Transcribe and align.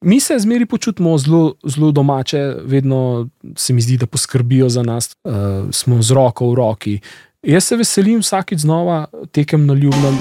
Mi 0.00 0.20
se 0.20 0.38
zmeri 0.38 0.66
počutimo 0.66 1.18
zelo, 1.18 1.54
zelo 1.64 1.90
domače, 1.92 2.54
vedno 2.64 3.28
se 3.56 3.72
mi 3.72 3.80
zdi, 3.80 3.96
da 3.96 4.06
poskrbijo 4.06 4.68
za 4.68 4.82
nas, 4.82 5.10
uh, 5.24 5.32
smo 5.70 6.02
z 6.02 6.10
roko 6.10 6.50
v 6.50 6.54
roki. 6.54 7.00
Jaz 7.42 7.64
se 7.64 7.76
veselim 7.76 8.20
vsakeč 8.20 8.58
znova 8.58 9.06
tekem 9.32 9.66
na 9.66 9.74
ljubnem. 9.74 10.18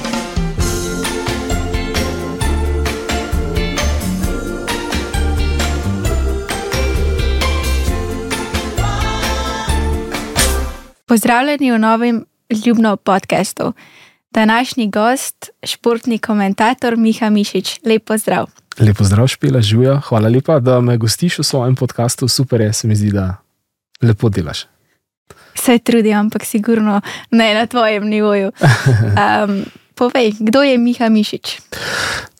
Pozdravljeni 11.05 11.71
v 11.71 11.79
novem 11.79 12.25
ljubnem 12.65 12.97
podkastu. 13.03 13.73
Današnji 14.31 14.89
gost, 14.89 15.49
športni 15.63 16.19
komentator 16.19 16.97
Miha 16.97 17.29
Mišič. 17.29 17.79
Lep 17.85 18.03
pozdrav. 18.05 18.66
Lepo 18.79 19.03
zdrav, 19.03 19.27
špila, 19.27 19.61
žuja. 19.61 19.97
Hvala 20.05 20.29
lepa, 20.29 20.59
da 20.59 20.81
me 20.81 20.97
gostiš 20.97 21.39
v 21.39 21.43
svojem 21.43 21.75
podkastu. 21.75 22.27
Super 22.27 22.61
je, 22.61 22.73
se 22.73 22.87
mi 22.87 22.95
zdi, 22.95 23.11
da 23.11 23.37
lepo 24.01 24.29
delaš. 24.29 24.67
Se 25.55 25.79
trudim, 25.79 26.17
ampak 26.17 26.45
sigurno 26.45 27.01
ne 27.31 27.53
na 27.53 27.65
tvojem 27.65 28.07
nivoju. 28.07 28.51
Um, 29.17 29.65
povej, 29.95 30.33
kdo 30.39 30.61
je 30.61 30.77
Miha 30.77 31.09
Mišič? 31.09 31.57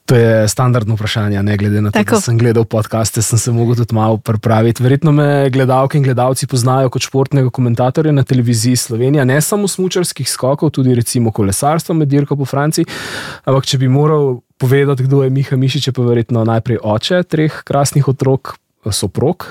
To 0.06 0.16
je 0.16 0.48
standardno 0.48 0.96
vprašanje, 0.96 1.44
ne 1.44 1.58
glede 1.58 1.82
na 1.82 1.92
to, 1.92 2.00
Tako. 2.00 2.16
da 2.16 2.22
sem 2.22 2.38
gledal 2.38 2.64
podcaste, 2.64 3.22
sem 3.22 3.40
se 3.40 3.52
mogel 3.52 3.76
tudi 3.76 3.96
malo 3.96 4.18
pripraviti. 4.18 4.84
Verjetno 4.84 5.12
me 5.12 5.50
gledalke 5.50 5.98
in 5.98 6.04
gledalci 6.04 6.48
poznajo 6.48 6.90
kot 6.90 7.02
športnega 7.02 7.50
komentatorja 7.50 8.12
na 8.12 8.24
televiziji 8.24 8.76
Slovenija, 8.76 9.26
ne 9.26 9.42
samo 9.42 9.68
smučarskih 9.68 10.30
skokov, 10.30 10.70
tudi 10.70 10.96
recimo 10.96 11.32
kolesarstva 11.32 11.96
med 11.96 12.08
dirko 12.08 12.38
po 12.38 12.46
Franciji. 12.46 12.86
Ampak 13.46 13.66
če 13.66 13.78
bi 13.78 13.88
moral 13.92 14.38
povedati, 14.58 15.04
kdo 15.04 15.24
je 15.24 15.30
Miha 15.30 15.58
Mišič, 15.58 15.88
je 15.88 15.94
pa 15.94 16.02
verjetno 16.02 16.44
najprej 16.44 16.82
oče 16.84 17.24
treh 17.24 17.62
krasnih 17.64 18.08
otrok, 18.08 18.58
soprog, 18.92 19.46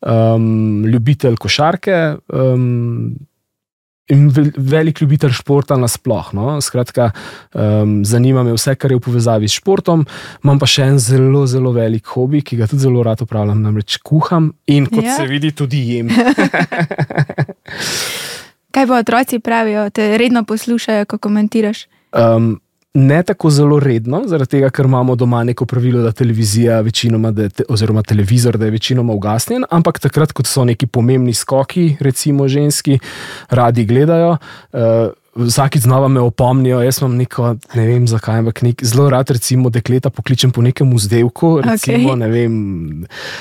um, 0.00 0.86
ljubitelj 0.86 1.36
košarke. 1.36 2.16
Um, 2.32 3.16
In 4.10 4.28
vel- 4.30 4.52
velik 4.56 5.00
ljubitelj 5.00 5.30
športa 5.30 5.76
nasplošno. 5.76 6.42
No? 6.42 6.60
Skratka, 6.60 7.10
um, 7.54 8.04
zanima 8.04 8.42
me 8.42 8.52
vse, 8.52 8.74
kar 8.74 8.90
je 8.90 8.96
v 8.98 9.00
povezavi 9.00 9.48
s 9.48 9.56
športom. 9.62 10.02
Imam 10.44 10.58
pa 10.58 10.66
še 10.66 10.82
en 10.90 10.98
zelo, 10.98 11.46
zelo 11.46 11.70
velik 11.72 12.10
hobi, 12.12 12.42
ki 12.42 12.58
ga 12.58 12.66
tudi 12.66 12.82
zelo 12.82 13.02
rad 13.06 13.22
upravljam, 13.22 13.62
namreč 13.62 13.96
kuham 14.02 14.50
in 14.66 14.90
kot 14.90 15.04
ja. 15.06 15.16
se 15.16 15.26
vidi, 15.30 15.52
tudi 15.54 15.80
jem. 15.94 16.10
Kaj 18.74 18.86
pa 18.90 18.98
otroci 18.98 19.38
pravijo, 19.38 19.86
te 19.94 20.18
redno 20.18 20.44
poslušajo, 20.44 21.06
ko 21.06 21.18
komentiraš? 21.22 21.86
Um, 22.12 22.58
ne 22.94 23.22
tako 23.22 23.50
zelo 23.50 23.78
redno, 23.80 24.22
zaradi 24.28 24.50
tega, 24.50 24.70
ker 24.70 24.84
imamo 24.84 25.14
doma 25.16 25.44
neko 25.44 25.66
pravilo, 25.66 26.02
da 26.02 26.12
televizija 26.12 26.80
večinoma, 26.80 27.30
da 27.30 27.48
te, 27.48 27.64
oziroma 27.68 28.02
televizor, 28.02 28.58
da 28.58 28.64
je 28.64 28.70
večinoma 28.70 29.12
ugasnjen, 29.12 29.64
ampak 29.70 29.98
takrat, 29.98 30.32
ko 30.32 30.44
so 30.44 30.64
neki 30.64 30.86
pomembni 30.86 31.32
skoki, 31.34 31.96
recimo 32.00 32.48
ženski, 32.48 32.98
radi 33.48 33.84
gledajo. 33.84 34.36
Uh, 34.72 35.12
Vsakič 35.32 35.82
znova 35.82 36.08
me 36.08 36.20
opomnijo, 36.20 36.82
jaz 36.84 36.98
imam 37.00 37.14
neko, 37.16 37.54
ne 37.74 37.86
vem 37.86 38.04
zakaj, 38.08 38.42
ampak 38.42 38.62
nek, 38.62 38.82
zelo 38.84 39.06
rad, 39.10 39.30
recimo, 39.30 39.70
dekleta 39.72 40.10
pokličem 40.10 40.52
po 40.52 40.60
nekem 40.62 40.92
vzdevku, 40.92 41.54
recimo, 41.64 42.12
Okej. 42.12 42.18
ne 42.20 42.28
vem, 42.28 42.52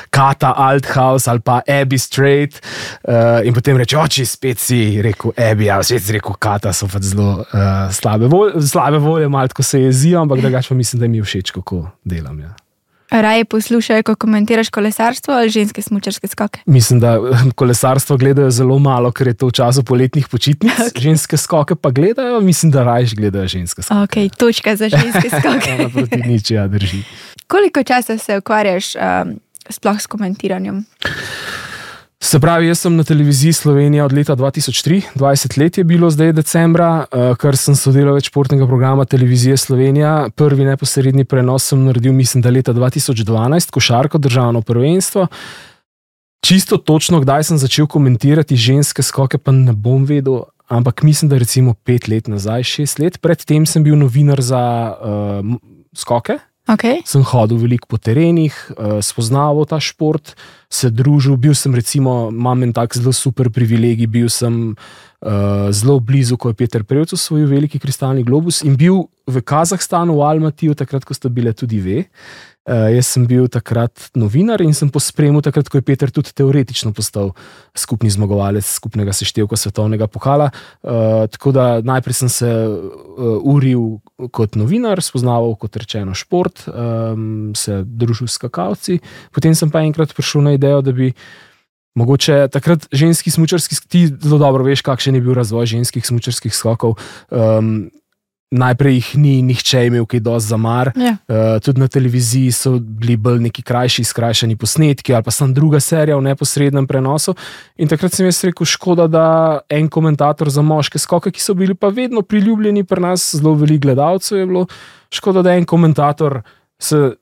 Kata 0.09 0.53
Althaus 0.55 1.27
ali 1.27 1.43
pa 1.43 1.59
Abby 1.67 1.99
Strait. 1.99 2.61
Uh, 3.03 3.43
in 3.43 3.53
potem 3.53 3.77
reče, 3.77 3.99
oči, 3.99 4.25
spet 4.25 4.59
si 4.59 5.01
rekel 5.03 5.35
Abby, 5.35 5.67
a 5.67 5.81
spet 5.83 6.07
si 6.07 6.15
rekel 6.15 6.39
Kata, 6.39 6.71
so 6.71 6.87
pač 6.87 7.11
zelo 7.11 7.43
uh, 7.43 7.91
slabe, 7.91 8.31
vol, 8.31 8.55
slabe 8.63 9.01
volje, 9.03 9.27
malo 9.27 9.51
ko 9.51 9.63
se 9.63 9.83
jezijo, 9.83 10.23
ampak 10.23 10.39
drugače 10.41 10.71
pa 10.71 10.79
mislim, 10.79 11.03
da 11.03 11.11
mi 11.11 11.19
je 11.19 11.27
všeč, 11.27 11.51
kako 11.51 11.89
delam. 12.07 12.39
Ja. 12.39 12.55
Raje 13.11 13.45
poslušajo, 13.45 14.03
ko 14.03 14.15
komentiraš 14.15 14.69
kolesarstvo 14.69 15.33
ali 15.33 15.49
ženske 15.49 15.81
smučarske 15.81 16.27
skoke? 16.27 16.59
Mislim, 16.65 16.99
da 16.99 17.13
eh, 17.13 17.51
kolesarstvo 17.55 18.17
gledajo 18.17 18.51
zelo 18.51 18.79
malo, 18.79 19.11
ker 19.11 19.27
je 19.27 19.33
to 19.33 19.47
v 19.47 19.51
času 19.51 19.83
poletnih 19.83 20.27
počitnic, 20.27 20.79
okay. 20.79 21.01
ženske 21.01 21.37
skoke 21.37 21.75
pa 21.75 21.91
gledajo, 21.91 22.39
mislim, 22.41 22.71
da 22.71 22.83
raje 22.83 23.11
gledajo 23.15 23.47
ženske 23.47 23.81
skoke. 23.81 24.25
Ok, 24.25 24.37
točka 24.37 24.75
za 24.75 24.89
ženske 24.89 25.29
skoke. 25.39 25.89
Proti 25.93 26.21
nič, 26.23 26.51
ja, 26.51 26.67
drži. 26.67 27.03
Koliko 27.47 27.83
časa 27.83 28.17
se 28.17 28.37
ukvarjaš 28.37 28.95
um, 28.95 29.35
sploh 29.69 30.01
s 30.01 30.07
komentiranjem? 30.07 30.85
Se 32.21 32.39
pravi, 32.39 32.67
jaz 32.69 32.83
sem 32.83 32.93
na 32.95 33.03
televiziji 33.03 33.53
Slovenija 33.53 34.05
od 34.05 34.13
leta 34.13 34.35
2003, 34.35 35.01
20 35.15 35.57
let 35.57 35.77
je 35.77 35.83
bilo 35.83 36.09
zdaj 36.09 36.33
decembra, 36.37 37.05
eh, 37.11 37.33
kar 37.37 37.57
sem 37.57 37.75
sodeloval 37.75 38.21
športnega 38.21 38.67
programa 38.67 39.05
televizije 39.05 39.57
Slovenija. 39.57 40.29
Prvi 40.35 40.65
neposredni 40.65 41.25
prenos 41.25 41.65
sem 41.65 41.81
naredil, 41.83 42.13
mislim, 42.13 42.41
da 42.41 42.49
leta 42.49 42.73
2012, 42.73 43.71
košarko, 43.71 44.17
državno 44.17 44.61
prvenstvo. 44.61 45.27
Čisto 46.45 46.77
točno, 46.77 47.19
kdaj 47.19 47.43
sem 47.43 47.57
začel 47.57 47.87
komentirati 47.87 48.55
ženske 48.55 49.01
skoke, 49.01 49.37
pa 49.37 49.51
ne 49.51 49.73
bom 49.73 50.05
vedel, 50.05 50.43
ampak 50.67 51.03
mislim, 51.03 51.29
da 51.29 51.37
recimo 51.37 51.73
pet 51.73 52.07
let 52.07 52.27
nazaj, 52.27 52.63
šest 52.63 52.99
let. 52.99 53.17
Predtem 53.21 53.65
sem 53.65 53.83
bil 53.83 53.97
novinar 53.97 54.41
za 54.41 54.93
uh, 54.93 55.57
skoke 55.97 56.37
Okay. 56.69 57.01
sem 57.05 57.23
hodil 57.25 57.57
veliko 57.57 57.89
po 57.89 57.97
terenih, 57.97 58.53
uh, 58.77 58.99
spoznaval 59.03 59.65
ta 59.65 59.79
šport, 59.81 60.35
se 60.71 60.91
družil. 60.93 61.35
Bil 61.35 61.55
sem, 61.57 61.73
recimo, 61.75 62.29
imam 62.31 62.63
en 62.63 62.71
tak 62.71 62.95
zelo 62.95 63.11
super 63.11 63.49
privilegij, 63.51 64.07
bil 64.07 64.29
sem 64.29 64.71
uh, 64.71 65.67
zelo 65.73 65.99
blizu, 65.99 66.37
ko 66.37 66.53
je 66.53 66.59
Peter 66.61 66.85
Prevc 66.85 67.17
osvojil 67.17 67.49
veliki 67.49 67.81
kristalni 67.81 68.23
globus 68.23 68.61
in 68.63 68.77
bil 68.79 69.09
v 69.27 69.41
Kazahstanu, 69.41 70.15
v 70.21 70.27
Almatiju, 70.29 70.77
takrat, 70.77 71.03
ko 71.03 71.17
ste 71.17 71.33
bile 71.33 71.51
tudi 71.57 71.81
ve. 71.81 72.05
Uh, 72.05 72.50
jaz 72.67 73.07
sem 73.09 73.25
bil 73.25 73.47
takrat 73.49 74.11
novinar 74.13 74.61
in 74.61 74.73
sem 74.77 74.89
pospremil, 74.93 75.41
takrat, 75.41 75.69
ko 75.69 75.79
je 75.79 75.85
Peter 75.85 76.11
tudi 76.13 76.33
teoretično 76.37 76.93
postal 76.93 77.31
skupni 77.77 78.11
zmagovalec 78.13 78.67
skupnega 78.67 79.13
seštevka 79.15 79.57
svetovnega 79.57 80.07
pokala. 80.07 80.51
Uh, 80.83 81.25
tako 81.31 81.51
da 81.55 81.65
najprej 81.81 82.19
sem 82.21 82.29
se 82.29 82.49
uh, 82.49 83.37
uril 83.41 83.97
kot 84.31 84.55
novinar, 84.59 85.01
spoznaval 85.01 85.55
kot 85.57 85.81
rečeno 85.81 86.13
šport, 86.13 86.67
um, 86.69 87.53
se 87.57 87.81
družil 87.85 88.29
s 88.29 88.37
kakalci. 88.41 88.99
Potem 89.33 89.57
sem 89.57 89.71
pa 89.73 89.81
enkrat 89.81 90.13
prišel 90.13 90.45
na 90.45 90.53
idejo, 90.57 90.83
da 90.85 90.93
bi 90.93 91.13
mogoče 91.95 92.47
takrat 92.53 92.85
ženski 92.93 93.31
smočarski, 93.31 93.75
ti 93.89 94.05
zelo 94.07 94.37
dobro 94.39 94.63
veš, 94.63 94.83
kakšen 94.85 95.17
je 95.17 95.21
bil 95.21 95.33
razvoj 95.35 95.65
ženskih 95.73 96.05
smočarskih 96.05 96.53
skokov. 96.55 96.95
Um, 97.29 97.89
Najprej 98.51 98.97
jih 98.97 99.09
ni 99.15 99.33
nihče 99.47 99.85
imel, 99.87 100.03
ki 100.05 100.19
je 100.19 100.23
dosti 100.25 100.51
za 100.51 100.57
mar. 100.59 100.89
Ja. 100.99 101.13
Uh, 101.23 101.59
tudi 101.63 101.79
na 101.79 101.87
televiziji 101.87 102.51
so 102.51 102.73
bili 102.79 103.15
bolj 103.15 103.39
neki 103.45 103.63
krajši, 103.63 104.03
skrajšani 104.03 104.57
posnetki 104.59 105.13
ali 105.15 105.23
pa 105.23 105.31
sem 105.31 105.53
druga 105.55 105.79
serija 105.79 106.17
v 106.19 106.25
neposrednem 106.25 106.87
prenosu. 106.87 107.31
In 107.79 107.87
takrat 107.87 108.11
sem 108.11 108.27
jaz 108.27 108.41
rekel, 108.43 108.67
škoda, 108.67 109.07
da 109.07 109.25
en 109.71 109.87
komentator 109.87 110.51
za 110.51 110.61
moške 110.61 110.99
skoke, 110.99 111.31
ki 111.31 111.39
so 111.39 111.55
bili 111.55 111.77
pa 111.79 111.93
vedno 111.95 112.25
priljubljeni 112.27 112.83
pri 112.83 113.01
nas, 113.07 113.29
zelo 113.35 113.55
veliko 113.55 113.87
gledalcev 113.87 114.41
je 114.41 114.45
bilo, 114.45 114.65
škoda, 115.13 115.45
da 115.47 115.55
en 115.55 115.65
komentator 115.65 116.41
se 116.75 117.13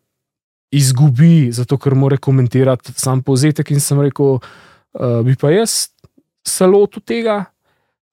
izgubi, 0.74 1.52
zato 1.54 1.78
ker 1.78 1.94
mora 1.94 2.18
komentirati 2.18 2.94
sam 2.98 3.22
povzetek. 3.22 3.70
In 3.70 3.86
sem 3.86 4.02
rekel, 4.02 4.40
uh, 4.42 5.22
bi 5.26 5.38
pa 5.38 5.54
jaz 5.54 5.92
se 6.42 6.66
lotil 6.66 7.06
tega. 7.06 7.44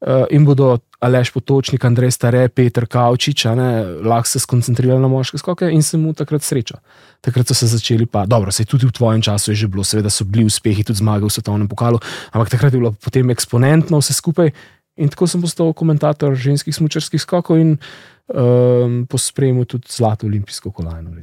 Uh, 0.07 0.23
in 0.31 0.45
bodo 0.47 0.79
Aleš 1.03 1.33
Potočnik, 1.35 1.83
Andrej 1.85 2.13
Stare, 2.15 2.47
Peter 2.49 2.87
Kavčič, 2.87 3.45
ne, 3.59 3.71
lahko 4.07 4.29
se 4.31 4.39
skoncentrirajo 4.39 5.01
na 5.03 5.09
moške 5.11 5.39
skoke 5.39 5.67
in 5.67 5.83
sem 5.83 5.99
mu 5.99 6.13
takrat 6.15 6.47
srečal. 6.47 6.79
Takrat 7.27 7.51
so 7.51 7.57
se 7.59 7.67
začeli, 7.67 8.07
pa 8.07 8.23
dobro, 8.23 8.55
se 8.55 8.65
tudi 8.65 8.87
v 8.87 8.95
tvojem 8.95 9.23
času 9.23 9.51
je 9.51 9.67
že 9.67 9.69
bilo, 9.69 9.83
seveda 9.83 10.11
so 10.11 10.23
bili 10.25 10.47
uspehi, 10.47 10.87
tudi 10.87 11.03
zmage 11.03 11.27
v 11.27 11.35
svetovnem 11.35 11.67
pokalu, 11.67 11.99
ampak 12.31 12.55
takrat 12.55 12.73
je 12.73 12.79
bilo 12.79 12.95
potem 12.95 13.35
eksponentno 13.35 13.99
vse 13.99 14.15
skupaj. 14.15 14.55
In 14.97 15.11
tako 15.11 15.27
sem 15.27 15.43
postal 15.43 15.75
komentator 15.75 16.39
ženskih 16.39 16.73
smočarskih 16.73 17.21
skokov 17.21 17.59
in 17.59 17.75
um, 18.31 19.05
pospremil 19.11 19.67
tudi 19.67 19.91
zlato 19.91 20.31
olimpijsko 20.31 20.71
kolajno. 20.71 21.19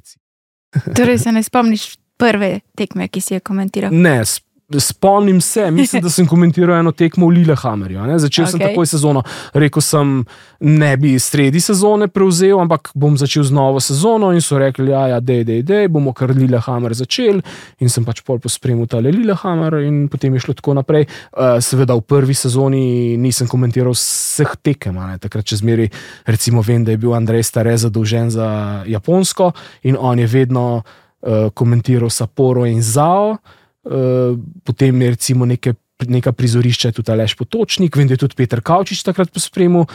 Torej 0.91 1.23
se 1.23 1.31
ne 1.31 1.41
spomniš 1.43 1.95
prve 2.19 2.59
tekme, 2.75 3.07
ki 3.07 3.21
si 3.21 3.33
jo 3.33 3.39
komentiral? 3.39 3.95
Ne, 3.95 4.21
sp- 4.27 4.52
spomnim 4.79 5.41
se, 5.41 5.71
mislim, 5.71 6.01
da 6.01 6.09
sem 6.09 6.27
komentiral 6.27 6.77
eno 6.79 6.91
tekmo 6.91 7.27
v 7.27 7.29
Lillehammerju. 7.29 8.01
ne. 8.01 8.19
Začel 8.19 8.45
okay. 8.45 8.51
sem 8.51 8.59
takoj 8.59 8.85
sezono. 8.85 9.23
Rekel 9.53 9.81
sem, 9.81 10.25
ne 10.59 10.97
bi 10.97 11.19
sredi 11.19 11.59
sezone 11.59 12.07
prevzel, 12.07 12.59
ampak 12.59 12.89
bom 12.95 13.17
začel 13.17 13.43
z 13.43 13.51
novo 13.51 13.79
sezono. 13.79 14.31
In 14.31 14.41
so 14.41 14.57
rekli, 14.57 14.91
ja, 14.91 15.07
ja 15.07 15.19
dej, 15.19 15.43
dej, 15.43 15.63
dej, 15.63 15.87
bomo 15.87 16.13
kar 16.13 16.31
Lillehammer 16.35 16.93
začeli. 16.93 17.41
In 17.79 17.89
sem 17.89 18.05
pač 18.05 18.23
pol 18.25 18.39
pospremil 18.39 18.87
ta 18.87 19.01
Lillehammer, 19.03 19.81
in 19.83 20.07
potem 20.07 20.33
je 20.33 20.45
šlo 20.47 20.57
tako 20.57 20.77
naprej. 20.79 21.07
Uh, 21.31 21.59
seveda 21.61 21.97
v 21.99 22.05
prvi 22.07 22.33
sezoni 22.33 23.17
nisem 23.17 23.47
komentiral 23.47 23.93
vseh 23.93 24.55
tekem, 24.61 24.95
ne. 24.95 25.19
takrat 25.21 25.45
če 25.45 25.59
zmeri, 25.61 25.89
recimo, 26.25 26.63
vem, 26.65 26.83
da 26.83 26.95
je 26.95 27.01
bil 27.01 27.13
Andrej 27.13 27.43
Stare 27.43 27.75
zadolžen 27.77 28.31
za 28.33 28.83
Japonsko 28.87 29.51
in 29.83 29.97
on 29.99 30.19
je 30.19 30.27
vedno 30.27 30.65
uh, 30.79 31.51
komentiral 31.53 32.09
Sapporo 32.09 32.65
in 32.65 32.81
Zao. 32.81 33.37
Uh, 33.83 34.39
potem 34.63 35.01
je 35.01 35.09
recimo 35.09 35.45
neke, 35.45 35.73
neka 36.07 36.31
prizorišča, 36.31 36.93
tudi 36.95 37.11
Aleš 37.11 37.35
Potočnik, 37.35 37.95
vem, 37.97 38.07
da 38.07 38.15
je 38.15 38.23
tudi 38.23 38.37
Peter 38.39 38.61
Kavčič 38.61 39.03
takrat 39.03 39.31
pospremil. 39.33 39.87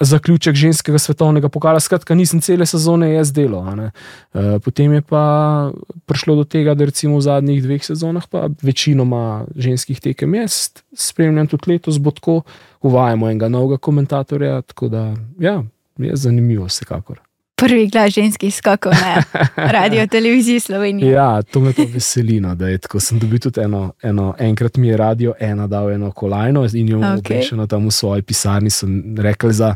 zaključek 0.00 0.54
ženskega 0.54 0.98
svetovnega 0.98 1.48
pokala. 1.48 1.80
Skratka, 1.80 2.14
nisem 2.14 2.40
cele 2.40 2.66
sezone 2.66 3.12
jaz 3.12 3.32
delo. 3.34 3.58
Uh, 3.58 4.58
potem 4.62 4.92
je 4.92 5.02
pa 5.02 5.72
prišlo 6.06 6.36
do 6.36 6.44
tega, 6.44 6.74
da 6.78 6.86
recimo 6.86 7.18
v 7.18 7.26
zadnjih 7.26 7.62
dveh 7.62 7.82
sezonah 7.82 8.28
pa 8.30 8.46
večinoma 8.62 9.46
ženskih 9.56 10.00
tekem 10.00 10.34
jaz 10.38 10.70
spremljam 10.94 11.50
tudi 11.50 11.72
letos, 11.72 11.98
bo 11.98 12.14
tako 12.14 12.42
uvajamo 12.82 13.30
enega 13.30 13.48
novega 13.48 13.78
komentatorja. 13.78 14.62
Tako 14.62 14.88
da, 14.88 15.14
ja, 15.38 15.62
je 15.98 16.16
zanimivo, 16.16 16.66
vsekakor. 16.70 17.18
Prvi 17.58 17.88
glas 17.90 18.14
ženskih 18.14 18.54
skakov 18.54 18.92
na 18.94 19.22
radio 19.76 20.06
televiziji 20.06 20.60
Slovenije. 20.60 21.12
Ja, 21.12 21.42
to 21.42 21.60
me 21.60 21.72
pa 21.72 21.82
veseli. 21.82 22.40
No, 22.40 22.54
da 22.54 22.68
je 22.68 22.78
tako. 22.78 23.00
Sem 23.00 23.18
dobil 23.18 23.38
tudi 23.38 23.60
eno, 23.60 23.92
eno, 24.02 24.34
enkrat 24.38 24.76
mi 24.76 24.88
je 24.88 24.96
radio 24.96 25.34
ena 25.40 25.66
dal 25.66 25.90
eno 25.90 26.12
kolajno 26.12 26.66
in 26.72 26.88
jo 26.88 26.98
okay. 26.98 27.18
obešeno 27.18 27.66
tam 27.66 27.86
v 27.86 27.90
svoji 27.90 28.22
pisarni. 28.22 28.70
Sem 28.70 29.16
rekel 29.18 29.52
za 29.52 29.74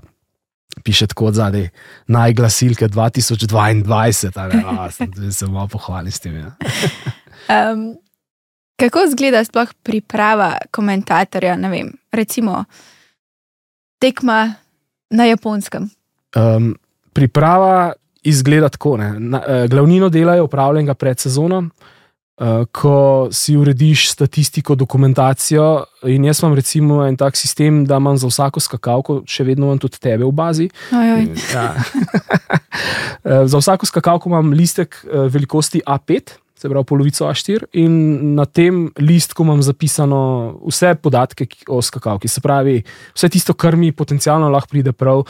piše 0.85 1.07
tako 1.07 1.33
zadaj, 1.33 1.69
najglasilke 2.07 2.89
2022, 2.89 4.33
ali 4.39 4.53
pa 4.59 5.31
se 5.33 5.47
malo 5.47 5.69
pohvali 5.69 6.11
s 6.11 6.21
tem. 6.21 6.37
Ja. 6.37 6.57
um, 7.73 7.97
kako 8.77 9.05
izgleda 9.09 9.45
sploh 9.45 9.75
priprava 9.83 10.57
komentatorja, 10.71 11.57
ne 11.57 11.69
vem, 11.69 11.93
recimo 12.13 12.65
tekma 13.99 14.55
na 15.11 15.25
japonskem? 15.25 15.91
Um, 16.37 16.75
priprava 17.13 17.93
izgleda 18.23 18.69
tako. 18.69 18.97
Na, 18.97 19.39
uh, 19.39 19.71
glavnino 19.71 20.09
dela 20.09 20.35
je 20.35 20.43
upravljenega 20.43 20.95
pred 20.95 21.19
sezono. 21.19 21.69
Uh, 22.43 22.65
ko 22.73 23.29
si 23.31 23.57
urediš 23.57 24.07
statistiko, 24.11 24.75
dokumentacijo, 24.75 25.85
in 26.09 26.25
jaz 26.25 26.41
imam 26.41 26.55
recimo 26.57 27.03
en 27.07 27.17
tak 27.17 27.37
sistem, 27.37 27.85
da 27.87 27.97
imam 28.01 28.17
za 28.19 28.27
vsako 28.27 28.61
skakalko, 28.61 29.19
še 29.29 29.45
vedno 29.45 29.69
imam 29.69 29.79
tudi 29.79 30.01
tebe 30.01 30.25
v 30.25 30.33
bazi. 30.33 30.71
In, 30.93 31.37
ja. 31.53 31.67
uh, 31.77 33.45
za 33.53 33.61
vsako 33.61 33.87
skakalko 33.87 34.33
imam 34.33 34.51
listek 34.57 34.97
velikosti 35.13 35.85
A5, 35.87 36.39
se 36.63 36.71
pravi 36.71 36.87
polovico 36.87 37.27
A4, 37.27 37.67
in 37.83 38.35
na 38.37 38.47
tem 38.47 38.85
listku 39.03 39.43
imam 39.43 39.63
zapisano 39.63 40.21
vse 40.63 40.95
podatke 40.95 41.49
o 41.67 41.81
skakalki. 41.83 42.31
Se 42.31 42.41
pravi, 42.45 42.77
vse 43.17 43.33
tisto, 43.35 43.57
kar 43.59 43.77
mi 43.77 43.91
potencialno 43.93 44.51
lahko 44.53 44.71
pride 44.71 44.95
prav 44.95 45.25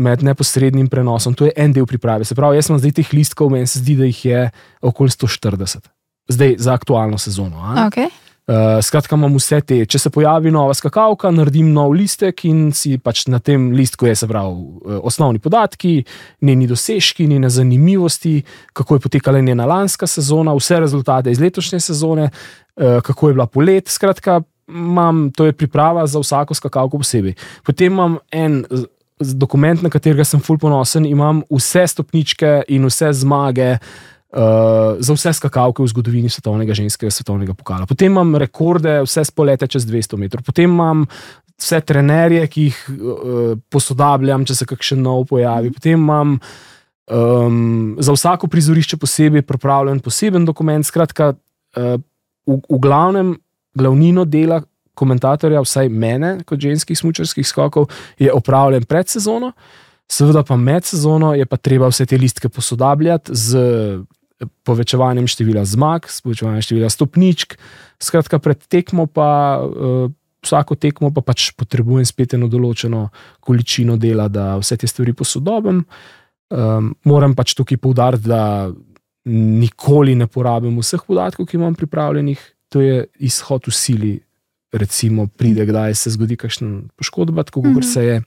med 0.00 0.24
neposrednim 0.24 0.88
prenosom. 0.88 1.36
To 1.36 1.48
je 1.48 1.52
en 1.56 1.76
del 1.76 1.86
priprave. 1.86 2.24
Se 2.24 2.36
pravi, 2.38 2.56
jaz 2.56 2.72
imam 2.72 2.80
zdaj 2.80 2.96
teh 3.02 3.12
listkov, 3.12 3.52
meni 3.52 3.68
se 3.68 3.82
zdi, 3.82 3.98
da 4.00 4.08
jih 4.08 4.24
je 4.30 4.48
okoli 4.88 5.12
140 5.12 5.92
zdaj 6.28 6.54
za 6.58 6.72
aktualno 6.72 7.18
sezono. 7.18 7.56
Okay. 7.88 8.08
Uh, 8.48 8.78
skratka, 8.80 9.12
imam 9.12 9.34
vse 9.36 9.58
te. 9.60 9.76
Če 9.84 9.98
se 10.00 10.10
pojavi 10.10 10.48
nova 10.48 10.72
skakalka, 10.72 11.28
naredim 11.36 11.68
nov 11.74 11.92
listek 11.92 12.46
in 12.48 12.70
si 12.72 12.94
pač 12.96 13.26
na 13.28 13.42
tem 13.44 13.66
listku 13.76 14.08
je 14.08 14.14
zbral 14.22 14.54
uh, 14.56 14.94
osnovni 15.04 15.36
podatki, 15.44 15.98
njeni 16.48 16.64
dosežki, 16.70 17.26
njene 17.28 17.50
zanimivosti, 17.52 18.38
kako 18.72 18.96
je 18.96 19.04
potekala 19.04 19.42
njena 19.44 19.66
lanska 19.68 20.08
sezona, 20.08 20.56
vse 20.56 20.80
rezultate 20.80 21.34
iz 21.34 21.42
letošnje 21.44 21.80
sezone, 21.90 22.30
uh, 22.30 23.02
kako 23.04 23.28
je 23.28 23.36
bila 23.36 23.46
polet. 23.46 23.92
Skratka, 23.92 24.40
imam, 24.68 25.26
to 25.36 25.44
je 25.44 25.52
priprava 25.52 26.06
za 26.06 26.20
vsako 26.24 26.56
skakalko 26.56 27.04
posebej. 27.04 27.36
Potem 27.68 27.92
imam 27.92 28.16
en 28.32 28.62
dokument, 29.20 29.82
na 29.82 29.90
katerega 29.90 30.24
sem 30.24 30.40
full 30.40 30.56
ponosen, 30.58 31.06
imam 31.06 31.42
vse 31.52 31.84
stopničke 31.92 32.62
in 32.68 32.88
vse 32.88 33.12
zmage. 33.12 33.74
Uh, 34.28 35.00
za 35.00 35.14
vse 35.16 35.32
skakalke 35.32 35.80
v 35.80 35.88
zgodovini 35.88 36.28
svetovnega 36.28 36.74
ženskega 36.76 37.08
svetovnega 37.08 37.54
pokala. 37.56 37.86
Potem 37.88 38.12
imam 38.12 38.36
rekorde, 38.36 38.98
vse 39.06 39.24
spolete 39.24 39.64
čez 39.64 39.86
200 39.88 40.20
metrov, 40.20 40.44
potem 40.44 40.68
imam 40.68 41.06
vse 41.56 41.80
trenerje, 41.80 42.42
ki 42.52 42.66
jih 42.66 42.82
uh, 42.92 43.54
posodabljam, 43.72 44.44
če 44.44 44.58
se 44.58 44.66
kakšen 44.68 45.00
nov 45.00 45.24
pojavi. 45.32 45.72
Potem 45.72 45.96
imam 45.96 46.34
um, 46.36 47.96
za 47.96 48.12
vsako 48.12 48.50
prizorišče 48.52 48.98
posebej 49.00 49.46
pripravljen 49.48 50.04
poseben 50.04 50.44
dokument. 50.44 50.84
Skratka, 50.84 51.32
uh, 51.32 51.96
v, 52.44 52.60
v 52.68 52.80
glavnem, 52.84 53.32
glavnino 53.72 54.26
dela 54.28 54.60
komentatorja, 54.92 55.64
vsaj 55.64 55.88
mene, 55.88 56.34
kot 56.44 56.60
ženskih 56.60 57.00
smočarskih 57.00 57.48
skokov, 57.48 57.88
je 58.20 58.28
opravljen 58.28 58.84
pred 58.84 59.08
sezono. 59.08 59.54
Seveda 60.04 60.44
pa 60.44 60.56
med 60.56 60.84
sezono 60.84 61.32
je 61.36 61.48
pa 61.48 61.56
treba 61.56 61.88
vse 61.88 62.06
te 62.08 62.20
listke 62.20 62.48
posodabljati 62.52 63.32
z 63.32 63.64
povečevanjem 64.62 65.26
števila 65.26 65.64
zmag, 65.64 66.06
s 66.06 66.22
povečevanjem 66.22 66.62
števila 66.62 66.90
stopničk. 66.90 67.58
Skratka, 67.98 68.38
pred 68.38 68.62
tekmo 68.68 69.06
pa. 69.06 69.60
Uh, 69.64 70.10
Vsako 70.38 70.76
tekmo 70.78 71.10
pa 71.10 71.18
pač 71.18 71.48
potrebujem 71.58 72.06
spet 72.06 72.36
eno 72.36 72.46
določeno 72.46 73.08
količino 73.42 73.96
dela, 73.98 74.28
da 74.30 74.52
vse 74.60 74.76
te 74.78 74.86
stvari 74.86 75.10
posodobim. 75.10 75.80
Um, 76.54 76.92
moram 77.02 77.34
pač 77.34 77.56
tukaj 77.58 77.80
poudariti, 77.82 78.30
da 78.30 78.70
nikoli 79.26 80.14
ne 80.14 80.28
porabim 80.30 80.78
vseh 80.78 81.02
podatkov, 81.04 81.46
ki 81.50 81.58
imam 81.58 81.74
pripravljenih. 81.74 82.38
To 82.72 82.80
je 82.80 83.06
izhod 83.18 83.66
v 83.66 83.74
sili, 83.74 84.12
recimo, 84.72 85.26
pride, 85.26 85.66
kdaj 85.66 85.94
se 85.94 86.12
zgodi 86.14 86.36
kakšen 86.36 86.88
poškodba, 86.96 87.44
kot 87.44 87.64
mm 87.64 87.74
-hmm. 87.74 87.92
se 87.92 88.04
je 88.04 88.22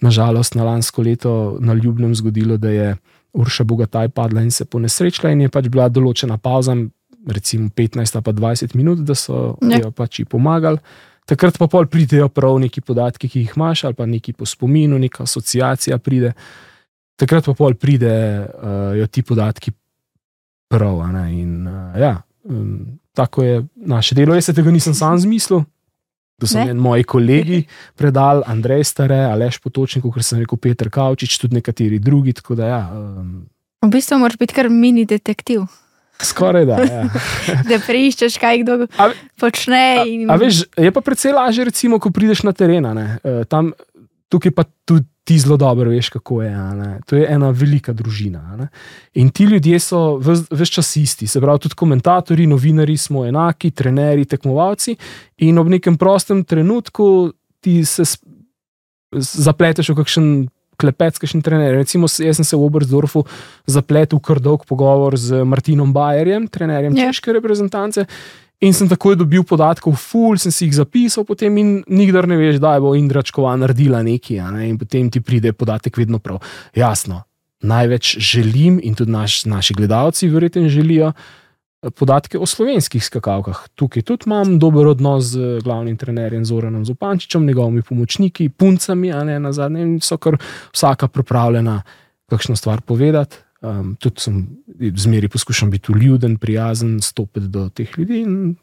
nažalost 0.00 0.54
na 0.54 0.64
lansko 0.64 1.02
leto 1.02 1.56
na 1.60 1.72
Ljubnem 1.74 2.14
zgodilo, 2.14 2.56
da 2.56 2.70
je 2.70 2.96
Urša 3.32 3.64
Bogataj 3.64 4.08
padla 4.08 4.42
in 4.42 4.50
se 4.50 4.64
ponesrečila, 4.64 5.30
in 5.30 5.46
je 5.46 5.52
pač 5.52 5.68
bila 5.68 5.88
določena 5.88 6.38
pauza, 6.38 6.74
recimo 7.26 7.68
15 7.76 8.16
ali 8.16 8.34
20 8.40 8.76
minut, 8.76 9.04
da 9.06 9.14
so 9.14 9.56
ja. 9.62 9.82
jo 9.84 9.90
pač 9.94 10.22
pomagali. 10.28 10.80
Takrat 11.30 11.58
pa 11.60 11.68
pol 11.70 11.86
pridejo 11.86 12.26
prav 12.32 12.56
neki 12.58 12.82
podatki, 12.82 13.28
ki 13.30 13.44
jih 13.44 13.52
imaš, 13.54 13.84
ali 13.86 13.94
pa 13.94 14.06
neki 14.06 14.32
po 14.34 14.48
spominu, 14.48 14.98
neka 14.98 15.22
asociacija 15.22 15.98
pride. 16.02 16.32
Takrat 17.20 17.46
pa 17.46 17.54
pol 17.54 17.76
pridejo 17.78 19.04
uh, 19.04 19.10
ti 19.12 19.22
podatki 19.22 19.70
prav. 20.70 21.04
In, 21.30 21.68
uh, 21.68 22.00
ja, 22.00 22.16
um, 22.48 22.98
tako 23.14 23.46
je 23.46 23.62
naše 23.76 24.18
delo. 24.18 24.34
Jaz 24.34 24.50
se 24.50 24.56
tega 24.56 24.74
nisem 24.74 24.94
sam 24.94 25.18
zmislil. 25.22 25.62
To 26.40 26.48
so 26.48 26.62
mi 26.64 26.72
moji 26.72 27.04
kolegi 27.04 27.60
predali, 28.00 28.42
Andrej 28.48 28.84
Stare, 28.88 29.18
Aleš 29.28 29.58
Potočnik, 29.60 30.06
kot 30.06 30.24
sem 30.24 30.40
rekel, 30.40 30.56
Petr 30.56 30.88
Kavčič, 30.92 31.36
tudi 31.42 31.58
nekateri 31.58 32.00
drugi. 32.00 32.32
Da, 32.56 32.66
ja, 32.66 32.80
um, 32.96 33.44
v 33.84 33.92
bistvu 33.92 34.20
moraš 34.22 34.38
biti 34.40 34.56
kar 34.56 34.70
mini 34.72 35.04
detektiv. 35.08 35.66
Skoraj 36.24 36.66
da. 36.68 36.80
Ja. 36.84 37.04
da 37.70 37.78
preiščeš, 37.84 38.36
kaj 38.40 38.62
kdo 38.64 38.86
a, 38.88 39.10
počne. 39.40 39.84
In... 40.08 40.24
A, 40.28 40.36
a 40.36 40.40
veš, 40.40 40.64
je 40.76 40.92
pa 40.92 41.04
precej 41.04 41.36
lažje, 41.36 41.68
recimo, 41.68 42.00
ko 42.00 42.12
prideš 42.12 42.44
na 42.48 42.52
teren. 42.56 42.88
Uh, 42.88 43.42
tam, 43.48 43.72
tukaj 44.32 44.54
pa 44.56 44.64
tudi 44.88 45.08
ti 45.24 45.38
zelo 45.38 45.56
dobro 45.56 45.90
veš, 45.90 46.08
kako 46.08 46.42
je. 46.42 46.54
To 47.06 47.16
je 47.16 47.26
ena 47.30 47.50
velika 47.50 47.92
družina. 47.92 48.68
In 49.14 49.30
ti 49.30 49.44
ljudje 49.44 49.78
so 49.78 50.16
vse 50.18 50.66
čas 50.66 50.96
isti, 50.96 51.26
se 51.26 51.40
pravi, 51.40 51.58
tudi 51.58 51.74
komentatorji, 51.74 52.46
novinari 52.46 52.96
smo 52.96 53.26
enaki, 53.26 53.70
trenerji, 53.70 54.24
tekmovalci. 54.24 54.96
In 55.46 55.58
ob 55.58 55.68
nekem 55.68 55.98
prostem 55.98 56.44
trenutku 56.44 57.32
ti 57.60 57.84
se 57.84 58.04
zapleteš 59.16 59.92
v 59.92 60.00
kakšen. 60.02 60.32
Klepet, 60.80 61.18
kakšen 61.20 61.42
trener. 61.44 61.74
Recimo, 61.76 62.08
jaz 62.08 62.38
sem 62.38 62.44
se 62.48 62.56
v 62.56 62.64
Oberstdorfu 62.64 63.20
zapletel 63.68 64.16
v 64.16 64.22
kar 64.24 64.38
dolg 64.40 64.62
pogovor 64.64 65.12
z 65.12 65.42
Martinom 65.44 65.92
Bajerjem, 65.92 66.46
trenerjem 66.48 66.94
yeah. 66.96 67.04
Ja. 67.04 67.12
češke 67.12 67.34
reprezentance. 67.36 68.06
In 68.60 68.74
sem 68.76 68.88
takoj 68.88 69.16
dobil 69.16 69.40
podatkov, 69.40 69.96
ful, 69.96 70.36
sem 70.36 70.52
si 70.52 70.66
jih 70.66 70.76
zapisal, 70.76 71.24
potem 71.24 71.54
in 71.56 71.68
nikdar 71.88 72.26
ne 72.28 72.36
veš, 72.36 72.58
da 72.60 72.74
bo 72.76 72.92
Indračkova 72.92 73.54
naredila 73.56 74.02
nekaj, 74.04 74.42
ne? 74.52 74.68
in 74.68 74.76
potem 74.76 75.08
ti 75.08 75.22
pride 75.24 75.54
podatek 75.56 75.96
vedno 75.96 76.20
prav. 76.20 76.42
Jasno, 76.76 77.22
največ 77.64 78.18
želim 78.20 78.76
in 78.84 78.94
tudi 78.94 79.16
naš, 79.16 79.46
naši 79.48 79.74
gledalci 79.74 80.28
verjetno 80.28 80.68
želijo 80.68 81.08
eh, 81.08 81.90
podatke 81.90 82.36
o 82.38 82.46
slovenskih 82.46 83.04
skakalkah. 83.04 83.64
Tukaj 83.80 84.04
tudi 84.04 84.28
imam 84.28 84.58
dober 84.58 84.92
odnos 84.92 85.32
z 85.32 85.64
glavnim 85.64 85.96
trenerjem 85.96 86.44
Zoranom 86.44 86.84
Zopančičem, 86.84 87.46
njegovimi 87.46 87.82
pomočniki, 87.82 88.48
puncami, 88.48 89.12
a 89.12 89.24
ne 89.24 89.40
na 89.40 89.52
zadnje, 89.56 89.82
in 89.82 90.00
so 90.04 90.20
kar 90.20 90.36
vsaka 90.72 91.08
pripravljena 91.08 91.80
kakšno 92.28 92.56
stvar 92.56 92.84
povedati. 92.84 93.40
Um, 93.60 93.92
tudi 94.00 94.20
sem 94.20 94.36
zmeri 94.96 95.28
poskušal 95.28 95.68
biti 95.68 95.92
ljuden, 95.92 96.38
prijazen, 96.40 97.00
stopiti 97.04 97.48
do 97.48 97.68
teh 97.68 97.98
ljudi. 97.98 98.20
In 98.20 98.54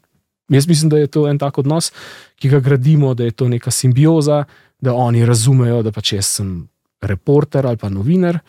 jaz 0.48 0.66
mislim, 0.66 0.90
da 0.90 0.98
je 0.98 1.06
to 1.06 1.28
en 1.28 1.38
tak 1.38 1.58
odnos, 1.58 1.92
ki 2.36 2.48
ga 2.48 2.60
gradimo, 2.60 3.14
da 3.14 3.24
je 3.24 3.30
to 3.30 3.48
neka 3.48 3.70
simbioza, 3.70 4.44
da 4.80 4.94
oni 4.94 5.26
razumejo, 5.26 5.82
da 5.82 5.92
pač 5.92 6.12
jaz 6.12 6.26
sem 6.26 6.68
reporter 7.00 7.66
ali 7.66 7.76
pa 7.76 7.88
novinar, 7.88 8.40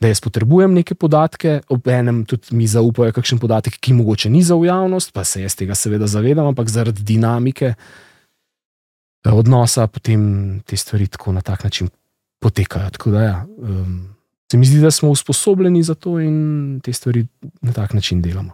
da 0.00 0.08
jaz 0.08 0.20
potrebujem 0.20 0.74
neke 0.74 0.94
podatke, 0.94 1.60
ob 1.68 1.88
enem 1.88 2.22
tudi 2.28 2.54
mi 2.54 2.66
zaupajo, 2.70 3.12
kakšen 3.12 3.42
podatek, 3.42 3.78
ki 3.80 3.98
mogoče 3.98 4.30
ni 4.30 4.42
za 4.42 4.54
javnost, 4.54 5.12
pa 5.12 5.24
se 5.24 5.42
jaz 5.42 5.56
tega 5.58 5.74
seveda 5.74 6.06
zavedam, 6.06 6.46
ampak 6.52 6.70
zaradi 6.70 7.02
dinamike 7.02 7.74
eh, 7.74 9.30
odnosa 9.32 9.86
potem 9.86 10.60
te 10.66 10.76
stvari 10.76 11.06
tako 11.06 11.32
na 11.32 11.40
tak 11.40 11.64
način 11.64 11.90
potekajo. 12.38 12.90
Tako 12.90 13.10
da 13.10 13.22
ja. 13.22 13.46
Um, 13.58 14.13
se 14.54 14.58
mi 14.58 14.66
zdi, 14.66 14.80
da 14.80 14.90
smo 14.90 15.10
usposobljeni 15.10 15.82
za 15.82 15.94
to 15.94 16.20
in 16.20 16.80
te 16.84 16.92
stvari 16.92 17.26
na 17.60 17.72
tak 17.72 17.92
način 17.92 18.22
delamo. 18.22 18.52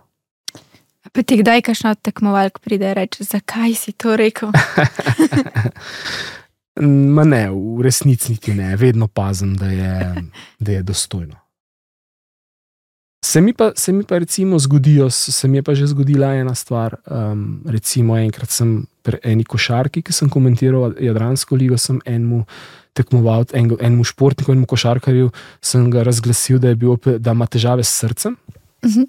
Pa 1.13 1.23
ti 1.23 1.37
kdaj, 1.37 1.63
kašno 1.63 1.95
tekmovalk 1.95 2.59
pride 2.59 2.89
in 2.89 2.95
reče, 2.95 3.25
zakaj 3.25 3.75
si 3.75 3.93
to 3.93 4.17
rekel? 4.17 4.49
Ma 7.15 7.25
ne, 7.25 7.51
v 7.51 7.83
resnici 7.83 8.33
niti 8.33 8.55
ne, 8.55 8.77
vedno 8.77 9.09
pazim, 9.09 9.57
da 9.57 9.67
je, 9.67 10.15
da 10.59 10.73
je 10.73 10.83
dostojno. 10.83 11.37
Se 13.25 13.41
mi, 13.41 13.53
pa, 13.53 13.73
se 13.77 13.93
mi 13.93 14.05
pa 14.05 14.19
recimo 14.19 14.59
zgodijo, 14.59 15.11
se 15.11 15.49
mi 15.49 15.59
je 15.59 15.63
pa 15.63 15.75
že 15.75 15.87
zgodila 15.87 16.35
ena 16.35 16.55
stvar. 16.55 16.97
Um, 17.07 17.63
recimo 17.67 18.17
enkrat 18.19 18.51
sem 18.51 18.87
pri 19.03 19.19
eni 19.23 19.45
košarki, 19.45 20.03
ki 20.03 20.13
sem 20.13 20.33
komentiral 20.33 20.95
Jadransko 21.01 21.57
ligo, 21.57 21.77
sem 21.77 22.01
enemu 22.05 22.47
tekmovalcu, 22.95 23.57
en, 23.57 23.71
enemu 23.81 24.05
športniku, 24.05 24.53
enemu 24.53 24.67
košarkarju, 24.67 25.31
sem 25.63 25.91
ga 25.91 26.03
razglasil, 26.03 26.59
da, 26.59 26.75
bil, 26.75 26.97
da 27.19 27.33
ima 27.33 27.47
težave 27.47 27.85
s 27.85 27.95
srcem. 28.01 28.37
Uh 28.83 28.91
Mhm. 28.91 29.01
-huh. 29.01 29.09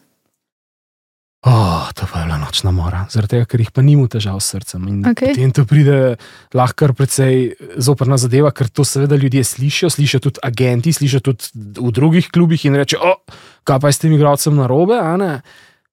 Oh, 1.42 1.90
to 1.98 2.06
pa 2.06 2.20
je 2.20 2.26
bila 2.26 2.38
nočna 2.38 2.70
mora, 2.72 3.08
zaradi 3.10 3.28
tega, 3.34 3.46
ker 3.50 3.64
jih 3.64 3.72
pa 3.74 3.82
nima 3.82 4.06
težav 4.06 4.38
s 4.38 4.52
srcem. 4.54 4.84
In 4.88 5.00
potem 5.02 5.50
to 5.52 5.66
pride 5.66 6.18
lahko 6.54 6.94
precej 6.94 7.56
zoprna 7.82 8.18
zadeva, 8.22 8.52
ker 8.54 8.70
to 8.70 8.86
seveda 8.86 9.18
ljudje 9.18 9.42
slišijo, 9.44 9.90
slišijo 9.90 10.20
tudi 10.20 10.44
agenti, 10.46 10.94
slišijo 10.94 11.20
tudi 11.20 11.50
v 11.82 11.92
drugih 11.92 12.30
klubih 12.30 12.66
in 12.66 12.78
reče: 12.78 12.98
O, 13.02 13.16
kaj 13.64 13.80
pa 13.80 13.90
je 13.90 13.94
s 13.94 13.98
tem 14.00 14.14
igralcem 14.14 14.54
narobe, 14.56 14.94
a 15.02 15.18
ne. 15.18 15.42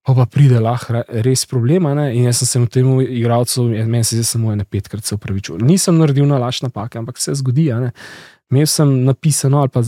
Pa, 0.06 0.14
pa 0.14 0.24
pride 0.26 0.60
lahko 0.60 0.92
re- 0.92 1.04
res 1.22 1.44
problem. 1.46 1.86
a 1.86 1.94
ne. 1.94 2.14
In 2.16 2.24
jaz 2.24 2.38
sem 2.38 2.64
se 2.64 2.70
temu 2.70 3.02
igralcu, 3.02 3.64
meni 3.68 4.04
se 4.04 4.16
zdi, 4.16 4.24
samo 4.24 4.52
ene 4.52 4.64
petkrat 4.64 5.04
se 5.04 5.14
upravičil. 5.14 5.58
Nisem 5.60 5.98
naredil 5.98 6.26
na 6.26 6.38
laž 6.38 6.62
napake, 6.62 6.98
ampak 6.98 7.18
se 7.18 7.34
zgodi. 7.34 7.68
ne. 7.72 7.92
Imel 8.50 8.64
sem 8.66 9.04
napisano, 9.04 9.58
ali 9.60 9.68
pa 9.68 9.82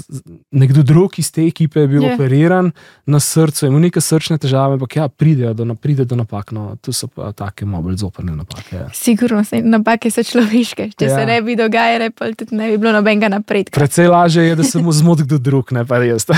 nekdo 0.53 0.83
drug 0.83 1.15
iz 1.19 1.31
te 1.33 1.47
ekipe 1.47 1.81
je 1.81 1.89
bil 1.89 2.03
Je. 2.03 2.09
yeah. 2.11 2.15
operiran 2.15 2.73
na 3.07 3.21
srcu, 3.21 3.67
ima 3.67 3.79
neke 3.79 4.01
srčne 4.01 4.37
težave, 4.39 4.75
ampak 4.77 4.97
ja, 4.97 5.09
pridejo 5.09 5.55
do, 5.55 5.65
pride 5.75 6.05
do 6.05 6.17
napak. 6.17 6.53
No, 6.53 6.77
tu 6.77 6.93
so 6.93 7.09
pa 7.09 7.33
take 7.33 7.65
mobilne 7.65 7.97
zoprne 7.97 8.37
napake. 8.37 8.77
Ja. 8.77 8.89
Sigurno, 8.93 9.41
saj 9.45 9.63
napake 9.65 10.11
so 10.11 10.21
človeške. 10.23 10.91
Če 10.93 11.05
ja. 11.05 11.15
se 11.15 11.21
Ja. 11.21 11.27
ne 11.27 11.41
bi 11.43 11.57
dogajale, 11.57 12.11
pa 12.11 12.29
tudi 12.37 12.53
ne 12.55 12.69
bi 12.69 12.77
bilo 12.77 12.93
nobenega 12.93 13.29
napredka. 13.33 13.81
Predvsej 13.81 14.09
lažje 14.09 14.45
je, 14.45 14.55
da 14.55 14.63
se 14.63 14.79
mu 14.79 14.93
zmoti 14.93 15.25
kdo 15.25 15.39
drug, 15.39 15.73
ne 15.73 15.87
pa 15.87 15.97
jaz. 16.05 16.29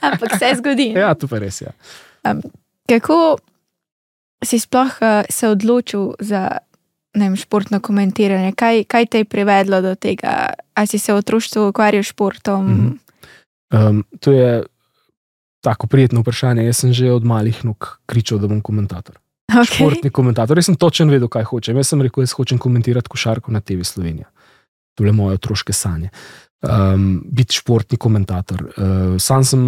Ampak 0.00 0.38
se 0.38 0.54
zgodi. 0.54 0.92
ja, 0.94 1.14
to 1.14 1.26
pa 1.26 1.36
je 1.36 1.40
res. 1.40 1.62
Ja. 2.28 2.36
Kako 2.88 3.38
si 4.44 4.60
sploh 4.60 4.92
uh, 5.00 5.26
se 5.30 5.48
odločil 5.48 6.14
za 6.20 6.60
vem, 7.16 7.36
športno 7.36 7.80
komentiranje? 7.80 8.52
Kaj, 8.52 8.84
kaj 8.84 9.06
te 9.06 9.24
je 9.24 9.28
privedlo 9.28 9.80
do 9.82 9.94
tega? 9.94 10.54
Ali 10.74 10.86
si 10.86 10.98
se 10.98 11.12
v 11.12 11.20
otroštvu 11.24 11.68
ukvarjal 11.72 12.04
s 12.04 12.14
športom? 12.14 12.64
Mm 12.64 12.96
Mhm. 13.68 13.88
Um, 13.88 14.04
to 14.20 14.32
je 14.32 14.64
tako 15.60 15.86
prijetno 15.86 16.20
vprašanje. 16.20 16.64
Jaz 16.64 16.76
sem 16.76 16.92
že 16.92 17.12
od 17.12 17.24
malih 17.24 17.64
nog 17.64 18.00
kričal, 18.06 18.38
da 18.38 18.48
bom 18.48 18.60
komentator. 18.60 19.18
-hmm. 19.48 19.60
okay. 19.60 19.74
Športni 19.74 20.10
komentator. 20.10 20.58
Jaz 20.58 20.64
sem 20.64 20.76
točen 20.76 21.10
vedel, 21.10 21.28
kaj 21.28 21.44
hočem. 21.44 21.76
Jaz 21.76 21.88
sem 21.88 22.02
rekel, 22.02 22.22
jaz 22.22 22.32
hočem 22.36 22.58
komentirati 22.58 23.08
košarko 23.08 23.52
na 23.52 23.60
TV 23.60 23.82
Slovenija. 23.82 24.28
To 24.94 25.04
je 25.04 25.12
moje 25.12 25.34
otroške 25.34 25.72
sanje. 25.72 26.10
Um, 26.58 27.20
biti 27.22 27.54
športni 27.54 27.94
komentator. 28.02 28.64
Uh, 28.66 29.12
sam 29.22 29.44
sem 29.46 29.60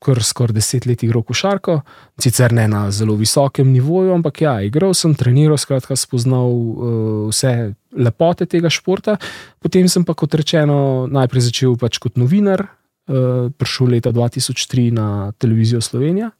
kar 0.00 0.22
skoraj 0.24 0.56
deset 0.56 0.86
let 0.88 1.02
igral 1.04 1.20
košarko, 1.28 1.74
sicer 2.16 2.54
ne 2.56 2.64
na 2.64 2.86
zelo 2.96 3.12
visokem 3.20 3.68
nivoju, 3.68 4.14
ampak 4.14 4.40
ja, 4.40 4.54
igral 4.64 4.94
sem, 4.96 5.12
treniral, 5.12 5.60
skratka, 5.60 5.98
spoznal 6.00 6.48
uh, 6.48 7.28
vse 7.28 7.74
lepote 7.92 8.48
tega 8.48 8.72
športa. 8.72 9.18
Potem 9.60 9.84
sem 9.92 10.06
pa, 10.08 10.16
kot 10.16 10.32
rečeno, 10.40 11.04
najprej 11.12 11.50
začel 11.50 11.76
pač 11.76 12.00
kot 12.00 12.16
novinar, 12.16 12.64
uh, 12.64 13.52
prišel 13.52 13.98
leta 13.98 14.08
2003 14.16 14.88
na 14.96 15.08
televizijo 15.36 15.84
Slovenija 15.84 16.30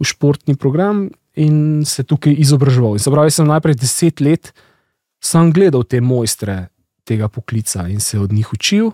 v 0.00 0.08
športni 0.08 0.56
program 0.56 1.10
in 1.36 1.84
se 1.84 2.08
tukaj 2.08 2.40
izobraževal. 2.40 2.96
In 2.96 3.04
se 3.04 3.12
pravi, 3.12 3.30
sem 3.36 3.52
najprej 3.52 3.76
deset 3.84 4.24
let 4.24 4.54
sam 5.20 5.52
gledal 5.52 5.84
te 5.84 6.00
mojstre 6.00 6.70
tega 7.04 7.28
poklica 7.28 7.84
in 7.92 8.00
se 8.00 8.18
od 8.18 8.32
njih 8.32 8.52
učil. 8.52 8.90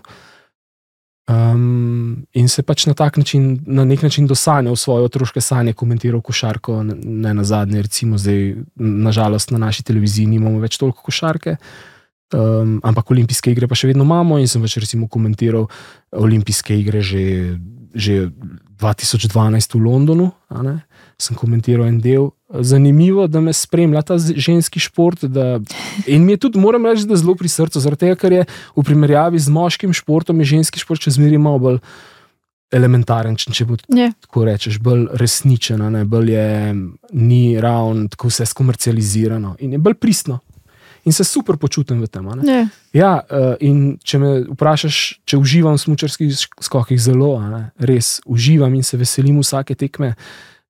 Um, 1.29 2.25
in 2.33 2.47
se 2.49 2.63
pač 2.65 2.87
na 2.89 2.95
tak 2.97 3.17
način, 3.17 3.59
na 3.67 3.83
nek 3.85 4.01
način 4.01 4.25
dosanjal 4.27 4.75
svoje 4.75 5.05
otroške 5.05 5.41
sanje, 5.41 5.75
komentiral 5.77 6.21
košarko, 6.25 6.79
ne, 6.83 7.33
na 7.33 7.43
zadnje, 7.43 7.81
recimo 7.85 8.17
zdaj, 8.17 8.55
nažalost, 8.75 9.51
na 9.51 9.61
naši 9.61 9.83
televiziji 9.83 10.25
nimamo 10.25 10.59
več 10.59 10.79
toliko 10.81 11.05
košarke. 11.05 11.55
Um, 12.33 12.79
ampak 12.83 13.11
olimpijske 13.11 13.51
igre 13.51 13.67
pa 13.67 13.77
še 13.77 13.91
vedno 13.91 14.05
imamo 14.05 14.39
in 14.41 14.49
sem 14.49 14.61
pač 14.61 14.79
recimo 14.81 15.07
komentiral 15.09 15.65
olimpijske 16.13 16.75
igre 16.77 17.01
že, 17.01 17.21
že 17.93 18.29
2012 18.81 19.75
v 19.75 19.81
Londonu. 19.85 20.31
Sem 21.21 21.37
komentiral 21.37 21.89
en 21.89 22.01
del. 22.01 22.29
Zanimivo, 22.49 23.27
da 23.27 23.41
me 23.41 23.53
spremlja 23.53 24.01
ta 24.01 24.17
ženski 24.17 24.79
šport. 24.79 25.21
Da, 25.23 25.59
in 26.07 26.25
mi 26.25 26.33
je 26.33 26.37
tudi, 26.37 26.59
moram 26.59 26.85
reči, 26.85 27.05
da 27.05 27.15
zelo 27.15 27.35
pri 27.35 27.47
srcu, 27.47 27.79
zaradi 27.79 27.99
tega, 27.99 28.15
ker 28.15 28.31
je 28.33 28.45
v 28.75 28.83
primerjavi 28.83 29.39
z 29.39 29.49
moškim 29.49 29.93
športom, 29.93 30.39
je 30.39 30.57
ženski 30.57 30.79
šport 30.79 31.01
še 31.01 31.11
zmeraj 31.11 31.37
malo 31.37 31.59
bolj 31.59 31.77
elementaren, 32.71 33.35
če 33.35 33.65
bo 33.65 33.77
Je. 33.87 34.11
tako 34.21 34.45
rečeš, 34.45 34.77
bolj 34.79 35.07
resničen, 35.13 35.81
ne 35.91 36.05
bolj 36.05 36.31
je, 36.31 36.49
ni 37.13 37.57
ravno 37.61 38.07
tako 38.07 38.29
vse 38.29 38.45
skomercializirano 38.45 39.55
in 39.59 39.73
je 39.73 39.77
bolj 39.79 39.93
pristno. 39.95 40.39
In 41.05 41.13
se 41.15 41.23
super 41.23 41.57
počutim 41.57 42.01
v 42.01 42.07
tem. 42.07 42.27
a 42.27 42.35
ne. 42.35 42.43
Je. 42.43 42.67
Ja, 42.93 43.21
eh, 43.23 43.55
in 43.61 43.97
če 44.03 44.19
me 44.19 44.29
vprašaš, 44.49 45.21
če 45.25 45.37
uživam 45.37 45.73
v 45.73 45.81
smučarskih 45.81 46.29
sk- 46.29 46.59
skokih, 46.61 46.99
zelo, 46.99 47.39
ne, 47.39 47.71
res 47.79 48.19
uživam 48.25 48.73
in 48.75 48.83
se 48.83 48.97
veselim 48.97 49.39
vsake 49.39 49.75
tekme. 49.75 50.15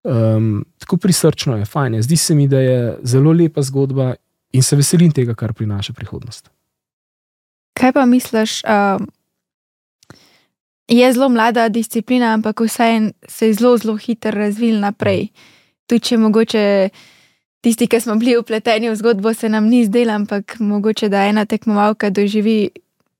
Um, 0.03 0.65
tako 0.77 0.97
prisrčno 0.97 1.57
je, 1.57 1.65
fajn 1.65 1.93
je. 1.93 2.01
Zdi 2.01 2.17
se 2.17 2.35
mi, 2.35 2.47
da 2.47 2.59
je 2.59 2.97
zelo 3.03 3.31
lepa 3.31 3.61
zgodba 3.61 4.13
in 4.51 4.63
se 4.63 4.75
veselim 4.75 5.11
tega, 5.11 5.35
kar 5.35 5.53
prinaša 5.53 5.93
prihodnost. 5.93 6.49
Kaj 7.73 7.93
pa 7.93 8.05
misliš? 8.05 8.61
Uh, 8.63 9.05
je 10.87 11.13
zelo 11.13 11.29
mlada 11.29 11.69
disciplina, 11.69 12.33
ampak 12.33 12.59
vseeno 12.59 13.11
se 13.27 13.47
je 13.47 13.53
zelo, 13.53 13.77
zelo 13.77 13.97
hitro 13.97 14.31
razvil 14.31 14.79
naprej. 14.79 15.27
Tudi 15.87 16.05
če 16.05 16.17
mogoče 16.17 16.63
tisti, 17.61 17.87
ki 17.87 17.99
smo 17.99 18.15
bili 18.15 18.37
upleteni 18.37 18.89
v 18.89 18.95
zgodbo, 18.95 19.33
se 19.33 19.49
nam 19.49 19.67
ni 19.67 19.83
zdelo, 19.85 20.15
ampak 20.15 20.59
mogoče 20.59 21.09
da 21.09 21.25
ena 21.27 21.45
tekmovalka 21.45 22.09
doživi 22.09 22.69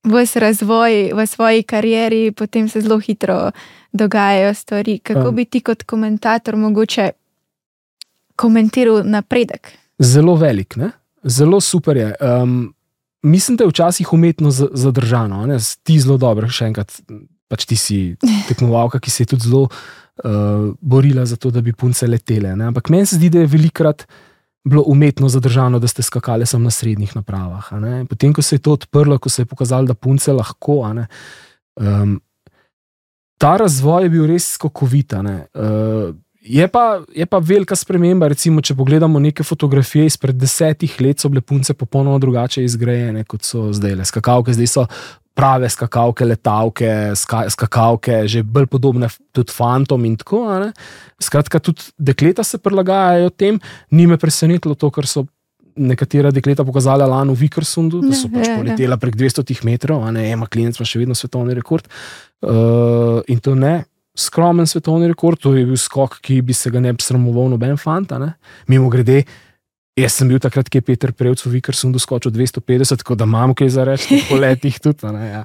vse 0.04 0.40
razvoj 0.40 1.12
v 1.14 1.28
svoji 1.28 1.64
karieri, 1.64 2.32
potem 2.32 2.70
se 2.70 2.82
zelo 2.82 3.00
hitro 3.00 3.52
dogajajo 3.92 4.54
stvari. 4.54 5.00
Kako 5.00 5.30
Um. 5.30 5.36
bi 5.36 5.46
ti 5.46 5.62
kot 5.62 5.84
komentator 5.84 6.56
mogoče 6.56 7.10
komentiral 8.36 9.02
napredek? 9.06 9.72
Zelo 10.00 10.36
velik, 10.36 10.76
ne? 10.76 10.92
zelo 11.24 11.60
super 11.62 11.98
je. 11.98 12.16
Um, 12.22 12.74
mislim, 13.24 13.58
da 13.58 13.64
je 13.64 13.70
včasih 13.70 14.14
umetno 14.14 14.52
zadržano, 14.52 15.46
ne? 15.46 15.58
ti 15.84 16.00
zelo 16.00 16.18
dobro, 16.18 16.48
še 16.50 16.70
enkrat. 16.72 17.02
Pač 17.50 17.66
ti 17.66 17.76
si 17.76 18.16
tekmovalka, 18.50 19.00
ki 19.02 19.12
se 19.12 19.24
je 19.24 19.34
tudi 19.34 19.50
zelo 19.50 19.66
uh, 19.66 20.70
borila 20.82 21.26
za 21.26 21.36
to, 21.36 21.52
da 21.52 21.62
bi 21.62 21.74
punce 21.74 22.08
letele. 22.08 22.56
Ne? 22.56 22.70
Ampak 22.70 22.90
meni 22.94 23.10
se 23.10 23.18
zdi, 23.18 23.30
da 23.34 23.42
je 23.42 23.50
velikrat 23.50 24.06
bilo 24.70 24.84
umetno 24.88 25.30
zadržano, 25.30 25.80
da 25.80 25.88
ste 25.88 26.06
skakali 26.06 26.46
samo 26.46 26.68
na 26.68 26.72
srednjih 26.72 27.16
napravah. 27.16 27.72
Potem, 28.10 28.34
ko 28.34 28.42
se 28.46 28.60
je 28.60 28.64
to 28.64 28.76
odprlo, 28.78 29.18
ko 29.18 29.30
se 29.30 29.42
je 29.42 29.50
pokazalo, 29.50 29.90
da 29.90 29.98
punce 29.98 30.34
lahko. 30.34 30.84
ne, 30.94 31.08
Um, 31.80 32.20
ta 33.40 33.56
razvoj 33.58 34.04
je 34.06 34.10
bil 34.14 34.26
res 34.28 34.54
skokovit. 34.58 35.16
Uh, 35.16 36.16
Je 36.42 36.70
je 37.16 37.26
pa 37.26 37.38
velika 37.40 37.76
sprememba. 37.76 38.28
Recimo, 38.32 38.62
če 38.62 38.76
pogledamo 38.76 39.20
neke 39.20 39.44
fotografije 39.44 40.06
izpred 40.10 40.36
desetih 40.40 40.96
let, 41.02 41.20
so 41.20 41.30
bile 41.30 41.42
punce 41.42 41.74
popolnoma 41.74 42.18
drugače 42.20 42.64
izgrajene 42.64 43.24
kot 43.24 43.44
so 43.44 43.68
zdaj. 43.76 43.96
Le. 44.00 44.06
Skakalke 44.08 44.56
zdaj 44.56 44.72
so 44.72 44.86
prave 45.40 45.70
skakalke, 45.70 46.26
letalke, 46.26 46.90
ska, 47.16 47.46
skakalke, 47.54 48.24
že 48.28 48.44
bolj 48.44 48.68
podobne 48.72 49.08
tudi 49.36 49.54
fantom 49.56 50.06
in 50.06 50.18
tako. 50.20 50.44
ne. 50.60 50.72
Skratka, 51.22 51.60
tudi 51.60 51.92
dekleta 51.98 52.44
se 52.44 52.58
prilagajajo 52.58 53.30
tem. 53.30 53.60
Ni 53.92 54.08
me 54.08 54.18
presenetilo 54.18 54.76
to, 54.76 54.92
kar 54.92 55.08
so. 55.08 55.28
Nekatera 55.76 56.32
dekleta 56.32 56.66
pokazala 56.66 57.08
lani 57.10 57.36
v 57.36 57.46
Vikersundu, 57.46 58.02
da 58.06 58.16
so 58.16 58.28
Ja, 58.30 58.34
pač 58.38 58.48
ja, 58.48 58.54
ja. 58.54 58.58
poletela 58.62 58.98
prek 58.98 59.16
200 59.20 59.64
metrov, 59.68 60.04
a 60.06 60.12
ne, 60.16 60.30
Ema 60.32 60.48
Klinec 60.48 60.80
ima 60.80 60.88
še 60.88 61.02
vedno 61.02 61.18
svetovni 61.18 61.56
rekord. 61.58 61.88
Uh, 62.40 63.20
in 63.28 63.42
to 63.44 63.56
ne, 63.56 63.84
skromen 64.20 64.68
svetovni 64.68 65.08
rekord, 65.12 65.40
to 65.40 65.54
je 65.56 65.66
bil 65.68 65.78
skok, 65.80 66.20
ki 66.24 66.42
bi 66.42 66.56
se 66.56 66.72
ga 66.72 66.82
ne 66.84 66.94
bi 66.94 67.04
sramoval 67.04 67.52
noben 67.52 67.78
fant. 67.80 68.12
a 68.12 68.20
ne. 68.20 68.34
Mimo 68.68 68.90
grede, 68.90 69.24
jaz 70.00 70.16
sem 70.20 70.30
bil 70.30 70.40
takrat, 70.42 70.70
ki 70.70 70.80
je 70.80 70.86
Peter 70.86 71.14
Prevc 71.16 71.44
v 71.46 71.58
Vikersundu 71.58 72.00
skočil 72.00 72.32
250, 72.36 73.04
tako 73.04 73.16
da 73.20 73.28
imam 73.28 73.56
kaj 73.56 73.72
za 73.76 73.86
reči 73.88 74.22
po 74.30 74.40
letih 74.40 74.80
tudi. 74.80 75.08
Ne, 75.16 75.26
ja. 75.28 75.44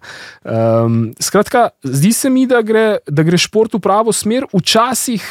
um, 0.84 1.12
skratka, 1.18 1.70
zdi 1.82 2.12
se 2.14 2.30
mi, 2.30 2.46
da 2.50 2.62
gre, 2.62 2.98
da 3.06 3.26
gre 3.26 3.40
šport 3.40 3.74
v 3.74 3.82
pravo 3.82 4.14
smer, 4.14 4.48
včasih 4.54 5.22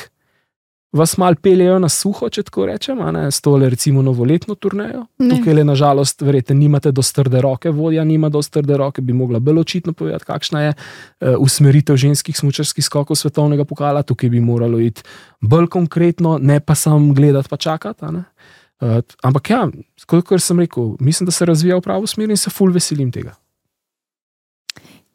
vas 0.94 1.18
mal 1.18 1.36
peljejo 1.36 1.80
na 1.82 1.90
suho, 1.90 2.28
če 2.30 2.44
tako 2.48 2.68
rečem, 2.70 3.00
ne, 3.16 3.26
s 3.34 3.42
tole 3.42 3.70
recimo 3.70 4.04
novoletno 4.06 4.56
turnejo. 4.56 5.04
Ne. 5.24 5.30
Tukaj 5.34 5.58
le 5.58 5.66
nažalost, 5.66 6.22
verjete, 6.22 6.54
nimate 6.58 6.92
dosti 6.94 7.18
trde 7.18 7.42
roke, 7.42 7.72
vodja 7.74 8.04
nima 8.06 8.30
dosti 8.34 8.60
trde 8.60 8.78
roke, 8.78 9.02
bi 9.02 9.16
mogla 9.18 9.42
bolj 9.44 9.64
očitno 9.64 9.94
povedati, 9.98 10.28
kakšna 10.30 10.62
je 10.68 10.74
uh, 10.74 11.36
usmeritev 11.42 11.98
ženskih 11.98 12.38
smučarskih 12.38 12.86
skokov 12.86 13.18
svetovnega 13.18 13.66
pokala. 13.66 14.04
Tukaj 14.06 14.30
bi 14.30 14.42
moralo 14.42 14.80
iti 14.80 15.02
bolj 15.42 15.68
konkretno, 15.74 16.38
ne 16.42 16.60
pa 16.60 16.76
samo 16.76 17.14
gledati, 17.14 17.50
pa 17.50 17.58
čakati. 17.58 18.06
Uh, 18.06 19.00
ampak 19.24 19.50
ja, 19.50 19.64
kot 20.06 20.36
sem 20.42 20.60
rekel, 20.62 20.94
mislim, 21.00 21.26
da 21.26 21.32
se 21.32 21.46
razvija 21.46 21.80
v 21.80 21.82
pravo 21.82 22.08
smer 22.08 22.30
in 22.30 22.38
se 22.38 22.54
ful 22.54 22.72
veselim 22.74 23.12
tega. 23.12 23.34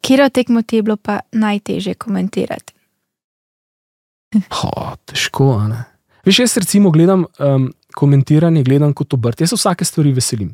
Kjer 0.01 0.29
tekmo 0.29 0.61
ti 0.61 0.79
je 0.79 0.83
bilo 0.83 0.97
pa 0.97 1.19
najtežje 1.31 1.93
komentirati? 1.93 2.73
Ho, 4.35 4.71
težko, 5.09 5.53
a 5.57 5.67
ne. 5.69 5.83
Veš, 6.27 6.39
jaz 6.43 6.57
recimo 6.61 6.91
gledam 6.93 7.25
um, 7.39 7.69
komentiranje, 7.97 8.63
gledam 8.63 8.93
kot 8.93 9.13
obrt. 9.17 9.41
Jaz 9.41 9.53
se 9.53 9.59
vsake 9.59 9.85
stvari 9.87 10.13
veselim. 10.13 10.51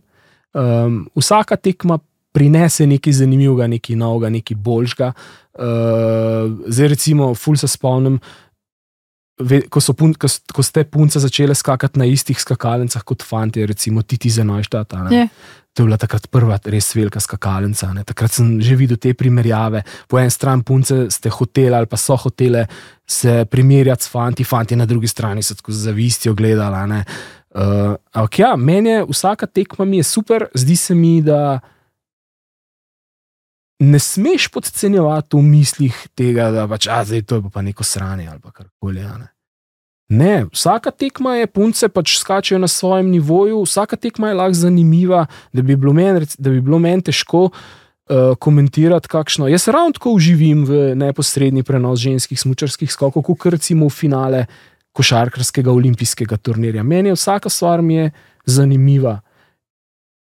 Um, 0.56 1.04
vsaka 1.18 1.58
tekma 1.60 2.00
prinese 2.36 2.88
nekaj 2.88 3.18
zanimivega, 3.20 3.68
nekaj 3.72 3.98
novega, 4.00 4.32
nekaj 4.32 4.58
boljšega. 4.64 5.12
Uh, 5.56 6.56
zdaj, 6.68 6.92
recimo, 6.96 7.34
ful 7.36 7.58
se 7.60 7.68
spomnim, 7.72 8.20
ve, 9.40 9.62
ko, 9.72 9.84
pun, 9.98 10.14
ko, 10.16 10.30
ko 10.56 10.64
ste 10.64 10.86
punce 10.88 11.20
začele 11.20 11.56
skakati 11.56 12.00
na 12.00 12.08
istih 12.08 12.40
skakalnicah 12.40 13.04
kot 13.04 13.24
fanti, 13.24 13.66
recimo 13.68 14.04
Titi 14.04 14.30
za 14.30 14.44
Neustadt. 14.48 14.96
Je. 15.12 15.28
To 15.76 15.84
je 15.84 15.90
bila 15.90 15.98
takrat 16.00 16.30
prva 16.32 16.56
res 16.72 16.94
velika 16.96 17.20
skakalnica. 17.20 17.92
Ne. 17.94 18.06
Takrat 18.08 18.32
sem 18.32 18.62
že 18.64 18.78
videl 18.80 18.98
te 18.98 19.12
primerjave. 19.14 19.84
Po 20.08 20.20
eni 20.20 20.32
strani 20.32 20.64
punce 20.64 21.10
ste 21.12 21.30
hoteli 21.30 21.76
ali 21.76 21.90
pa 21.92 22.00
so 22.00 22.16
hotele 22.16 22.66
se 23.06 23.44
primerjati 23.52 24.08
s 24.08 24.10
fanti, 24.10 24.44
fanti 24.48 24.76
na 24.76 24.86
drugi 24.86 25.08
strani 25.08 25.44
so 25.44 25.56
tako 25.56 25.76
z 25.76 25.90
zavistjo 25.90 26.34
gledali. 26.34 27.04
Uh, 27.56 27.96
ampak 28.12 28.40
ja, 28.40 28.56
meni 28.56 28.90
je 28.90 29.06
vsaka 29.10 29.48
tekma 29.48 29.86
mi 29.86 29.98
je 29.98 30.04
super, 30.04 30.48
zdi 30.54 30.76
se 30.76 30.96
mi, 30.96 31.22
da 31.22 31.60
ne 33.80 34.00
smeš 34.00 34.48
podcenjevati 34.48 35.38
v 35.38 35.42
mislih 35.42 36.08
tega, 36.16 36.50
da 36.52 36.68
pač, 36.68 36.88
a, 36.92 37.04
zdaj, 37.08 37.24
to 37.24 37.40
je 37.40 37.52
pa 37.54 37.62
neko 37.62 37.84
sranje 37.84 38.28
ali 38.28 38.52
karkoli. 38.54 39.04
Ne. 39.04 39.35
Ne, 40.10 40.46
vsaka 40.54 40.92
tekma 40.92 41.36
je, 41.40 41.48
punce 41.48 41.90
pač 41.90 42.18
skačejo 42.20 42.60
na 42.62 42.68
svojem 42.68 43.10
nivoju, 43.10 43.64
vsaka 43.66 43.98
tekma 43.98 44.30
je 44.30 44.38
lahko 44.38 44.54
zanimiva, 44.54 45.26
da 45.54 45.62
bi 45.62 45.76
bilo 45.76 45.94
meni 45.94 46.30
men 46.80 47.02
težko. 47.02 47.50
Uh, 48.06 48.36
komentirati, 48.38 49.10
kakšno. 49.10 49.48
Jaz 49.50 49.64
ravno 49.68 49.96
tako 49.98 50.12
uživim 50.14 50.60
v 50.66 50.92
neposredni 50.94 51.64
prenos 51.66 51.98
ženskih 52.04 52.38
smočarskih 52.38 52.92
skokov, 52.94 53.24
kot 53.26 53.48
recimo 53.50 53.88
v 53.90 53.96
finale 53.98 54.44
košarkarskega 54.94 55.72
olimpijskega 55.74 56.38
turnirja. 56.38 56.84
Meni 56.84 57.10
je 57.10 57.18
vsaka 57.18 57.50
stvar 57.50 57.82
mi 57.82 58.12
zanimiva. 58.46 59.25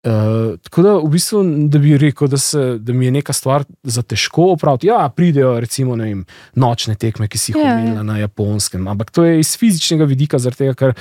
Uh, 0.06 0.54
tako 0.62 0.82
da, 0.82 0.92
v 1.02 1.08
bistvu, 1.10 1.40
da 1.68 1.78
bi 1.82 1.96
rekel, 1.98 2.28
da, 2.30 2.38
se, 2.38 2.60
da 2.78 2.92
mi 2.94 3.08
je 3.08 3.10
neka 3.16 3.32
stvar 3.34 3.64
za 3.82 4.02
težko 4.02 4.52
opraviti. 4.52 4.86
Ja, 4.86 5.08
pridejo 5.10 5.56
recimo 5.60 5.96
vem, 5.98 6.20
nočne 6.54 6.94
tekme, 6.94 7.26
ki 7.28 7.38
si 7.38 7.50
jih 7.52 7.58
Ja, 7.64 7.72
omenila 7.74 8.04
ja. 8.04 8.06
na 8.06 8.18
japonskem, 8.18 8.86
ampak 8.88 9.10
to 9.10 9.24
je 9.26 9.40
iz 9.40 9.56
fizičnega 9.58 10.06
vidika, 10.06 10.38
zaradi 10.38 10.62
tega, 10.62 10.74
ker 10.78 10.94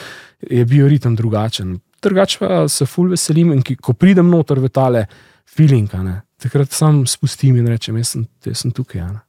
je 0.50 0.66
bioritem 0.66 1.16
drugačen. 1.16 1.78
Drugače 2.02 2.42
pa 2.42 2.64
se 2.70 2.86
ful 2.90 3.14
veselim 3.14 3.54
in 3.54 3.62
ki, 3.62 3.78
ko 3.78 3.94
pridem 3.94 4.34
noter 4.34 4.60
v 4.60 4.70
tale 4.74 5.06
feeling, 5.46 5.94
a 5.94 6.02
ne, 6.04 6.18
takrat 6.42 6.74
sam 6.74 7.06
spustim 7.06 7.62
in 7.62 7.70
rečem, 7.70 8.02
jaz 8.02 8.16
sem, 8.16 8.26
jaz 8.50 8.66
sem 8.66 8.74
tukaj. 8.74 9.06
ne. 9.14 9.22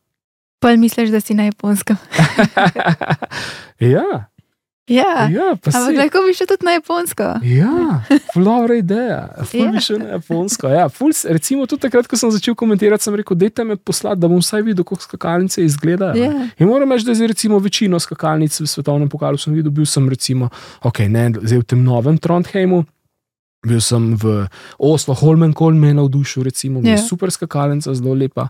Pol 0.65 0.81
misliš, 0.81 1.13
da 1.13 1.21
si 1.21 1.37
na 1.39 1.45
japonskem. 1.53 1.97
ja, 3.95 4.25
Ja, 4.89 5.29
ja, 5.29 5.53
pa 5.61 5.71
ampak 5.71 5.97
lahko 5.97 6.23
bi 6.25 6.33
šel 6.33 6.47
tudi 6.49 6.65
na 6.65 6.73
japonsko. 6.73 7.27
Ja, 7.45 8.01
dobra 8.35 8.75
ideja. 8.75 9.19
Ful 9.45 9.61
Ja. 9.61 9.71
bi 9.71 9.81
šel 9.81 9.99
na 9.99 10.09
Japonsko. 10.17 10.69
Ja, 10.69 10.89
ful, 10.89 11.13
recimo 11.29 11.67
tudi 11.67 11.83
takrat, 11.83 12.09
ko 12.09 12.17
sem 12.17 12.31
začel 12.31 12.55
komentirati, 12.55 13.05
sem 13.05 13.15
rekel, 13.15 13.37
dajte 13.37 13.65
me 13.65 13.77
poslati, 13.77 14.21
da 14.21 14.29
bom 14.29 14.41
vsaj 14.41 14.63
videl, 14.63 14.85
kako 14.85 15.03
skakalnice 15.03 15.65
izgledajo. 15.65 16.17
Ja. 16.17 16.49
In 16.59 16.67
moram 16.67 16.93
reči, 16.93 17.05
da 17.05 17.13
je 17.13 17.27
recimo 17.27 17.59
večino 17.59 18.01
skakalnic 18.01 18.61
v 18.61 18.67
svetovnem 18.67 19.09
pokalu 19.09 19.37
sem 19.39 19.53
videl, 19.55 19.71
bil 19.71 19.87
sem 19.87 20.09
recimo, 20.09 20.49
ok, 20.83 20.99
ne 21.09 21.33
zdaj 21.37 21.59
v 21.59 21.65
tem 21.65 21.85
novem 21.85 22.17
Trondheimu. 22.19 22.85
Bil 23.67 23.81
sem 23.83 24.15
v 24.17 24.47
Oslo, 24.79 25.15
Holmenkoln 25.15 25.77
me 25.77 25.89
je 25.89 25.95
navdušil, 25.95 26.43
recimo, 26.47 26.81
Ja. 26.81 26.95
yeah. 26.95 27.09
super 27.09 27.29
skakalnica, 27.31 27.93
zelo 27.95 28.15
lepa. 28.15 28.49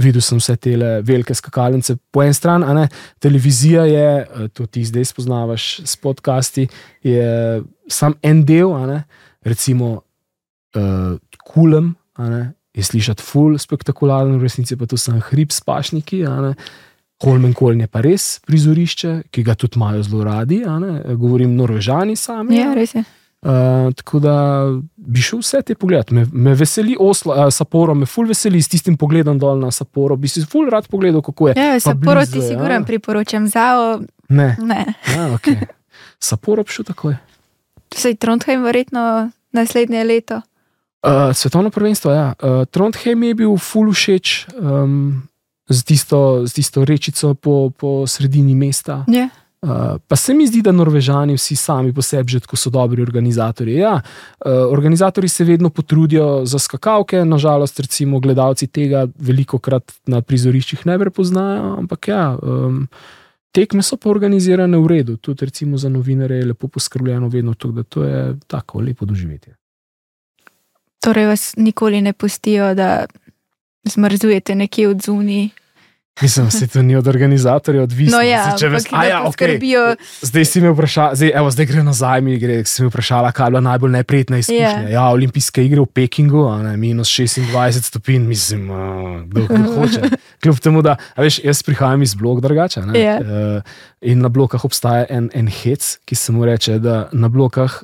Videl 0.00 0.22
sem 0.26 0.40
vse 0.40 0.56
te 0.58 0.74
velike 1.06 1.34
skakalnice. 1.38 1.96
Po 2.10 2.22
eni 2.24 2.34
strani, 2.34 2.66
a 2.66 2.74
ne, 2.74 2.88
televizija 3.22 3.84
je, 3.86 4.08
eh, 4.22 4.48
to 4.52 4.66
ti 4.66 4.84
zdaj 4.84 5.04
spoznavaš 5.12 5.68
s 5.86 5.96
podcasti, 5.96 6.66
je 7.02 7.62
sam 7.88 8.16
en 8.22 8.42
del, 8.44 8.72
a 8.74 8.86
ne, 8.86 9.04
recimo, 9.44 10.00
uh, 10.74 11.18
kulem, 11.44 11.92
a 12.16 12.28
ne, 12.28 12.42
je 12.74 12.82
slišati 12.82 13.22
ful 13.22 13.58
spektakularen, 13.58 14.38
v 14.38 14.48
resnici 14.48 14.76
pa 14.76 14.88
to 14.88 14.96
sem 14.96 15.20
hrib 15.30 15.52
s 15.52 15.60
pašniki. 15.60 16.24
a 16.26 16.40
ne. 16.40 16.54
Holmenkoln 17.22 17.80
je 17.80 17.86
pa 17.86 18.00
res 18.04 18.40
prizorišče, 18.44 19.12
ki 19.30 19.42
ga 19.46 19.54
tudi 19.54 19.78
imajo 19.78 20.02
zelo 20.02 20.24
radi, 20.24 20.64
govorim 21.16 21.54
norvežani 21.56 22.16
sami. 22.16 22.58
Ja, 22.58 22.74
res 22.74 22.94
je. 22.94 23.04
Uh, 23.44 23.92
tako 23.92 24.18
da 24.24 24.64
bi 24.96 25.20
šel 25.20 25.42
vse 25.42 25.58
te 25.62 25.74
pogled. 25.74 26.12
Me, 26.16 26.26
me 26.32 26.54
veseli 26.56 26.96
Oslo, 27.00 27.34
uh, 27.36 27.50
Saporo, 27.52 27.94
me 27.94 28.06
ful 28.06 28.24
veseli 28.26 28.62
s 28.62 28.72
tistim 28.72 28.96
pogledom 28.96 29.38
dol 29.38 29.60
na 29.60 29.68
Saporo. 29.70 30.16
Bi 30.16 30.28
si 30.32 30.40
ful 30.48 30.70
rad 30.72 30.88
pogledal, 30.88 31.20
kako 31.22 31.48
je. 31.48 31.54
Ja, 31.60 31.74
Pa 31.74 31.80
Sapporo 31.80 32.22
blizu 32.24 32.32
ti 32.32 32.38
je, 32.38 32.48
siguran 32.48 32.82
a? 32.82 32.86
priporočam, 32.86 33.48
zao 33.48 34.00
Ne, 34.28 34.56
ne. 34.60 34.94
ja, 35.16 35.28
okay. 35.36 35.60
Saporo 36.18 36.64
bi 36.64 36.72
šel 36.72 36.88
takoj. 36.88 37.16
Sej 37.94 38.16
Trondheim 38.16 38.64
verjetno 38.64 39.30
naslednje 39.52 40.04
leto. 40.04 40.40
Uh, 41.04 41.36
svetovno 41.36 41.70
prvenstvo, 41.70 42.12
ja. 42.12 42.32
Uh, 42.40 42.64
Trondheim 42.64 43.22
je 43.22 43.34
bil 43.34 43.56
ful 43.60 43.92
všeč 43.92 44.46
um, 44.56 45.22
z, 45.68 45.84
tisto, 45.84 46.46
z 46.46 46.52
tisto 46.52 46.84
rečico 46.84 47.34
po, 47.34 47.70
po 47.76 48.06
sredini 48.06 48.54
mesta. 48.54 49.04
Ja. 49.08 49.28
Uh, 49.64 49.70
pa 50.08 50.16
se 50.16 50.34
mi 50.34 50.44
zdi, 50.46 50.60
da 50.62 50.72
Norvežani 50.72 51.38
vsi 51.38 51.56
sami 51.56 51.92
po 51.94 52.02
sebi 52.02 52.34
že 52.36 52.40
tako 52.44 52.56
so 52.56 52.70
dobri 52.70 53.02
organizatorji. 53.02 53.78
Ja, 53.80 53.94
uh, 53.94 54.52
organizatori 54.68 55.28
se 55.28 55.44
vedno 55.44 55.70
potrudijo 55.70 56.44
za 56.44 56.58
skakalke, 56.58 57.24
nažalost, 57.24 57.80
recimo 57.80 58.20
gledalci 58.20 58.66
tega 58.66 59.06
veliko 59.18 59.58
krat 59.58 59.92
na 60.06 60.20
prizoriščih 60.20 60.84
ne 60.86 60.98
prepoznajo, 60.98 61.76
ampak 61.78 62.08
ja. 62.08 62.38
Um, 62.42 62.88
Tekme 63.54 63.84
so 63.86 63.96
pa 63.96 64.10
organizirane 64.10 64.78
v 64.82 64.86
redu, 64.90 65.16
tudi 65.16 65.46
recimo 65.46 65.78
za 65.78 65.88
novinarje 65.88 66.40
je 66.40 66.46
lepo 66.46 66.68
poskrbljeno, 66.68 67.28
vedno 67.28 67.54
to, 67.54 67.70
da 67.72 67.82
to 67.82 68.02
je 68.04 68.34
tako 68.46 68.80
lepo 68.80 69.06
doživetje. 69.06 69.54
Torej 71.00 71.26
vas 71.26 71.52
nikoli 71.56 72.00
ne 72.00 72.12
pustijo, 72.12 72.74
da 72.74 73.06
zmrzujete 73.84 74.54
nekje 74.54 74.88
od 74.88 75.02
zunaj. 75.06 75.48
Mislim, 76.22 76.46
da 76.50 76.66
to 76.66 76.82
ni 76.82 76.96
od 76.96 77.06
organizatorja 77.06 77.82
odvisno. 77.82 78.16
No, 78.16 78.22
ja, 78.22 78.42
Zdaj, 78.44 78.58
če 78.58 78.66
ampak 78.66 78.76
ves- 78.76 78.90
da 78.90 78.96
a 78.96 79.04
ja, 79.04 79.18
okay. 79.18 79.24
poskrbijo. 79.26 79.96
Zdaj 80.22 80.44
si 80.44 80.60
me 80.60 80.70
vprašala, 80.70 81.14
zdaj, 81.14 81.32
evo, 81.34 81.50
zdaj 81.50 81.66
gre 81.66 81.82
nazaj, 81.82 82.20
mi 82.20 82.38
gre, 82.38 82.64
si 82.64 82.82
me 82.82 82.88
vprašala, 82.88 83.32
kaj 83.32 83.46
je 83.46 83.50
bila 83.50 83.60
najbolj 83.62 83.90
neprijetna 83.92 84.38
izkušnja. 84.38 84.60
Ja. 84.60 84.78
Yeah. 84.78 84.92
Ja, 84.92 85.04
olimpijske 85.08 85.64
igre 85.64 85.80
v 85.80 85.86
Pekingu, 85.88 86.44
ne, 86.58 86.76
minus 86.76 87.08
26 87.10 87.82
stopinj, 87.82 88.22
mislim, 88.24 88.70
uh, 88.70 88.78
kdo, 89.24 89.42
kdo 89.44 89.74
hoče. 89.74 90.00
Kljub 90.42 90.58
temu, 90.58 90.82
da, 90.82 90.96
veš, 91.16 91.40
jaz 91.44 91.62
prihajam 91.62 92.02
iz 92.02 92.14
blok 92.14 92.40
drugače. 92.40 92.80
ne, 92.82 93.00
Ja. 93.00 93.18
eh, 93.18 93.62
In 94.02 94.18
na 94.18 94.28
blokah 94.28 94.64
obstaja 94.64 95.06
en, 95.08 95.30
en 95.34 95.48
hec, 95.48 95.98
ki 96.04 96.14
se 96.14 96.32
mu 96.32 96.44
reče, 96.44 96.78
da 96.78 97.08
na 97.12 97.28
blokah 97.28 97.82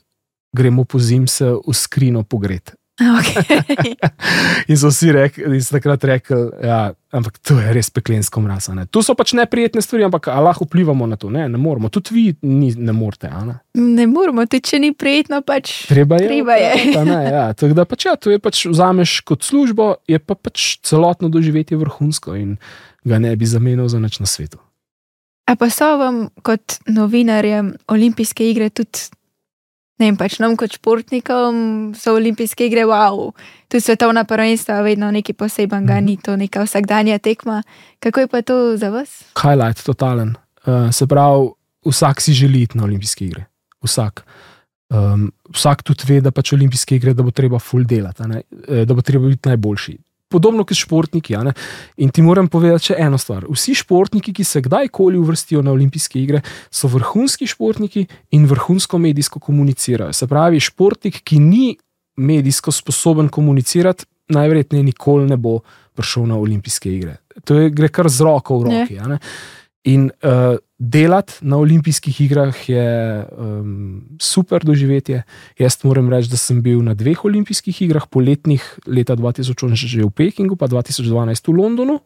gremo 0.53 0.85
po 0.85 0.99
zim 0.99 1.27
se 1.27 1.45
v 1.47 1.73
skrino 1.73 2.23
pogret. 2.23 2.75
Okay. 3.01 3.95
In 4.71 4.77
so 4.77 4.91
vsi 4.93 5.13
rekli, 5.13 5.45
in 5.49 5.63
so 5.65 5.73
takrat 5.73 6.05
rekli, 6.05 6.37
ja, 6.63 6.93
ampak 7.17 7.39
to 7.41 7.57
je 7.57 7.73
res 7.73 7.89
peklensko 7.91 8.43
mrasa. 8.45 8.75
Ne. 8.77 8.85
To 8.93 9.01
so 9.03 9.15
pač 9.17 9.33
neprijetne 9.39 9.81
stvari, 9.81 10.05
ampak 10.05 10.29
lahko 10.29 10.67
vplivamo 10.69 11.09
na 11.09 11.17
to. 11.17 11.31
Ne, 11.33 11.47
ne 11.49 11.59
moramo, 11.59 11.89
tudi 11.89 12.15
vi 12.15 12.25
ni, 12.45 12.69
ne 12.77 12.93
morete. 12.93 13.31
Ne. 13.47 13.57
ne 13.81 14.07
moramo, 14.11 14.45
tudi 14.45 14.69
če 14.69 14.83
ni 14.85 14.93
prijetno, 14.93 15.41
pač. 15.47 15.73
Treba 15.89 16.21
je. 16.21 16.29
Treba 16.29 16.59
je. 16.61 16.73
ukrepati, 16.77 16.99
a 17.01 17.05
Ne, 17.09 17.21
ja. 17.37 17.45
Tako 17.57 17.79
da 17.79 17.87
pač, 17.89 18.07
ja, 18.11 18.17
to 18.21 18.35
je 18.35 18.43
pač 18.43 18.65
vzameš 18.69 19.21
kot 19.29 19.49
službo, 19.49 19.95
je 20.11 20.21
pa 20.21 20.37
pač 20.37 20.77
celotno 20.87 21.33
doživetje 21.33 21.81
vrhunsko 21.81 22.37
in 22.37 22.59
ga 23.09 23.21
ne 23.23 23.33
bi 23.37 23.49
zamenjal 23.49 23.89
za 23.89 24.03
nič 24.03 24.21
na 24.21 24.29
svetu. 24.29 24.61
A 25.49 25.57
pa 25.59 25.71
so 25.73 25.97
vam 25.99 26.29
kot 26.47 26.79
novinarjem 26.87 27.75
olimpijske 27.91 28.45
igre 28.53 28.69
tudi. 28.71 29.09
Ne 30.01 30.09
vem, 30.09 30.17
pač 30.17 30.39
nam 30.41 30.57
kot 30.57 30.73
športnikom 30.79 31.93
so 31.99 32.15
olimpijske 32.17 32.67
igre, 32.67 32.87
wow, 32.89 33.35
tu 33.69 33.81
svetovna 33.81 34.25
prvenstva, 34.25 34.81
vedno 34.83 35.11
nekaj 35.13 35.35
posebenega, 35.37 36.01
Mhm. 36.01 36.05
ni 36.05 36.17
to 36.17 36.37
neka 36.37 36.65
vsakdanja 36.65 37.19
tekma. 37.19 37.63
Kako 38.01 38.21
je 38.21 38.27
pa 38.27 38.43
to 38.43 38.77
za 38.77 38.89
vas? 38.89 39.25
Highlight, 39.37 39.85
totalen. 39.85 40.35
Uh, 40.67 40.89
se 40.93 41.07
pravi, 41.07 41.51
vsak 41.85 42.21
si 42.21 42.33
želi 42.33 42.63
iti 42.63 42.79
na 42.79 42.85
olimpijske 42.85 43.25
igre. 43.25 43.45
Vsak. 43.83 44.25
Um, 44.91 45.33
vsak 45.53 45.83
tudi 45.83 46.05
ve, 46.09 46.21
da 46.21 46.31
pač 46.31 46.53
olimpijske 46.53 46.97
igre, 46.97 47.15
da 47.15 47.23
bo 47.23 47.31
treba 47.31 47.59
full 47.59 47.85
delati, 47.85 48.23
ne, 48.27 48.43
eh, 48.69 48.85
da 48.85 48.95
bo 48.95 49.03
treba 49.03 49.29
biti 49.29 49.49
najboljši. 49.49 49.99
Podobno 50.31 50.65
kot 50.65 50.79
športniki. 50.79 51.35
In 51.99 52.11
ti 52.15 52.23
moram 52.23 52.49
povedati 52.49 52.93
še 52.93 52.99
eno 53.03 53.19
stvar. 53.19 53.49
Vsi 53.51 53.75
športniki, 53.83 54.33
ki 54.37 54.45
se 54.47 54.63
kdajkoli 54.63 55.19
uvrstijo 55.19 55.63
na 55.67 55.75
olimpijske 55.75 56.21
igre, 56.23 56.43
so 56.71 56.89
vrhunski 56.93 57.49
športniki 57.51 58.07
in 58.37 58.47
vrhunsko 58.47 58.99
medijsko 59.03 59.43
komunicirajo. 59.43 60.15
Se 60.15 60.31
pravi, 60.31 60.63
športnik, 60.63 61.23
ki 61.27 61.41
ni 61.43 61.75
medijsko 62.21 62.73
sposoben 62.73 63.29
komunicirati, 63.29 64.07
najverjetneje 64.31 64.87
nikoli 64.87 65.27
ne 65.27 65.37
bo 65.37 65.59
prišel 65.99 66.29
na 66.31 66.39
olimpijske 66.39 66.93
igre. 66.95 67.17
To 67.45 67.59
je, 67.59 67.71
gre 67.75 67.89
kar 67.91 68.09
z 68.09 68.27
roko 68.27 68.61
v 68.61 68.71
roki. 68.71 69.01
In 69.91 70.11
uh, 70.23 70.59
delati 70.81 71.33
na 71.41 71.57
olimpijskih 71.57 72.21
igrah 72.21 72.69
je 72.69 73.25
um, 73.39 74.03
super 74.19 74.65
doživetje. 74.65 75.23
Jaz 75.59 75.77
moram 75.85 76.09
reči, 76.09 76.31
da 76.33 76.37
sem 76.41 76.63
bil 76.63 76.81
na 76.83 76.95
dveh 76.97 77.25
olimpijskih 77.25 77.83
igrah, 77.83 78.07
poletnih 78.09 78.65
leta 78.87 79.17
2008 79.17 79.77
že 79.77 80.03
v 80.09 80.11
Pekingu, 80.11 80.57
pa 80.57 80.67
2012 80.67 81.53
v 81.53 81.53
Londonu. 81.53 82.01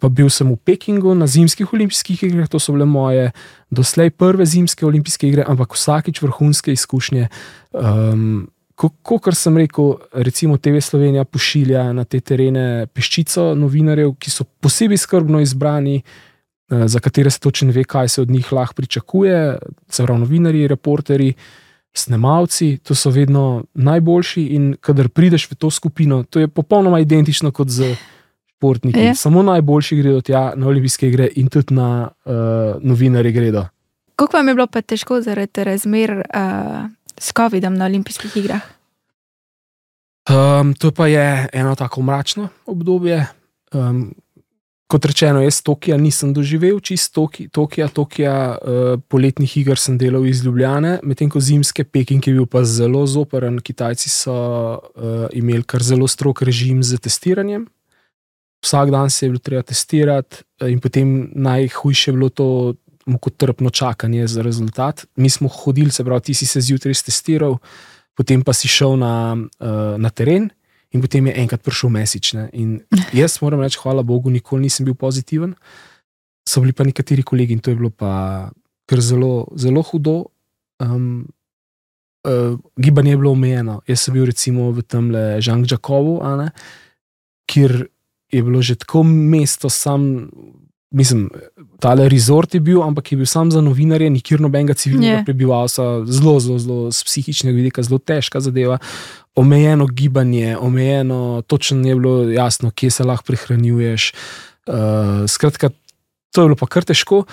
Pa 0.00 0.08
bil 0.08 0.32
sem 0.32 0.48
v 0.48 0.56
Pekingu 0.56 1.12
na 1.14 1.28
zimskih 1.28 1.72
olimpijskih 1.72 2.22
igrah, 2.22 2.48
to 2.48 2.58
so 2.58 2.72
bile 2.72 2.88
moje 2.88 3.32
doslej 3.70 4.10
prve 4.10 4.46
zimske 4.46 4.86
olimpijske 4.86 5.28
igre, 5.28 5.44
ampak 5.44 5.76
vsakič 5.76 6.22
vrhunske 6.22 6.72
izkušnje. 6.72 7.28
Um, 7.72 8.48
Kot 8.76 9.32
sem 9.32 9.56
rekel, 9.56 9.94
recimo 10.12 10.58
TV 10.60 10.84
Slovenija 10.84 11.24
pošilja 11.24 11.94
na 11.96 12.04
te 12.04 12.20
terene 12.20 12.84
peščico 12.92 13.54
novinarjev, 13.56 14.12
ki 14.20 14.28
so 14.28 14.44
posebej 14.44 15.00
skrbno 15.00 15.40
izbrani, 15.40 16.02
Eh, 16.04 16.34
za 16.68 17.00
katere 17.00 17.30
se 17.30 17.40
točno 17.40 17.72
ve, 17.72 17.84
kaj 17.84 18.08
se 18.08 18.22
od 18.22 18.30
njih 18.30 18.52
lahko 18.52 18.74
pričakuje. 18.74 19.58
Se 19.88 20.02
pravi, 20.02 20.20
novinari, 20.20 20.68
reporteri, 20.68 21.32
snemalci, 21.94 22.78
to 22.82 22.94
so 22.94 23.10
vedno 23.10 23.64
najboljši. 23.74 24.42
In 24.42 24.74
kadar 24.80 25.08
prideš 25.08 25.50
v 25.50 25.54
to 25.54 25.70
skupino, 25.70 26.22
to 26.22 26.40
je 26.40 26.48
popolnoma 26.48 27.00
identično 27.00 27.50
kot 27.50 27.68
z 27.68 27.96
športniki. 28.56 28.98
Je. 28.98 29.14
Samo 29.14 29.42
najboljši 29.42 29.96
gredo 29.96 30.20
tja 30.20 30.52
na 30.56 30.66
olimpijske 30.66 31.08
igre 31.08 31.28
in 31.36 31.48
tudi 31.48 31.74
na 31.74 32.08
uh, 32.24 32.32
novinarje 32.82 33.32
gredo. 33.32 33.66
Kako 34.16 34.36
vam 34.36 34.48
je 34.48 34.54
bilo 34.54 34.66
pa 34.66 34.80
težko 34.82 35.20
zaradi 35.20 35.64
razmer 35.64 36.10
uh, 36.10 36.88
s 37.18 37.32
COVID-om 37.36 37.74
na 37.76 37.84
olimpijskih 37.84 38.36
igrah? 38.36 38.62
Um, 40.26 40.74
to 40.74 40.90
pa 40.90 41.06
je 41.06 41.48
eno 41.52 41.74
tako 41.74 42.02
mračno 42.02 42.48
obdobje. 42.66 43.26
Um, 43.72 44.14
Kot 44.86 45.04
rečeno, 45.04 45.40
jaz 45.42 45.64
Tokija 45.66 45.96
nisem 45.98 46.30
doživel, 46.34 46.78
čisto 46.80 47.26
Tokija, 47.52 47.88
Tokija, 47.88 48.34
uh, 48.54 49.00
poletnih 49.08 49.56
iger 49.58 49.80
sem 49.82 49.96
delal 49.98 50.26
iz 50.26 50.44
Ljubljane, 50.44 51.00
medtem 51.02 51.30
ko 51.30 51.42
zimske 51.42 51.84
Peking 51.84 52.26
je 52.26 52.34
bil 52.36 52.46
pa 52.46 52.62
zelo 52.64 53.02
zoperen. 53.06 53.58
Kitajci 53.58 54.08
so 54.08 54.36
uh, 54.36 55.26
imeli 55.34 55.66
kar 55.66 55.82
zelo 55.82 56.06
strok 56.06 56.42
režim 56.46 56.84
z 56.86 57.00
testiranjem. 57.02 57.66
Vsak 58.62 58.90
dan 58.94 59.10
se 59.10 59.26
je 59.26 59.30
bilo 59.30 59.42
treba 59.42 59.62
testirati, 59.66 60.44
uh, 60.62 60.70
in 60.70 60.78
potem 60.80 61.32
najhujše 61.34 62.10
je 62.10 62.14
bilo 62.14 62.28
to 62.28 62.74
mukotrpno 63.06 63.70
čakanje 63.70 64.26
za 64.26 64.42
rezultat. 64.42 65.06
Mi 65.16 65.30
smo 65.30 65.48
hodili, 65.48 65.90
se 65.90 66.04
pravi, 66.04 66.30
ti 66.30 66.34
si 66.34 66.46
se 66.46 66.60
zjutraj 66.60 66.94
testiral, 66.94 67.58
potem 68.14 68.42
pa 68.42 68.52
si 68.52 68.68
šel 68.68 68.94
na, 69.02 69.34
uh, 69.34 69.98
na 69.98 70.10
teren 70.10 70.50
in 70.94 71.02
potem 71.02 71.26
je 71.26 71.36
enkrat 71.42 71.62
prišel 71.62 71.90
mesič. 71.90 72.34
In 72.52 72.80
jaz 73.20 73.40
moram 73.42 73.62
reči, 73.64 73.80
hvala 73.82 74.02
Bogu, 74.06 74.30
nikoli 74.30 74.66
nisem 74.66 74.86
bil 74.86 74.94
pozitiven. 74.94 75.54
So 76.46 76.62
bili 76.62 76.72
pa 76.76 76.86
nekateri 76.86 77.24
kolegi 77.26 77.56
in 77.56 77.60
to 77.60 77.70
je 77.70 77.78
bilo 77.78 77.90
pa 77.90 78.50
kar 78.86 79.00
zelo, 79.02 79.48
zelo 79.58 79.82
hudo. 79.82 80.30
Um, 80.78 81.26
uh, 82.26 82.58
gibanje 82.78 83.16
je 83.16 83.16
bilo 83.16 83.32
omejeno. 83.34 83.80
Jaz 83.86 84.06
sem 84.06 84.14
bil 84.14 84.28
recimo 84.30 84.70
v 84.70 84.82
tem 84.86 85.10
le 85.10 85.40
Žangžakovu, 85.42 86.22
kjer 87.46 87.88
je 88.30 88.42
bilo 88.42 88.62
že 88.62 88.74
tako 88.74 89.02
mesto, 89.06 89.70
sam 89.70 90.28
mislim, 90.90 91.30
tale 91.80 92.08
resort 92.08 92.54
je 92.54 92.60
bil, 92.60 92.82
ampak 92.82 93.12
je 93.12 93.16
bil 93.16 93.26
sam 93.26 93.50
za 93.50 93.60
novinarje, 93.60 94.10
nikjer 94.10 94.40
nobenega 94.40 94.74
civilnega 94.74 95.24
prebivalstva, 95.26 96.06
zelo, 96.06 96.38
zelo, 96.40 96.58
zelo 96.58 96.90
z 96.92 97.04
psihičnega 97.04 97.56
vidika, 97.56 97.82
zelo 97.82 97.98
težka 97.98 98.40
zadeva. 98.40 98.78
Omejeno 99.36 99.86
gibanje, 99.86 100.56
omejeno, 100.56 101.42
točno 101.46 101.88
je 101.88 101.94
bilo 101.94 102.30
jasno, 102.30 102.70
kje 102.70 102.90
se 102.90 103.04
lahko 103.04 103.24
prehranjuješ. 103.24 104.12
Uh, 104.66 104.74
skratka, 105.28 105.70
to 106.32 106.42
je 106.42 106.48
bilo 106.48 106.56
pa 106.56 106.66
kar 106.66 106.84
težko. 106.84 107.24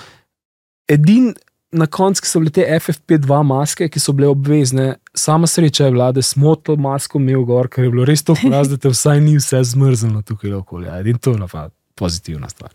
Edin 0.87 1.33
na 1.73 1.87
koncu 1.87 2.25
so 2.25 2.39
bile 2.39 2.51
te 2.53 2.65
FFP2 2.79 3.43
maske, 3.43 3.87
ki 3.89 3.99
so 3.99 4.13
bile 4.13 4.29
obvezne, 4.29 4.95
sama 5.17 5.47
sreča 5.47 5.87
je 5.87 5.95
vlada, 5.95 6.21
smotl 6.21 6.77
masko 6.79 7.19
imel 7.19 7.45
gor, 7.49 7.69
ker 7.71 7.87
je 7.87 7.93
bilo 7.93 8.05
res 8.05 8.23
to, 8.23 8.35
da 8.51 8.77
te 8.77 8.91
vsaj 8.91 9.21
ni 9.21 9.37
vse 9.39 9.63
zmrzlo 9.73 10.21
tukaj 10.27 10.53
okolje. 10.59 10.91
Edin 10.99 11.17
to 11.17 11.33
je 11.33 11.47
pa 11.51 11.69
pozitivna 11.95 12.49
stvar. 12.49 12.73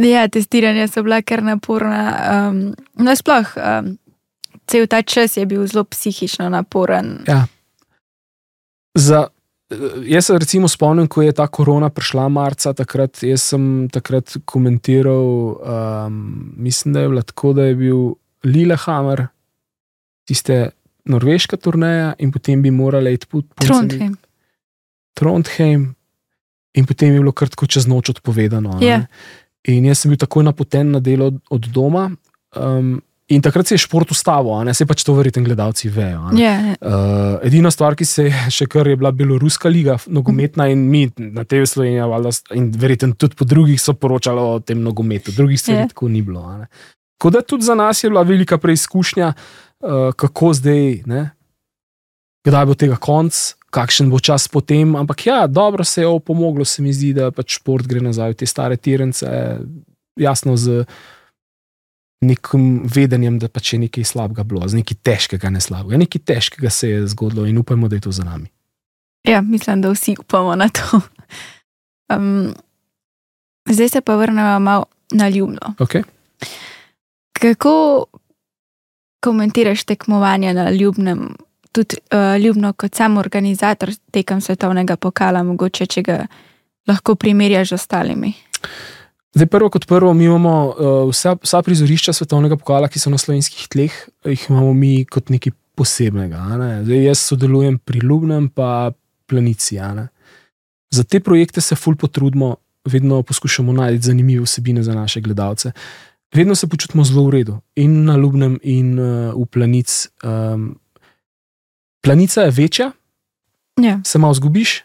Ja, 0.00 0.28
testiranja 0.28 0.88
so 0.88 1.02
bila 1.04 1.20
kar 1.22 1.42
naporna. 1.44 2.02
Um, 2.48 2.62
Nasploh, 2.96 3.50
um, 3.56 3.96
cel 4.66 4.86
ta 4.88 5.02
čas 5.02 5.36
je 5.36 5.44
bil 5.46 5.66
zelo 5.66 5.84
psihično 5.84 6.48
naporen. 6.48 7.18
Ja. 7.28 7.44
Za, 8.94 9.26
jaz 10.04 10.26
se 10.26 10.38
recimo 10.38 10.68
spomnim, 10.68 11.06
ko 11.08 11.22
je 11.22 11.32
ta 11.32 11.46
korona 11.46 11.88
prišla 11.90 12.28
marca, 12.28 12.72
takrat 12.76 13.22
sem 13.36 13.88
takrat 13.92 14.36
komentiral, 14.44 15.56
um, 15.56 16.52
mislim, 16.56 16.94
da 16.94 17.00
je 17.00 17.08
bilo 17.08 17.22
tako, 17.22 17.52
da 17.52 17.64
je 17.70 17.74
bil 17.74 18.02
Lillehammer, 18.44 19.26
tiste 20.28 20.70
norveška 21.04 21.56
turnaja 21.56 22.12
in 22.18 22.32
potem 22.32 22.62
bi 22.62 22.70
morali 22.70 23.14
iti 23.14 23.26
pod 23.26 23.46
Trondheim. 23.54 24.16
Trondheim. 25.14 25.94
In 26.74 26.86
potem 26.86 27.12
je 27.12 27.20
bilo 27.20 27.32
kar 27.32 27.50
tako 27.52 27.66
čez 27.66 27.86
noč 27.86 28.08
odpovedano. 28.14 28.78
Yeah. 28.80 29.04
In 29.68 29.84
jaz 29.84 30.02
sem 30.02 30.12
bil 30.12 30.20
takoj 30.20 30.44
napoten 30.46 30.92
na 30.94 31.00
delo 31.00 31.32
od 31.50 31.66
doma. 31.68 32.10
Um, 32.56 33.02
in 33.34 33.42
takrat 33.42 33.66
se 33.66 33.74
je 33.74 33.82
šport 33.84 34.10
ustavil, 34.10 34.52
ne 34.66 34.74
se 34.74 34.86
pač 34.88 35.04
to 35.06 35.14
verjetno 35.16 35.42
gledalci 35.46 35.90
vejo. 35.92 36.30
Yeah. 36.32 36.38
Ja, 36.40 36.52
ja. 36.68 36.76
Uh, 36.80 37.46
edina 37.46 37.70
stvar, 37.72 37.96
ki 37.98 38.06
se 38.08 38.26
je 38.28 38.42
še 38.52 38.68
kar 38.70 38.88
je 38.88 38.98
bila 39.00 39.12
Beloruska 39.16 39.70
liga, 39.72 39.96
nogometna 40.06 40.68
in 40.72 40.84
mi 40.90 41.06
na 41.16 41.44
TV 41.48 41.66
Slovenija, 41.68 42.08
in 42.58 42.70
verjetno 42.76 43.16
tudi 43.16 43.38
po 43.38 43.48
drugih 43.48 43.80
so 43.80 43.94
poročali 43.96 44.40
o 44.40 44.58
tem 44.60 44.82
nogometu, 44.82 45.34
drugih 45.36 45.60
stvari 45.60 45.78
yeah. 45.78 45.88
Ja. 45.88 45.94
tako 45.94 46.10
ni 46.12 46.22
bilo. 46.22 46.44
Tako 47.18 47.30
da 47.36 47.44
tudi 47.46 47.68
za 47.68 47.76
nas 47.78 48.04
je 48.04 48.10
bila 48.10 48.22
velika 48.26 48.58
preizkušnja, 48.58 49.32
uh, 49.32 50.12
kako 50.16 50.52
zdaj, 50.58 51.02
ne, 51.06 51.24
kdaj 52.46 52.68
bo 52.68 52.76
tega 52.78 52.98
konc, 53.00 53.38
kakšen 53.72 54.10
bo 54.12 54.20
čas 54.20 54.48
potem. 54.52 54.96
Ampak 54.98 55.26
ja, 55.26 55.46
dobro 55.46 55.84
se 55.84 56.02
je 56.02 56.10
opomoglo, 56.10 56.64
se 56.64 56.82
mi 56.82 56.92
zdi, 56.92 57.14
da 57.16 57.30
pač 57.32 57.56
šport 57.60 57.88
gre 57.88 58.02
nazaj 58.04 58.34
v 58.34 58.40
te 58.42 58.48
stare 58.50 58.76
tirence, 58.76 59.28
jasno 60.20 60.56
z 60.60 60.84
nekim 62.22 62.82
vedenjem, 62.94 63.38
da 63.42 63.48
pač 63.48 63.72
je 63.74 63.78
nekaj 63.82 64.04
slabega 64.04 64.44
bilo, 64.46 64.68
z 64.68 64.80
nekaj 64.80 64.98
težkega, 65.02 65.50
ne 65.50 65.60
slabega. 65.60 65.98
Nekaj 66.00 66.22
težkega 66.26 66.70
se 66.70 66.90
je 66.90 67.06
zgodilo 67.14 67.46
in 67.46 67.58
upamo, 67.58 67.88
da 67.88 67.98
je 67.98 68.06
to 68.06 68.12
za 68.12 68.24
nami. 68.24 68.50
Ja, 69.28 69.40
mislim, 69.42 69.82
da 69.82 69.90
vsi 69.90 70.16
upamo 70.18 70.56
na 70.56 70.68
to. 70.68 71.00
Um, 72.12 72.52
zdaj 73.70 73.88
se 73.88 74.00
pa 74.00 74.16
vrnemo 74.16 74.58
malo 74.58 74.84
na 75.12 75.28
ljubno. 75.28 75.74
Okay. 75.78 76.02
Kako 77.32 78.04
komentiraš 79.20 79.84
tekmovanje 79.84 80.54
na 80.54 80.70
ljubnem 80.70 81.36
tudi 81.72 81.96
uh, 81.96 82.40
ljubno 82.40 82.72
kot 82.72 82.94
sam 82.94 83.16
organizator 83.16 83.90
tekem 84.10 84.40
svetovnega 84.40 84.96
pokala, 84.96 85.42
mogoče 85.42 85.86
če 85.86 86.02
ga 86.02 86.26
lahko 86.88 87.14
primerjaš 87.14 87.68
z 87.68 87.72
ostalimi. 87.72 88.32
Zdaj, 89.32 89.46
prvo 89.48 89.70
kot 89.72 89.86
prvo, 89.88 90.12
mi 90.14 90.24
imamo 90.24 90.52
uh, 90.68 91.08
vsa, 91.08 91.36
vsa 91.40 91.62
prizorišča 91.64 92.12
svetovnega 92.12 92.58
pokala, 92.60 92.88
ki 92.92 93.00
so 93.00 93.10
na 93.10 93.16
slovenskih 93.20 93.64
tleh, 93.72 93.94
jih 94.28 94.42
imamo 94.50 94.74
mi 94.76 95.06
kot 95.08 95.32
nekaj 95.32 95.54
posebnega. 95.78 96.40
Ne? 96.60 96.72
Zdaj, 96.84 97.00
jaz 97.06 97.22
sodelujem 97.30 97.78
pri 97.80 98.02
Ljubnem, 98.04 98.50
pa 98.52 98.92
Planici. 99.26 99.80
Za 100.92 101.04
te 101.04 101.20
projekte 101.20 101.64
se 101.64 101.76
ful 101.76 101.96
potrudimo, 101.96 102.56
vedno 102.84 103.22
poskušamo 103.22 103.72
najti 103.72 104.10
zanimive 104.10 104.44
vsebine 104.44 104.82
za 104.82 104.94
naše 104.94 105.20
gledalce. 105.20 105.72
Vedno 106.34 106.54
se 106.54 106.68
počutimo 106.68 107.04
zelo 107.04 107.24
v 107.26 107.30
redu, 107.30 107.58
in 107.76 108.04
na 108.04 108.16
Ljubnem, 108.16 108.58
in 108.62 108.98
uh, 108.98 109.32
v 109.32 109.46
Planici. 109.48 110.08
Um, 110.22 110.76
Planica 112.04 112.42
je 112.42 112.50
večja, 112.50 112.92
ja. 113.80 114.00
se 114.04 114.18
malo 114.18 114.34
zgubiš, 114.34 114.82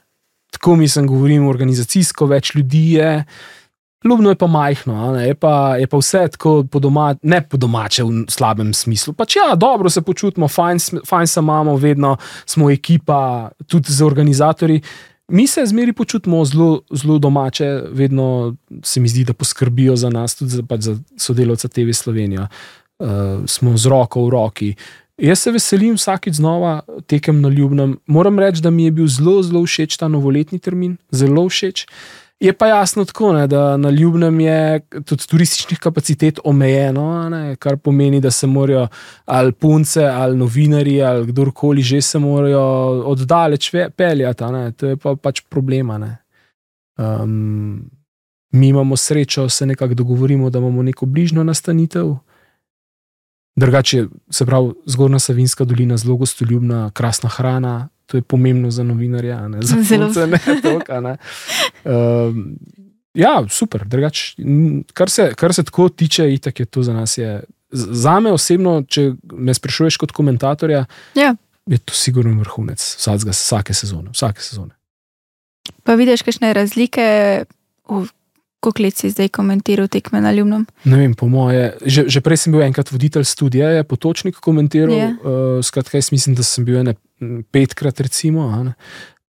tako 0.51 0.75
mi 0.75 0.87
sem 0.87 1.07
govoril, 1.07 1.49
organizacijsko 1.49 2.25
več 2.25 2.55
ljudi 2.55 2.91
je. 2.93 3.25
Ljubno 4.05 4.29
je 4.29 4.35
pa 4.35 4.47
majhno, 4.47 5.15
je 5.19 5.35
pa, 5.35 5.75
je 5.75 5.87
pa 5.87 5.97
vse 5.97 6.27
tako 6.31 6.63
po 6.71 6.79
domače, 6.79 7.19
ne 7.23 7.41
po 7.49 7.57
domače 7.57 8.03
v 8.03 8.25
slabem 8.29 8.73
smislu. 8.73 9.13
Pač 9.13 9.35
ja, 9.35 9.55
dobro 9.55 9.89
se 9.89 10.01
počutimo, 10.01 10.47
fajn, 10.47 10.77
fajn 11.07 11.27
se 11.27 11.39
imamo, 11.39 11.75
vedno 11.75 12.17
smo 12.45 12.69
ekipa, 12.71 13.49
tudi 13.67 13.91
z 13.91 14.05
organizatorji. 14.05 14.81
Mi 15.27 15.47
se 15.47 15.65
zmeri 15.65 15.93
počutimo 15.93 16.45
zelo, 16.45 16.81
zelo 16.91 17.17
domače, 17.19 17.81
vedno 17.91 18.55
se 18.83 18.99
mi 18.99 19.07
zdi, 19.07 19.23
da 19.23 19.33
poskrbijo 19.33 19.95
za 19.95 20.09
nas, 20.09 20.35
tudi 20.35 20.51
za, 20.51 20.63
pač 20.63 20.81
za 20.81 20.97
sodelavce 21.17 21.67
TV 21.67 21.91
Slovenije. 21.91 22.47
Uh, 22.99 23.07
smo 23.45 23.77
z 23.77 23.85
roko 23.85 24.25
v 24.25 24.29
roki. 24.29 24.69
Uh, 24.77 25.07
Jaz 25.17 25.41
se 25.41 25.51
veselim 25.51 25.95
vsakeč 25.97 26.35
znova 26.37 26.81
tekem 27.09 27.41
na 27.41 27.49
Ljubnem. 27.49 27.97
Moram 28.05 28.39
reči, 28.39 28.61
da 28.61 28.69
mi 28.69 28.85
je 28.85 28.91
bil 28.91 29.07
zelo, 29.09 29.41
zelo 29.43 29.63
všeč 29.65 29.97
ta 29.97 30.07
novoletni 30.07 30.59
termin, 30.61 30.97
zelo 31.09 31.47
všeč. 31.49 31.87
Je 32.39 32.53
pa 32.53 32.67
jasno 32.67 33.05
tako, 33.05 33.33
ne, 33.33 33.47
da 33.47 33.77
na 33.77 33.89
Ljubnem 33.89 34.39
je 34.39 34.79
tudi 35.05 35.27
turističnih 35.27 35.79
kapacitet 35.79 36.39
omejeno, 36.43 37.29
ne, 37.29 37.55
kar 37.55 37.77
pomeni, 37.77 38.21
da 38.21 38.31
se 38.31 38.47
morajo 38.47 38.87
ali 39.25 39.51
punce, 39.51 40.05
ali 40.05 40.37
novinari, 40.37 41.01
ali 41.01 41.27
kdorkoli 41.27 41.81
že 41.81 42.01
se 42.01 42.19
morajo 42.19 42.61
oddaleč 43.05 43.71
peljati. 43.95 44.43
Ne, 44.43 44.71
to 44.71 44.87
je 44.87 44.97
pa 44.97 45.15
pač 45.15 45.41
problema. 45.49 46.17
Um, 46.97 47.89
mi 48.51 48.67
imamo 48.67 48.95
srečo, 48.97 49.49
se 49.49 49.65
nekako 49.65 49.93
dogovorimo, 49.93 50.49
da 50.49 50.59
imamo 50.59 50.83
neko 50.83 51.05
bližnjo 51.05 51.43
nastanitev. 51.43 52.15
Drugače, 53.57 54.05
se 54.29 54.45
pravi, 54.45 54.71
zgornja 54.85 55.19
Savinska 55.19 55.65
dolina, 55.65 55.97
zelo 55.97 56.15
gostoljubna, 56.15 56.91
krasna 56.93 57.29
hrana, 57.29 57.89
to 58.05 58.17
je 58.17 58.21
pomembno 58.21 58.71
za 58.71 58.83
novinarja, 58.83 59.47
ne 59.47 59.61
za 59.61 59.75
vse. 59.75 59.97
Um, 61.85 62.57
ja, 63.13 63.43
super. 63.49 63.85
Drugač, 63.87 64.35
kar, 64.93 65.09
se, 65.09 65.31
kar 65.35 65.53
se 65.53 65.63
tako 65.63 65.89
tiče, 65.89 66.33
itak 66.33 66.59
je 66.59 66.65
to 66.65 66.83
za 66.83 66.93
nas. 66.93 67.17
Je, 67.17 67.43
za 67.71 68.19
me 68.19 68.31
osebno, 68.31 68.83
če 68.87 69.13
me 69.33 69.53
sprašuješ 69.53 69.97
kot 69.97 70.11
komentatorja, 70.11 70.85
Ja. 71.15 71.35
je 71.65 71.77
to 71.77 71.93
sigurno 71.93 72.39
vrhunec 72.39 72.79
vsake 73.01 73.73
sezone. 73.73 74.11
Vsake 74.13 74.41
sezone. 74.41 74.75
Pa 75.83 75.95
vidiš, 75.95 76.21
kakšne 76.23 76.53
razlike, 76.53 77.03
v 77.89 78.05
koliko 78.59 78.83
let 78.83 78.97
si 78.97 79.09
zdaj 79.13 79.29
komentiral 79.29 79.87
tekme 79.87 80.21
na 80.21 80.31
Ljubnem? 80.31 80.65
Ne 80.83 80.97
vem, 80.97 81.13
po 81.13 81.27
moje. 81.27 81.73
Že, 81.85 82.07
že 82.09 82.21
prej 82.25 82.41
sem 82.43 82.53
bil 82.53 82.65
enkrat 82.65 82.91
voditelj 82.91 83.25
studia, 83.29 83.69
je 83.75 83.83
potočnik 83.87 84.39
komentiral. 84.43 84.93
Ja. 84.95 85.09
Uh, 85.21 85.59
skratka, 85.63 85.97
jaz 85.97 86.11
mislim, 86.11 86.35
da 86.35 86.43
sem 86.43 86.65
bil 86.65 86.81
ene 86.81 86.95
petkrat, 87.51 88.01
recimo. 88.01 88.49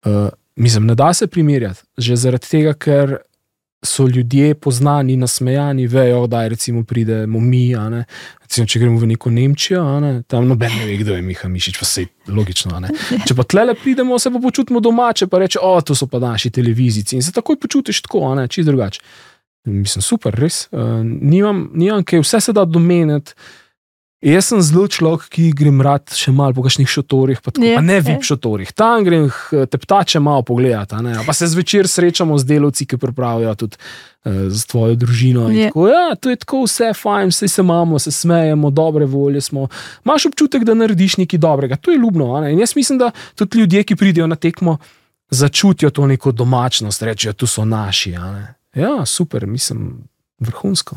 Uh, 0.05 0.29
mislim, 0.55 0.87
ne 0.91 0.95
da 0.95 1.13
se 1.13 1.27
primerjati, 1.27 1.81
že 1.97 2.19
zaradi 2.19 2.49
tega, 2.49 2.73
ker 2.73 3.17
so 3.83 4.07
ljudje 4.07 4.55
poznani, 4.55 5.17
nasmejani, 5.17 5.87
vejo, 5.87 6.27
da 6.27 6.47
recimo 6.47 6.83
pridemo 6.83 7.39
mi. 7.39 7.63
Recimo, 8.41 8.67
če 8.67 8.79
gremo 8.79 8.99
v 8.99 9.09
neko 9.13 9.31
Nemčijo, 9.33 9.83
ne, 9.99 10.13
tam 10.27 10.47
noben 10.47 10.71
ne 10.79 10.85
ve, 10.87 10.97
kdo 11.01 11.15
je 11.15 11.21
Miha 11.21 11.49
Mišič, 11.49 11.79
pa 11.79 11.85
se 11.85 12.05
logično. 12.27 12.79
ne. 12.79 12.91
Če 13.27 13.35
pa 13.35 13.43
tle 13.43 13.75
pridemo, 13.75 14.19
se 14.19 14.31
pa 14.31 14.39
počutimo 14.39 14.79
domače, 14.79 15.27
pa 15.27 15.41
reče, 15.43 15.59
o, 15.61 15.75
to 15.81 15.95
so 15.95 16.07
pa 16.07 16.19
naši 16.23 16.51
televizijci 16.53 17.15
in 17.15 17.25
se 17.25 17.31
takoj 17.35 17.59
počutiš 17.59 18.01
tako, 18.07 18.35
čist 18.47 18.69
drugače. 18.69 19.01
Mislim, 19.65 20.03
super, 20.03 20.35
res. 20.35 20.67
Uh, 20.71 20.99
nimam, 21.03 21.69
nimam 21.73 22.03
kaj, 22.03 22.19
vse 22.23 22.41
se 22.41 22.53
da 22.53 22.65
domeniti. 22.65 23.35
Jaz 24.23 24.45
sem 24.47 24.61
zelo 24.63 24.87
človek, 24.87 25.25
ki 25.27 25.49
grem 25.51 25.81
rad 25.83 26.07
še 26.07 26.31
malo 26.31 26.55
po 26.55 26.63
kakšnih 26.63 26.87
šotorih, 26.87 27.41
pa, 27.43 27.51
tako, 27.51 27.65
Ja, 27.65 27.75
pa 27.75 27.83
ne 27.83 27.93
ja. 27.93 27.99
vip 28.01 28.23
šotorih. 28.23 28.71
Tam 28.71 29.03
grem 29.03 29.25
h- 29.27 29.65
teptače 29.67 30.19
malo 30.19 30.41
pogledati, 30.41 30.95
pa 31.27 31.33
se 31.33 31.47
zvečer 31.47 31.83
srečamo 31.83 32.37
z 32.37 32.45
delavci, 32.45 32.85
ki 32.85 32.97
pripravijo 32.97 33.51
tudi 33.55 33.75
uh, 33.75 34.47
z 34.47 34.63
tvojo 34.65 34.95
družino. 34.95 35.49
in 35.49 35.57
Ja. 35.57 35.67
Tako, 35.67 35.87
ja, 35.87 36.15
to 36.15 36.29
je 36.29 36.35
tako 36.37 36.63
vse 36.63 36.93
fajn, 36.93 37.29
vse 37.29 37.47
se 37.47 37.61
imamo, 37.61 37.99
se 37.99 38.11
smejemo, 38.13 38.71
dobre 38.71 39.05
volje 39.05 39.41
smo. 39.41 39.67
Imaš 40.05 40.25
občutek, 40.25 40.63
da 40.63 40.73
narediš 40.73 41.17
nekaj 41.17 41.39
dobrega, 41.39 41.75
to 41.75 41.91
je 41.91 41.97
ljubno. 41.97 42.31
In 42.47 42.59
jaz 42.59 42.75
mislim, 42.75 42.97
da 42.97 43.11
tudi 43.35 43.59
ljudje, 43.59 43.83
ki 43.83 43.95
pridejo 43.97 44.27
na 44.27 44.35
tekmo, 44.37 44.77
začutijo 45.29 45.89
to 45.89 46.07
neko 46.07 46.31
domačnost, 46.31 47.01
rečejo, 47.01 47.33
tu 47.33 47.43
so 47.43 47.65
naši. 47.65 48.15
Ja, 48.73 49.05
super, 49.05 49.45
mislim, 49.45 50.07
vrhunsko. 50.39 50.95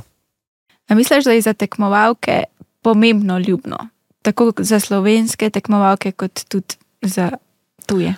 A 0.89 0.95
misliš, 0.95 1.25
da 1.25 1.33
je 1.33 1.43
za 1.43 1.53
tekmovalke 1.53 2.45
pomembno 2.87 3.39
ljubno? 3.41 3.79
Tako 4.23 4.53
za 4.61 4.79
slovenske 4.81 5.51
tekmovalke, 5.51 6.13
kot 6.13 6.45
tudi 6.47 6.79
za 7.03 7.31
tuje. 7.87 8.15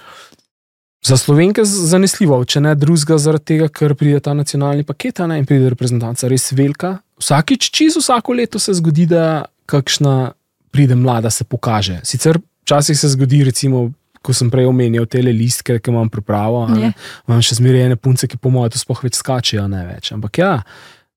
Za 1.02 1.16
slovenke 1.16 1.62
z- 1.62 1.86
zanesljivo, 1.86 2.44
če 2.44 2.60
ne 2.60 2.72
drugega, 2.74 3.18
zaradi 3.18 3.44
tega, 3.46 3.68
ker 3.70 3.94
pride 3.94 4.20
ta 4.20 4.34
nacionalni 4.34 4.84
paket 4.84 5.20
ne, 5.20 5.38
in 5.38 5.46
pride 5.46 5.68
reprezentanca 5.68 6.28
res 6.28 6.50
velika. 6.52 6.96
Vsakič, 7.18 7.70
čez 7.70 7.96
vsako 7.96 8.34
leto 8.34 8.58
se 8.58 8.74
zgodi, 8.74 9.06
da 9.06 9.22
kakšna 9.66 10.32
pride 10.70 10.96
mlada, 10.96 11.30
se 11.30 11.44
pokaže. 11.46 12.00
Sicer 12.04 12.38
včasih 12.62 12.98
se 12.98 13.08
zgodi, 13.08 13.44
recimo, 13.44 13.86
ko 14.18 14.34
sem 14.34 14.50
prej 14.50 14.66
omenjal 14.66 15.06
te 15.06 15.22
listke, 15.22 15.78
ki 15.78 15.90
imam 15.90 16.08
pripravo, 16.08 16.66
Ja. 16.74 16.90
imam 17.26 17.40
še 17.40 17.54
zmeraj 17.54 17.86
ene 17.86 17.96
punce, 17.96 18.26
ki 18.26 18.36
po 18.36 18.50
mojem 18.50 18.70
to 18.70 18.78
sploh 18.78 19.00
več 19.00 19.14
skačejo, 19.14 19.68
ne 19.68 19.86
več. 19.86 20.12
Ampak 20.12 20.38
ja. 20.38 20.52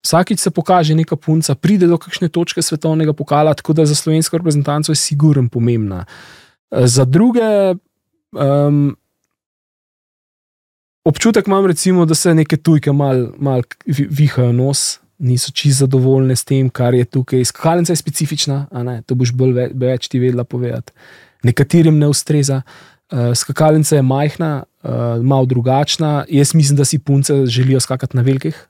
Vsakič 0.01 0.39
se 0.39 0.49
pokaže 0.51 0.95
neka 0.95 1.15
punca, 1.15 1.55
pride 1.55 1.87
do 1.87 1.97
kakšne 1.97 2.29
točke 2.29 2.61
svetovnega 2.61 3.13
pokala, 3.13 3.53
tako 3.53 3.73
da 3.73 3.85
za 3.85 3.95
slovensko 3.95 4.37
reprezentanco 4.37 4.91
je 4.91 4.95
sigurno 4.95 5.49
pomembna. 5.49 6.05
Za 6.71 7.05
druge, 7.05 7.75
um, 8.33 8.95
občutek 11.05 11.47
imam, 11.47 11.65
recimo, 11.65 12.05
da 12.05 12.15
se 12.15 12.33
neke 12.33 12.57
tujke 12.57 12.91
malo 12.91 13.33
mal 13.37 13.61
vi- 13.85 14.07
vihajo 14.09 14.51
nos, 14.51 14.99
niso 15.21 15.51
čisto 15.51 15.85
zadovoljne 15.85 16.35
s 16.35 16.43
tem, 16.43 16.69
kar 16.69 16.93
je 16.93 17.05
tukaj. 17.05 17.45
Skakalnica 17.45 17.93
je 17.93 18.01
specifična, 18.01 18.65
to 19.05 19.15
boš 19.15 19.33
bolj 19.37 19.53
ve, 19.53 19.69
več 19.73 20.07
ti 20.07 20.19
vedela 20.19 20.43
povedati. 20.43 20.91
Nekaterim 21.43 21.99
ne 21.99 22.07
ustreza. 22.07 22.61
Uh, 23.11 23.35
skakalnica 23.35 23.95
je 23.95 24.01
majhna, 24.01 24.63
uh, 24.83 25.21
malo 25.21 25.45
drugačna. 25.45 26.25
Jaz 26.29 26.55
mislim, 26.55 26.77
da 26.77 26.85
si 26.85 26.99
punce 26.99 27.45
želijo 27.45 27.79
skakati 27.79 28.17
na 28.17 28.23
velikih. 28.23 28.67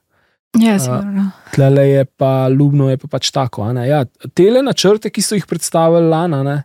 Ja, 0.60 0.78
sigurno. 0.78 1.30
Tlele 1.54 1.88
je 1.88 2.04
pa 2.04 2.48
ljubno, 2.48 2.90
je 2.90 2.98
pa 3.00 3.08
pač 3.08 3.30
tako. 3.32 3.64
Ja, 3.72 4.04
tele 4.36 4.60
načrte, 4.62 5.10
ki 5.10 5.24
so 5.24 5.38
jih 5.38 5.46
predstavili 5.48 6.10
lani, 6.12 6.42
ne, 6.44 6.56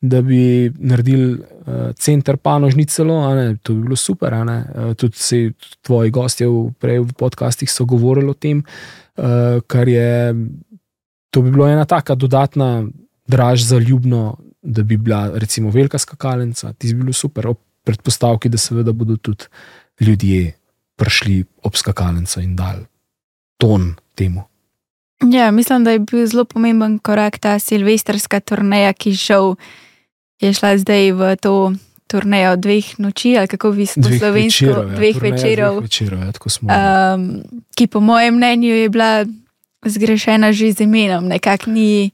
da 0.00 0.22
bi 0.24 0.72
naredili 0.78 1.36
uh, 1.36 1.92
center 1.94 2.40
panožnic 2.40 2.90
celo, 2.90 3.20
ne, 3.36 3.54
to 3.62 3.76
bi 3.76 3.86
bilo 3.86 3.96
super. 3.96 4.34
ne. 4.46 4.58
Uh, 4.74 4.94
tudi 4.98 5.16
se 5.16 5.40
tvoji 5.86 6.10
gostje 6.10 6.48
v, 6.48 6.72
prej 6.80 7.04
v 7.04 7.14
podcastih 7.14 7.70
so 7.70 7.86
govorili 7.86 8.30
o 8.30 8.34
tem, 8.34 8.64
uh, 9.16 9.62
kar 9.66 9.88
je. 9.88 10.34
To 11.30 11.44
bi 11.46 11.52
bilo 11.54 11.68
ena 11.70 11.84
taka 11.86 12.16
dodatna 12.18 12.88
draž 13.30 13.62
za 13.62 13.78
ljubno, 13.78 14.36
da 14.62 14.82
bi 14.82 14.96
bila 14.96 15.30
recimo 15.38 15.70
velika 15.70 15.98
skakalnica. 15.98 16.72
Ti 16.72 16.94
bi 16.94 17.04
bilo 17.04 17.12
super, 17.12 17.46
ob 17.46 17.60
predpostavki, 17.86 18.50
da 18.50 18.58
seveda 18.58 18.92
bodo 18.92 19.16
tudi 19.16 19.46
ljudje 20.00 20.56
prišli 20.98 21.44
ob 21.62 21.76
skakalnico 21.78 22.40
in 22.40 22.56
dali 22.56 22.90
ton 23.60 23.92
temu. 24.16 24.48
Ja, 25.20 25.50
mislim, 25.52 25.84
da 25.84 25.92
je 25.92 25.98
bil 26.00 26.24
zelo 26.26 26.44
pomemben 26.48 26.98
korak 26.98 27.38
ta 27.38 27.58
silvestrska 27.60 28.40
turneja, 28.40 28.92
ki 28.96 29.12
šel, 29.16 29.54
je 30.40 30.52
šla 30.56 30.78
zdaj 30.80 31.12
v 31.12 31.34
to 31.36 31.54
turnejo 32.10 32.56
dveh 32.56 32.98
noči, 32.98 33.36
ali 33.38 33.46
kako 33.46 33.70
vi 33.70 33.86
ste 33.86 34.02
slovensko, 34.02 34.66
večerov, 34.66 34.88
ja, 34.90 34.96
dveh 34.96 35.20
večerov, 35.22 35.74
Dveh 35.76 35.84
večerov 35.84 36.18
ja, 36.24 36.32
smo. 36.48 36.68
um, 36.68 37.26
ki 37.76 37.86
po 37.86 38.00
mojem 38.00 38.34
mnenju 38.34 38.74
je 38.74 38.88
bila 38.88 39.24
zgrešena 39.86 40.52
že 40.52 40.72
z 40.72 40.88
imenom. 40.88 41.28
Nekako 41.28 41.70
ni. 41.70 42.10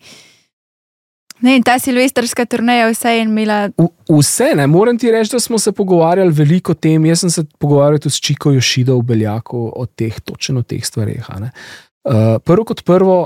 Ne, 1.40 1.57
in 1.57 1.62
ta 1.62 1.79
silvestrska 1.79 2.46
turneja 2.46 2.88
vse 2.88 3.11
je 3.11 3.22
imela. 3.22 3.68
V- 3.77 3.90
Vse, 4.11 4.55
ne 4.55 4.66
morem 4.66 4.99
ti 4.99 5.11
reči, 5.11 5.33
da 5.33 5.40
smo 5.40 5.59
se 5.59 5.72
pogovarjali 5.72 6.33
veliko 6.33 6.72
o 6.72 6.75
tem. 6.75 7.05
Jaz 7.05 7.20
sem 7.20 7.31
se 7.31 7.44
pogovarjal 7.59 7.99
tudi 7.99 8.14
s 8.14 8.20
Čiko 8.20 8.53
Jošido 8.53 8.96
v 8.96 9.03
Beljaku 9.05 9.72
o 9.77 9.87
teh, 9.87 10.20
točno 10.20 10.61
o 10.61 10.64
teh 10.64 10.81
stvareh. 10.81 11.27
Uh, 11.29 12.38
prvo 12.40 12.64
kot 12.64 12.85
prvo, 12.85 13.18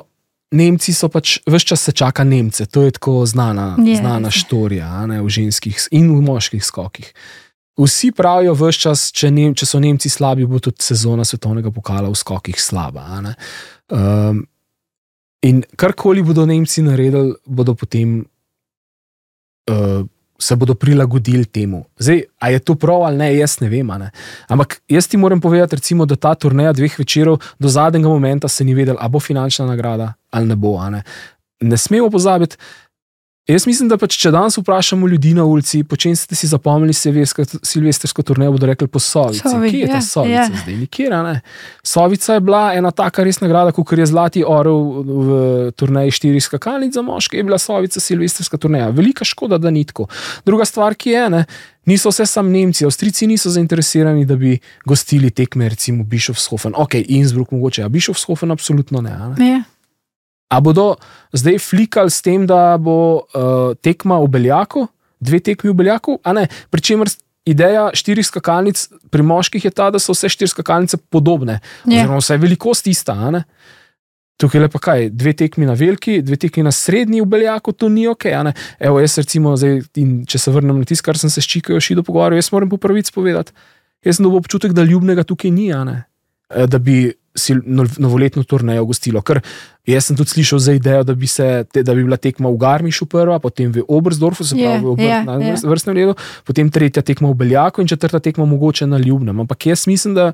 Nemci 0.51 0.91
so 0.93 1.07
pač, 1.09 1.39
vse 1.47 1.63
čas 1.65 1.81
se 1.81 1.93
čaka 1.93 2.25
Nemce, 2.25 2.67
to 2.67 2.83
je 2.83 2.91
tako 2.91 3.23
znana, 3.27 3.77
znana 3.79 4.27
je. 4.27 4.33
štorija 4.33 5.07
ne, 5.07 5.21
v 5.23 5.29
ženskih 5.29 5.79
in 5.93 6.11
v 6.11 6.23
moških 6.23 6.65
skokih. 6.65 7.13
Vsi 7.79 8.11
pravijo, 8.11 8.55
vse 8.55 8.81
čas, 8.81 9.13
če, 9.13 9.31
Nem, 9.31 9.55
če 9.55 9.67
so 9.67 9.79
Nemci 9.79 10.11
slabi, 10.11 10.47
bo 10.47 10.59
tudi 10.59 10.83
sezona 10.83 11.23
svetovnega 11.25 11.71
pokala 11.71 12.11
v 12.11 12.19
skokih 12.19 12.59
slaba. 12.59 13.23
Um, 13.89 14.43
in 15.43 15.63
karkoli 15.77 16.23
bodo 16.23 16.47
Nemci 16.47 16.83
naredili, 16.83 17.35
bodo 17.47 17.75
potem 17.75 18.21
uh, 19.71 20.07
se 20.39 20.57
bodo 20.57 20.75
prilagodili 20.75 21.45
temu. 21.45 21.85
Zdaj, 21.99 22.23
a 22.39 22.51
je 22.51 22.59
to 22.59 22.75
prav 22.75 23.03
ali 23.03 23.17
ne, 23.17 23.37
jaz 23.37 23.59
ne 23.61 23.69
vem. 23.69 23.87
Ne? 23.87 24.11
Ampak 24.49 24.81
jaz 24.89 25.09
ti 25.09 25.17
moram 25.17 25.41
povedati, 25.41 25.77
recimo, 25.77 26.07
da 26.07 26.17
ta 26.17 26.35
turneja 26.35 26.73
dveh 26.73 26.99
večerov 26.99 27.41
do 27.59 27.69
zadnjega 27.69 28.09
momenta 28.09 28.49
se 28.49 28.65
ni 28.65 28.75
vedel, 28.75 28.97
ali 28.99 29.11
bo 29.11 29.21
finančna 29.21 29.67
nagrada 29.67 30.13
ali 30.31 30.47
ne 30.47 30.57
bo. 30.57 30.91
Ne? 30.91 31.03
ne 31.61 31.77
smemo 31.77 32.11
pozabiti. 32.11 32.57
Jaz 33.49 33.65
mislim, 33.67 33.89
da 33.89 33.97
pač, 33.99 34.15
če 34.21 34.31
danes 34.31 34.59
vprašamo 34.61 35.09
ljudi 35.09 35.33
na 35.35 35.43
ulici, 35.49 35.81
po 35.83 35.97
čem 35.97 36.13
ste 36.17 36.37
si 36.39 36.47
zapomnili 36.47 36.93
silvestrsko- 36.93 38.23
turnejo, 38.23 38.53
bodo 38.53 38.69
rekli 38.69 38.87
po 38.87 39.01
Sovici. 39.01 39.41
Sovi, 39.43 39.71
Kje 39.73 39.81
je 39.81 39.87
ta 39.89 39.97
ja, 39.97 40.03
Sovica 40.03 40.35
ja. 40.35 40.45
zdaj? 40.63 40.77
Nikjer, 40.77 41.15
ne. 41.25 41.41
Sovica 41.83 42.37
je 42.37 42.41
bila 42.41 42.61
ena 42.77 42.91
taka 42.91 43.25
res 43.25 43.41
nagrada, 43.41 43.73
kot 43.73 43.93
je 43.99 44.07
Zlati 44.07 44.45
orel 44.47 45.03
v 45.03 45.73
turneji 45.73 46.15
štirih 46.15 46.45
skakalnic 46.45 46.95
za 46.95 47.03
moške, 47.03 47.41
je 47.41 47.49
bila 47.49 47.59
Sovica 47.59 48.01
silvestrska 48.01 48.61
turneja. 48.61 48.93
Velika 48.95 49.25
škoda, 49.25 49.59
da 49.59 49.71
ni 49.71 49.83
tako. 49.89 50.07
Druga 50.47 50.69
stvar, 50.69 50.95
ki 50.95 51.11
je, 51.11 51.27
ne, 51.31 51.45
niso 51.91 52.13
vse 52.13 52.27
sam 52.27 52.53
Nemci, 52.53 52.85
Avstrijci 52.85 53.27
niso 53.27 53.51
zainteresirani, 53.51 54.29
da 54.29 54.37
bi 54.37 54.59
gostili 54.85 55.31
tekme, 55.31 55.69
recimo 55.69 56.05
Bischofshofen, 56.05 56.77
ok, 56.77 57.01
Innsbruck 57.09 57.51
mogoče, 57.57 57.83
a 57.83 57.89
Bischofshofen 57.89 58.51
absolutno 58.51 59.01
ne. 59.01 59.17
ne. 59.39 59.51
Ja. 59.51 59.63
A 60.51 60.59
bodo 60.61 60.97
zdaj 61.33 61.59
flikali 61.63 62.11
s 62.11 62.23
tem, 62.23 62.43
da 62.47 62.75
bo 62.77 62.97
uh, 63.23 63.75
tekma 63.79 64.19
v 64.19 64.27
Beljaku, 64.29 64.89
dve 65.23 65.39
tekmi 65.41 65.71
v 65.71 65.77
Beljaku, 65.79 66.19
a 66.27 66.33
ne, 66.35 66.49
pri 66.71 66.81
čemer 66.83 67.07
s- 67.09 67.21
ideja 67.47 67.91
štirih 67.95 68.27
skakalnic 68.27 68.77
pri 69.11 69.23
moških 69.23 69.65
je 69.65 69.71
ta, 69.71 69.91
da 69.91 69.99
so 69.99 70.13
vse 70.13 70.29
štiri 70.29 70.51
skakalnice 70.51 70.99
podobne, 71.11 71.61
Ja. 71.87 72.03
oziroma 72.03 72.19
vse 72.19 72.37
velikost 72.37 72.87
ista. 72.87 73.15
Tukaj 74.41 74.61
je 74.61 74.69
pa 74.69 74.79
kaj, 74.79 75.11
dve 75.13 75.33
tekmi 75.37 75.67
na 75.69 75.75
veliki, 75.77 76.23
dve 76.23 76.37
tekmi 76.37 76.63
na 76.65 76.73
srednji 76.73 77.21
v 77.21 77.27
Beljaku, 77.29 77.73
to 77.73 77.89
ni 77.89 78.09
ok. 78.09 78.25
Evo, 78.81 79.01
jaz 79.01 79.19
recimo, 79.19 79.53
zdaj, 79.57 79.83
če 80.27 80.39
se 80.39 80.51
vrnem 80.51 80.79
na 80.81 80.85
tisto, 80.85 81.05
kar 81.05 81.19
sem 81.21 81.31
se 81.31 81.41
s 81.41 81.47
Čikajo 81.47 81.81
Šido 81.81 82.03
pogovarjal, 82.03 82.39
jaz 82.41 82.49
moram 82.53 82.69
po 82.69 82.77
pravici 82.77 83.13
povedati, 83.13 83.53
jaz 84.01 84.17
sem 84.17 84.25
dobil 84.25 84.41
občutek, 84.41 84.73
da 84.73 84.83
ljubnega 84.83 85.23
tukaj 85.23 85.51
ni. 85.51 85.69
Eh, 85.71 86.03
da 86.67 86.79
bi 86.79 87.13
novoletno 87.99 88.43
turnejo 88.43 88.85
gostilo. 88.85 89.23
Ker 89.23 89.41
jaz 89.87 90.09
sem 90.11 90.17
tudi 90.19 90.31
slišal 90.31 90.59
za 90.59 90.73
idejo, 90.75 91.05
da 91.07 91.15
bi, 91.15 91.27
se, 91.27 91.65
te, 91.73 91.83
da 91.83 91.95
bi 91.95 92.05
bila 92.05 92.17
tekma 92.17 92.51
v 92.51 92.59
Garmišu 92.59 93.07
prva, 93.07 93.39
potem 93.39 93.73
v 93.73 93.85
Obersdorfu, 93.89 94.45
se 94.45 94.57
Je, 94.59 94.67
pravi 94.67 94.85
v 94.85 94.91
Obr, 94.91 95.03
je, 95.03 95.25
na 95.25 95.39
je. 95.39 95.53
vrst- 95.55 95.69
vrstnem 95.69 95.97
redu, 95.97 96.15
potem 96.45 96.71
tretja 96.71 97.03
tekma 97.03 97.31
v 97.31 97.35
Beljaku 97.35 97.81
in 97.81 97.89
četrta 97.89 98.19
tekma 98.21 98.45
mogoče 98.45 98.87
na 98.87 98.99
Ljubnem. 98.99 99.41
Ampak 99.41 99.67
jaz 99.67 99.87
mislim, 99.87 100.15
da 100.15 100.33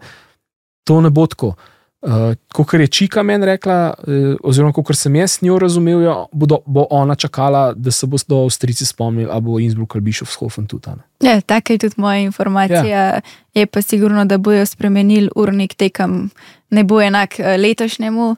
to 0.85 1.01
ne 1.01 1.11
bo 1.11 1.27
tako. 1.27 1.55
Uh, 2.03 2.35
kot 2.53 2.75
je 2.75 2.87
Čika 2.87 3.23
meni 3.23 3.47
rekla, 3.47 3.95
uh, 3.99 4.37
oziroma 4.45 4.73
kot 4.73 4.97
sem 4.97 5.15
jaz 5.17 5.39
njo 5.43 5.59
razumel, 5.59 6.03
jo, 6.03 6.15
bodo, 6.33 6.59
bo 6.67 6.87
ona 6.91 7.15
čakala, 7.15 7.73
da 7.73 7.91
se 7.91 8.07
bodo 8.07 8.43
Avstrijci 8.45 8.87
spomnili, 8.87 9.29
ali 9.33 9.43
bo 9.43 9.59
Innsbruck 9.61 9.97
ali 9.97 10.03
Bischofshofen 10.05 10.67
tudi. 10.67 10.91
a 10.91 10.95
ne. 10.95 11.03
Ja, 11.31 11.41
taka 11.41 11.73
je 11.73 11.79
tudi 11.79 11.95
moja 11.97 12.19
informacija. 12.19 12.85
Ja. 12.85 13.21
Je 13.55 13.67
pa 13.67 13.83
sigurno, 13.83 14.25
da 14.25 14.39
bojo 14.39 14.67
spremenili 14.67 15.31
urnik 15.37 15.75
tekem, 15.75 16.31
ne 16.71 16.85
bo 16.85 17.01
enak 17.01 17.41
eh, 17.41 17.57
letošnjemu. 17.57 18.37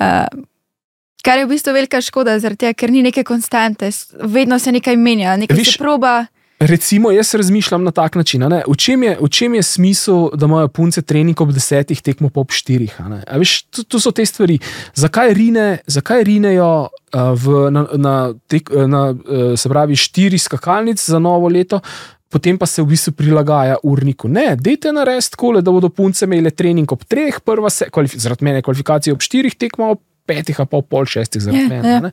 Uh, 0.00 0.42
kar 1.24 1.38
je 1.38 1.46
v 1.46 1.48
bistvu 1.48 1.72
velika 1.72 2.00
škoda, 2.00 2.38
zaradi 2.38 2.58
tega, 2.66 2.72
ker 2.74 2.90
ni 2.90 3.02
neke 3.02 3.24
konstante, 3.24 3.90
vedno 4.22 4.58
se 4.58 4.72
nekaj 4.72 4.96
menja, 4.96 5.36
nekaj 5.36 5.56
Viš- 5.56 5.72
se 5.72 5.78
proba. 5.78 6.26
Recimo, 6.62 7.10
jaz 7.10 7.34
razmišljam 7.34 7.84
na 7.84 7.90
tak 7.90 8.14
način. 8.14 8.44
V 8.68 8.76
čem, 8.76 9.02
je, 9.02 9.16
v 9.20 9.28
čem 9.28 9.54
je 9.54 9.62
smisel, 9.62 10.28
da 10.34 10.46
imajo 10.46 10.68
punce 10.68 11.02
trening 11.02 11.40
ob 11.40 11.50
desetih, 11.50 12.02
tekmo 12.02 12.30
pa 12.30 12.40
ob 12.40 12.54
štirih? 12.54 12.94
a? 13.00 13.18
A 13.26 13.38
veš, 13.40 13.62
to, 13.62 13.82
to 13.82 14.00
so 14.00 14.12
te 14.14 14.26
stvari. 14.26 14.58
Zakaj, 14.94 15.34
rine, 15.34 15.78
zakaj 15.86 16.22
rinejo 16.24 16.88
v, 17.12 17.70
na, 17.74 17.86
na, 17.98 18.14
tek, 18.46 18.70
na 18.86 19.08
uh, 19.10 19.54
se 19.58 19.68
pravi 19.68 19.96
štiri 19.98 20.38
skakalnic 20.38 21.02
za 21.02 21.18
novo 21.18 21.50
leto? 21.50 21.80
Potem 22.30 22.56
pa 22.58 22.66
se 22.66 22.82
v 22.82 22.94
bistvu 22.94 23.12
prilagaja 23.18 23.76
urniku. 23.82 24.28
Ne, 24.28 24.54
dajte 24.56 24.92
narediti 24.92 25.34
tako, 25.34 25.58
da 25.60 25.70
bodo 25.70 25.90
punce 25.90 26.24
imele 26.24 26.50
trening 26.50 26.92
ob 26.92 27.02
treh, 27.04 27.42
prva 27.44 27.70
se, 27.70 27.90
zaradi 28.14 28.44
mene 28.44 28.62
kvalifikacije 28.62 29.12
ob 29.12 29.20
štirih, 29.20 29.58
tekmo 29.58 29.90
ob 29.96 30.00
petih, 30.26 30.60
a 30.62 30.64
pa 30.64 30.78
ob 30.78 30.86
pol 30.88 31.04
šestih, 31.04 31.42
zaradi 31.42 31.66
Ja, 31.66 31.68
mene. 31.68 32.12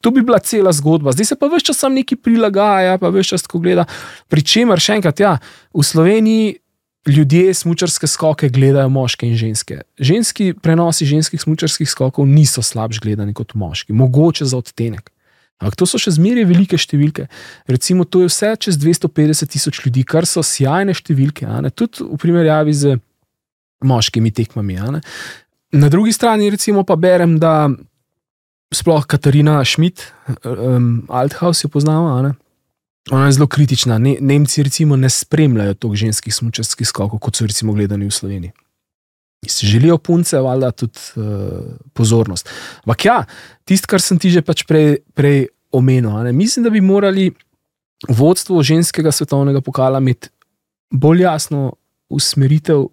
To 0.00 0.12
bi 0.14 0.22
bila 0.22 0.38
cela 0.38 0.72
zgodba. 0.72 1.12
Zdaj 1.12 1.32
se 1.32 1.36
pa 1.38 1.48
več 1.50 1.66
časa 1.70 1.90
nekaj 1.90 2.20
prilagaja, 2.22 2.98
pa 3.02 3.10
več 3.10 3.32
časa 3.32 3.48
tako 3.48 3.62
gleda. 3.64 3.88
Pričemer, 4.30 4.78
še 4.78 4.98
enkrat, 5.00 5.20
ja, 5.20 5.36
v 5.74 5.84
Sloveniji 5.84 6.56
ljudje 7.08 7.54
smočarske 7.54 8.06
skoke 8.06 8.48
gledajo 8.52 8.88
moške 8.92 9.26
in 9.26 9.36
ženske. 9.38 9.80
Ženski 9.98 10.52
prenosi 10.62 11.06
ženskih 11.08 11.40
smočarskih 11.40 11.88
skokov 11.90 12.28
niso 12.28 12.62
slabši 12.62 13.02
gledani 13.02 13.34
kot 13.34 13.54
moški, 13.58 13.96
mogoče 13.96 14.46
za 14.46 14.60
odtenek. 14.60 15.10
Ampak 15.58 15.74
to 15.74 15.88
so 15.90 15.98
še 15.98 16.12
zmeraj 16.14 16.46
velike 16.46 16.78
številke. 16.78 17.26
Recimo, 17.66 18.06
to 18.06 18.22
je 18.22 18.30
vse 18.30 18.52
čez 18.62 18.78
250 18.78 19.50
tisoč 19.50 19.80
ljudi, 19.82 20.04
kar 20.06 20.26
so 20.28 20.44
sjajne 20.46 20.94
številke, 20.94 21.48
tudi 21.74 22.06
v 22.06 22.18
primerjavi 22.22 22.74
z 22.74 22.98
moškimi 23.82 24.30
tekmami. 24.34 24.78
Na 25.74 25.90
drugi 25.90 26.14
strani, 26.14 26.50
recimo, 26.54 26.86
pa 26.86 26.94
berem, 26.94 27.40
da 27.42 27.72
sploh 28.74 29.06
Katarina 29.06 29.64
Schmidt, 29.64 30.12
um, 30.44 31.04
Althaus 31.08 31.64
jo 31.64 31.68
poznamo. 31.68 32.34
Ona 33.10 33.26
je 33.26 33.32
zelo 33.32 33.46
kritična. 33.46 33.98
Ne, 33.98 34.16
Nemci 34.20 34.62
recimo 34.62 34.96
ne 34.96 35.10
spremljajo 35.10 35.74
toliko 35.74 35.96
ženskih 35.96 36.34
smučarskih 36.34 36.88
skokov, 36.88 37.18
kot 37.18 37.36
so 37.36 37.46
recimo 37.46 37.72
gledani 37.72 38.06
v 38.06 38.12
Sloveniji. 38.12 38.52
Si 39.48 39.66
želijo 39.66 39.98
punce, 39.98 40.38
valjda 40.38 40.70
tudi 40.70 40.98
uh, 41.16 41.24
pozornost. 41.94 42.50
Ampak 42.84 43.04
ja, 43.04 43.24
tisto, 43.64 43.86
kar 43.86 44.02
sem 44.02 44.18
ti 44.18 44.30
že 44.30 44.42
pač 44.42 44.66
prej, 44.68 44.98
prej 45.14 45.46
omenil, 45.72 46.32
mislim, 46.32 46.64
da 46.64 46.70
bi 46.70 46.80
morali 46.80 47.30
vodstvo 48.08 48.62
ženskega 48.62 49.12
svetovnega 49.12 49.60
pokala 49.60 49.98
imeti 49.98 50.28
bolj 50.90 51.22
jasno 51.22 51.72
usmeritev 52.08 52.86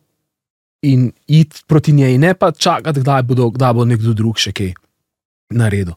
in 0.81 1.11
iti 1.27 1.63
proti 1.67 1.91
njej, 1.91 2.17
ne 2.17 2.33
pa 2.33 2.51
čakati, 2.51 2.99
kdaj, 2.99 3.23
bodo, 3.23 3.49
kdaj 3.49 3.73
bo 3.73 3.85
nekdo 3.85 4.13
drug 4.13 4.39
še 4.39 4.53
kaj 4.53 4.73
naredil. 5.49 5.93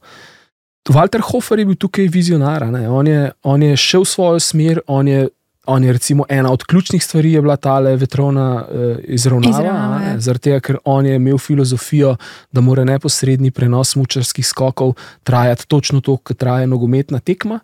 Walter 0.88 1.20
Hofer 1.20 1.58
je 1.58 1.66
bil 1.68 1.76
tukaj 1.76 2.08
vizionar, 2.08 2.62
on 2.88 3.06
je, 3.06 3.30
on 3.42 3.62
je 3.62 3.76
šel 3.76 4.06
v 4.06 4.08
svojo 4.08 4.40
smer, 4.40 4.80
on 4.86 5.08
je, 5.08 5.28
on 5.66 5.84
je 5.84 5.92
recimo 5.92 6.24
ena 6.28 6.52
od 6.52 6.64
ključnih 6.64 7.04
stvari 7.04 7.32
je 7.32 7.42
bila 7.42 7.56
ta 7.56 7.78
vetrovna 7.78 8.64
uh, 8.64 8.96
izravnava, 9.04 9.50
Izravnava, 9.50 9.98
ne, 9.98 10.10
ja. 10.10 10.20
zaradi 10.20 10.42
tega, 10.42 10.60
ker 10.60 10.78
on 10.84 11.06
je 11.06 11.16
imel 11.16 11.38
filozofijo, 11.38 12.16
da 12.52 12.60
mora 12.60 12.84
neposredni 12.84 13.50
prenos 13.50 13.96
mučarskih 13.96 14.46
skokov 14.46 14.94
trajati 15.22 15.68
točno 15.68 16.00
to, 16.00 16.16
kot 16.16 16.38
traja 16.38 16.66
nogometna 16.66 17.20
tekma, 17.20 17.60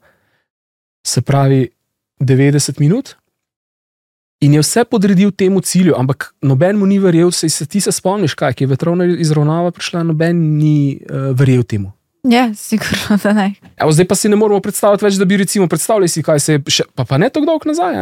se 1.07 1.23
pravi 1.23 1.69
90 2.21 2.81
minut. 2.81 3.17
In 4.45 4.53
je 4.55 4.61
vse 4.61 4.85
podredil 4.85 5.31
temu 5.33 5.61
cilju, 5.61 5.95
ampak 5.97 6.35
noben 6.45 6.77
mu 6.77 6.87
ni 6.87 6.99
verjel, 7.01 7.31
se, 7.33 7.49
se 7.49 7.67
ti 7.67 7.81
se 7.81 7.93
spomniš, 7.93 8.35
kaj 8.37 8.59
je 8.61 8.67
vetrovna 8.69 9.07
izravnava 9.09 9.71
prišla, 9.73 10.03
noben 10.05 10.41
ni 10.59 10.99
uh, 11.01 11.31
verjel 11.39 11.63
temu. 11.65 11.93
Ja, 12.29 12.51
sigurno, 12.57 13.17
da 13.23 13.33
ne. 13.37 13.47
Evo, 13.77 13.93
zdaj 13.93 14.07
pa 14.09 14.17
si 14.17 14.29
ne 14.29 14.37
moremo 14.37 14.61
predstavljati 14.65 15.05
več, 15.05 15.17
da 15.21 15.25
bi 15.29 15.37
recimo 15.41 15.69
predstavljali 15.69 16.09
si, 16.09 16.23
kaj 16.25 16.41
se 16.41 16.57
je 16.57 16.63
še, 16.77 16.87
pa, 16.97 17.05
pa 17.09 17.19
ne 17.21 17.29
tako 17.33 17.49
dolgo 17.51 17.69
nazaj, 17.69 17.99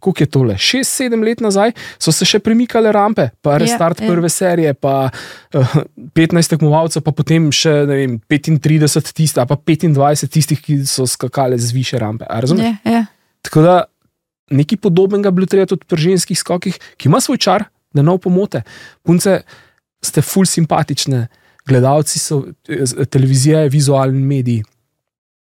koliko 0.00 0.24
je 0.24 0.28
tole, 0.32 0.58
šest, 0.60 0.96
sedem 0.96 1.24
let 1.24 1.40
nazaj 1.44 1.72
so 2.00 2.12
se 2.12 2.28
še 2.28 2.40
premikale 2.44 2.92
rampe, 2.92 3.30
pa 3.44 3.56
Ja, 3.56 3.64
restart 3.64 4.00
ja. 4.00 4.08
prve 4.12 4.32
serije, 4.32 4.76
pa 4.76 5.08
uh, 5.08 5.76
15 6.16 6.56
tekmovalcev, 6.56 7.04
pa 7.04 7.12
potem 7.16 7.48
še 7.52 7.72
vem, 7.88 8.20
35 8.32 9.12
tistih, 9.16 9.44
pa 9.48 9.56
25 9.56 10.28
tistih, 10.28 10.60
ki 10.60 10.80
so 10.88 11.08
skakali 11.08 11.60
z 11.60 11.76
više 11.76 12.00
rampe. 12.00 12.24
a 12.28 12.40
razumeš? 12.40 12.80
Ja, 12.84 12.98
ja. 13.00 13.04
Tako 13.44 13.62
da 13.62 13.82
nekaj 14.50 14.78
podobnega 14.78 15.30
bi 15.30 15.40
bilo 15.40 15.50
treba 15.50 15.66
tudi 15.66 15.86
pri 15.88 16.10
ženskih 16.10 16.38
skokih, 16.38 16.78
ki 16.96 17.08
ima 17.08 17.20
svoj 17.20 17.38
čar, 17.38 17.64
da 17.94 18.02
ne 18.02 18.14
opomote. 18.14 18.62
Punce 19.02 19.40
ste 20.04 20.22
ful 20.22 20.46
simpatične, 20.46 21.26
gledalci 21.66 22.18
so, 22.18 22.42
televizija 23.10 23.64
je 23.64 23.72
vizualni 23.74 24.22
medij. 24.22 24.62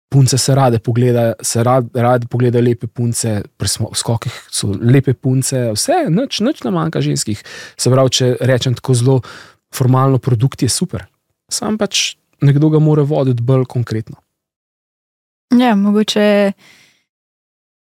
Punce 0.09 0.39
se 0.39 0.55
rade 0.55 0.79
pogledajo, 0.79 1.35
se 1.43 1.63
rad, 1.63 1.89
radi 1.95 2.27
pogledajo 2.31 2.63
lepe 2.65 2.87
punce, 2.87 3.43
pri 3.57 3.69
skokih 3.69 4.37
so 4.51 4.71
lepe 4.81 5.15
punce, 5.15 5.73
vse, 5.75 6.05
nič, 6.09 6.39
nič 6.41 6.63
ne 6.65 6.71
manjka 6.71 7.03
ženskih. 7.03 7.43
Se 7.77 7.91
pravi, 7.91 8.15
če 8.15 8.31
rečem 8.41 8.77
tako 8.79 8.95
zelo 8.95 9.17
formalno, 9.75 10.21
produkt 10.23 10.63
je 10.63 10.71
super. 10.71 11.09
Sam 11.51 11.79
pač 11.79 12.15
nekdo 12.45 12.71
ga 12.71 12.79
mora 12.79 13.03
voditi 13.03 13.43
bolj 13.43 13.67
konkretno. 13.69 14.17
ja 15.59 15.75
mogoče, 15.75 16.53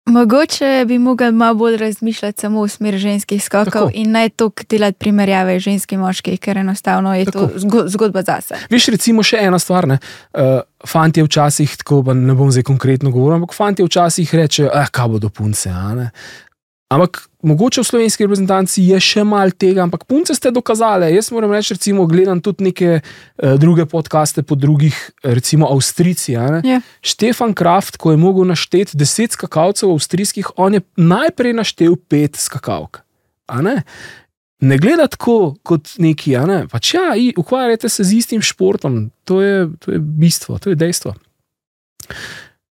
mogoče 0.06 0.84
bi 0.86 0.98
mogli 0.98 1.32
malo 1.32 1.54
bolj 1.54 1.76
razmišljati 1.76 2.40
samo 2.40 2.62
v 2.62 2.68
smer 2.68 2.96
ženskih 2.98 3.44
skokov 3.44 3.72
Tako. 3.72 3.90
in 3.94 4.10
ne 4.10 4.28
toliko 4.28 4.62
delati 4.68 4.98
primerjave 4.98 5.60
ženski 5.60 5.94
in 5.94 6.00
moški, 6.00 6.36
ker 6.36 6.58
enostavno 6.58 7.14
je 7.14 7.24
Tako. 7.24 7.38
to 7.38 7.58
zgo, 7.58 7.82
zgodba 7.86 8.22
zase. 8.22 8.54
Veš, 8.70 8.88
recimo 8.88 9.22
še 9.22 9.36
ena 9.40 9.58
stvar. 9.58 9.88
Ne? 9.88 9.98
Uh, 10.34 10.60
fantje 10.86 11.24
včasih, 11.24 11.76
tako 11.76 12.02
pa 12.06 12.14
ne 12.14 12.34
bom 12.34 12.50
zdaj 12.50 12.62
konkretno 12.62 13.10
govoril, 13.10 13.40
ampak 13.40 13.54
fantje 13.54 13.84
včasih 13.84 14.34
rečejo, 14.34 14.70
eh, 14.74 14.86
kaj 14.90 15.08
bodo 15.08 15.28
punce. 15.28 15.70
a 15.70 15.94
ne?" 15.94 16.10
Ampak 16.88 17.28
mogoče 17.46 17.80
v 17.80 17.86
slovenski 17.86 18.24
reprezentanci 18.24 18.82
je 18.84 18.98
še 18.98 19.22
malo 19.22 19.50
tega, 19.52 19.82
ampak 19.82 20.04
punce 20.04 20.34
ste 20.34 20.50
dokazali. 20.50 21.08
Jaz 21.08 21.30
moram 21.30 21.50
reči, 21.50 21.72
recimo, 21.72 22.04
gledam 22.04 22.40
tudi 22.40 22.64
neke 22.64 22.90
uh, 22.96 23.02
druge 23.54 23.86
podcaste 23.86 24.42
po 24.42 24.54
drugih, 24.54 24.92
eh, 25.22 25.32
recimo 25.32 25.66
Avstrijci. 25.68 26.34
ne. 26.34 26.60
Ja. 26.66 26.80
Štefan 27.00 27.54
Kraft, 27.54 27.96
ko 27.96 28.10
je 28.10 28.18
mogel 28.18 28.44
našteti 28.44 28.94
deset 28.94 29.32
skakalcev 29.32 29.88
avstrijskih, 29.88 30.50
on 30.56 30.74
je 30.74 30.80
najprej 30.96 31.52
naštel 31.54 31.96
pet 31.98 32.36
skakalk. 32.36 33.00
A 33.46 33.62
Ne? 33.62 33.82
ne 34.58 34.78
gleda 34.78 35.06
tako 35.06 35.54
kot 35.62 35.94
neki, 35.98 36.32
ne. 36.38 36.66
Pač 36.66 36.94
ja, 36.94 37.12
i- 37.14 37.34
ukvarjate 37.36 37.88
se 37.88 38.02
z 38.02 38.12
istim 38.14 38.42
športom, 38.42 39.10
to 39.24 39.40
je, 39.40 39.68
to 39.78 39.92
je 39.92 39.98
bistvo, 40.00 40.58
to 40.58 40.70
je 40.70 40.76
dejstvo. 40.76 41.14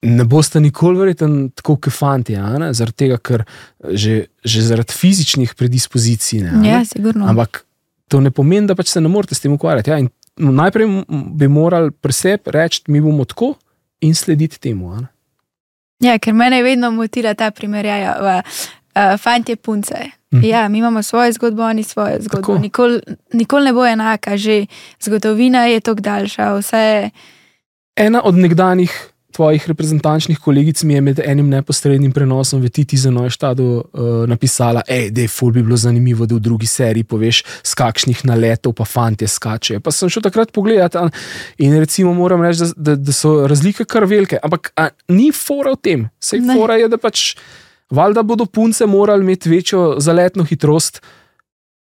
Ne 0.02 0.24
boste 0.24 0.60
nikoli 0.60 0.98
verjeten 0.98 1.50
tako 1.52 1.76
kot 1.76 1.92
fanti, 1.92 2.36
zaradi 2.72 2.96
tega, 2.96 3.18
ker 3.20 3.44
že, 3.84 4.30
že 4.44 4.62
zaradi 4.64 4.96
fizičnih 4.96 5.52
predispozicij. 5.54 6.40
Ne. 6.46 6.68
Ja, 6.68 6.84
sigurno. 6.88 7.28
Ampak 7.28 7.64
to 8.08 8.20
ne 8.20 8.32
pomeni, 8.32 8.66
da 8.66 8.74
pač 8.74 8.94
se 8.94 9.00
ne 9.00 9.12
morete 9.12 9.36
s 9.36 9.44
tem 9.44 9.52
ukvarjati. 9.52 9.92
Ja, 9.92 9.98
in 10.00 10.08
najprej 10.40 10.88
bi 11.36 11.48
morali 11.52 11.92
pri 11.92 12.16
sebi 12.16 12.54
reči, 12.56 12.82
mi 12.88 13.00
bomo 13.04 13.26
tako 13.28 13.54
in 14.00 14.14
slediti 14.16 14.60
temu. 14.60 14.96
Ja, 16.00 16.16
ker 16.18 16.34
mene 16.34 16.62
je 16.62 16.64
vedno 16.64 16.90
motila 16.90 17.34
ta 17.36 17.50
primerjava. 17.50 18.40
Uh, 18.90 19.14
fantje, 19.20 19.54
punce. 19.56 19.94
Mhm. 20.34 20.44
Ja, 20.44 20.68
mi 20.68 20.78
imamo 20.78 21.02
svojo 21.02 21.32
zgodbo, 21.32 21.62
oni 21.62 21.82
svojo 21.82 22.16
zgodbo. 22.20 22.58
Nikoli 22.58 23.00
nikol 23.32 23.62
ne 23.62 23.72
bo 23.72 23.86
enaka, 23.86 24.36
že 24.36 24.66
zgodovina 25.02 25.64
je 25.64 25.80
tako 25.80 26.00
daljša. 26.00 26.52
Vse, 26.58 27.10
Ena 27.96 28.22
od 28.24 28.34
nekdanjih 28.34 29.10
tvojih 29.40 29.68
reprezentančnih 29.68 30.38
kolegic 30.38 30.82
mi 30.84 30.94
je 30.94 31.00
med 31.00 31.20
enim 31.24 31.48
neposrednim 31.48 32.12
prenosom 32.12 32.60
v 32.60 32.68
Titi 32.68 32.96
za 33.00 33.08
Neuštadu 33.10 33.64
uh, 33.64 34.08
napisala: 34.28 34.82
Hej, 34.88 35.10
da 35.16 35.24
je 35.24 35.28
ful 35.32 35.52
bi 35.54 35.62
bilo 35.64 35.76
zanimivo, 35.80 36.26
da 36.28 36.36
v 36.36 36.42
drugi 36.44 36.66
seriji 36.68 37.04
poveš, 37.08 37.40
z 37.64 37.72
kakšnih 37.74 38.20
naletov 38.28 38.74
pa 38.76 38.84
fantje 38.84 39.28
skačejo. 39.32 39.80
Pa 39.80 39.94
sem 39.96 40.12
šel 40.12 40.26
takrat 40.26 40.52
pogledat 40.52 40.98
in 41.56 41.72
recimo 41.80 42.12
moram 42.14 42.44
reči, 42.44 42.68
da, 42.76 42.92
da, 42.92 42.96
da 43.00 43.14
so 43.16 43.46
razlike 43.48 43.86
kar 43.88 44.04
velike. 44.04 44.36
Ampak 44.44 44.74
a, 44.76 44.90
ni 45.08 45.30
fora 45.32 45.72
v 45.72 45.80
tem. 45.80 46.04
Sej 46.20 46.44
Ne. 46.44 46.58
fora 46.60 46.76
je, 46.76 46.90
da 46.92 46.98
pač 47.00 47.32
valjda 47.90 48.22
bodo 48.22 48.44
punce 48.44 48.86
morali 48.86 49.24
imeti 49.24 49.48
večjo 49.48 49.96
zaletno 50.04 50.44
hitrost. 50.44 51.00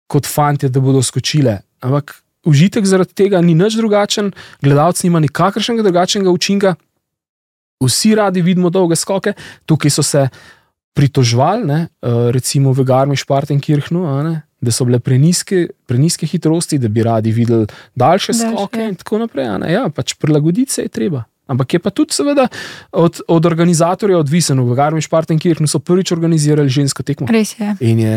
kot 0.09 0.27
fanti, 0.27 0.69
da 0.69 0.81
bodo 0.81 1.03
skočile. 1.03 1.59
Ampak 1.81 2.15
užitek 2.49 2.85
zaradi 2.85 3.13
tega 3.13 3.41
ni 3.41 3.55
nič 3.55 3.77
drugačen, 3.77 4.33
gledalec 4.65 5.03
nima 5.05 5.21
nikakršnega 5.21 5.83
drugačnega 5.85 6.31
učinka. 6.31 6.75
Vsi 7.85 8.15
radi 8.15 8.43
vidimo 8.43 8.71
dolge 8.71 8.97
skoke, 8.97 9.33
tukaj 9.67 9.91
so 9.91 10.03
se 10.03 10.29
pritožvali, 10.99 11.65
ne, 11.65 11.81
eh, 12.03 12.31
recimo 12.35 12.73
v 12.73 12.83
Garmisch-Partenkirchnu, 12.85 14.03
a 14.03 14.23
ne, 14.23 14.35
da 14.61 14.75
so 14.75 14.85
bile 14.85 14.99
preniske, 14.99 15.69
preniske 15.87 16.27
hitrosti, 16.27 16.79
da 16.79 16.89
bi 16.89 17.03
radi 17.07 17.33
videli 17.33 17.67
daljše 17.95 18.35
skoke 18.35 18.81
ja. 18.81 18.89
in 18.89 18.95
tako 18.99 19.19
naprej. 19.23 19.47
ne. 19.63 19.73
Ja, 19.73 19.89
pač 19.95 20.15
prilagoditi 20.19 20.73
se 20.73 20.83
je 20.83 20.89
treba. 20.89 21.25
Ampak 21.47 21.75
je 21.75 21.79
pa 21.81 21.91
tudi, 21.91 22.13
seveda, 22.13 22.49
od, 22.93 23.21
od 23.29 23.47
organizatorja 23.47 24.19
odvisno. 24.19 24.67
V 24.69 24.77
Garmisch-Partenkirchnu 24.77 25.71
so 25.71 25.79
prvič 25.79 26.13
organizirali 26.13 26.69
žensko 26.69 27.03
tekmo. 27.03 27.29
Res 27.31 27.55
je. 27.57 27.77
In 27.81 28.03
je, 28.03 28.17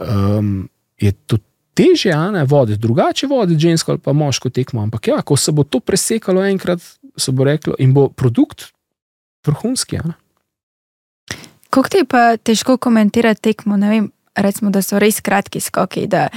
um, 0.00 0.68
je 0.98 1.12
to 1.12 1.38
teže, 1.74 2.10
a 2.10 2.30
ne 2.34 2.42
voditi, 2.44 2.80
drugače 2.82 3.28
voditi 3.30 3.68
žensko 3.68 3.92
ali 3.92 4.00
pa 4.00 4.12
moško 4.12 4.50
tekmo. 4.50 4.82
Ampak 4.82 5.08
ja, 5.12 5.20
ko 5.22 5.36
se 5.36 5.52
bo 5.52 5.62
to 5.62 5.80
presekalo 5.80 6.42
enkrat, 6.42 6.82
se 7.16 7.32
bo 7.32 7.44
reklo, 7.44 7.76
in 7.78 7.94
bo 7.94 8.08
produkt 8.08 8.72
vrhunski. 9.46 9.98
Kako 11.70 11.88
ti 11.88 12.02
je 12.02 12.04
pa 12.04 12.36
težko 12.36 12.76
komentirati 12.76 13.40
tekmo? 13.40 13.76
Vem, 13.76 14.10
recimo, 14.36 14.70
da 14.70 14.82
so 14.82 14.98
res 14.98 15.20
kratki 15.20 15.60
skoki, 15.60 16.06
da 16.06 16.28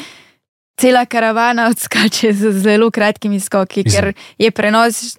cela 0.82 1.05
karavana 1.05 1.68
odskače 1.70 2.34
z 2.34 2.51
zelo 2.62 2.91
kratkimi 2.91 3.39
skoki, 3.39 3.84
Mislim. 3.86 4.01
ker 4.01 4.14
je 4.38 4.51
prenos 4.51 5.18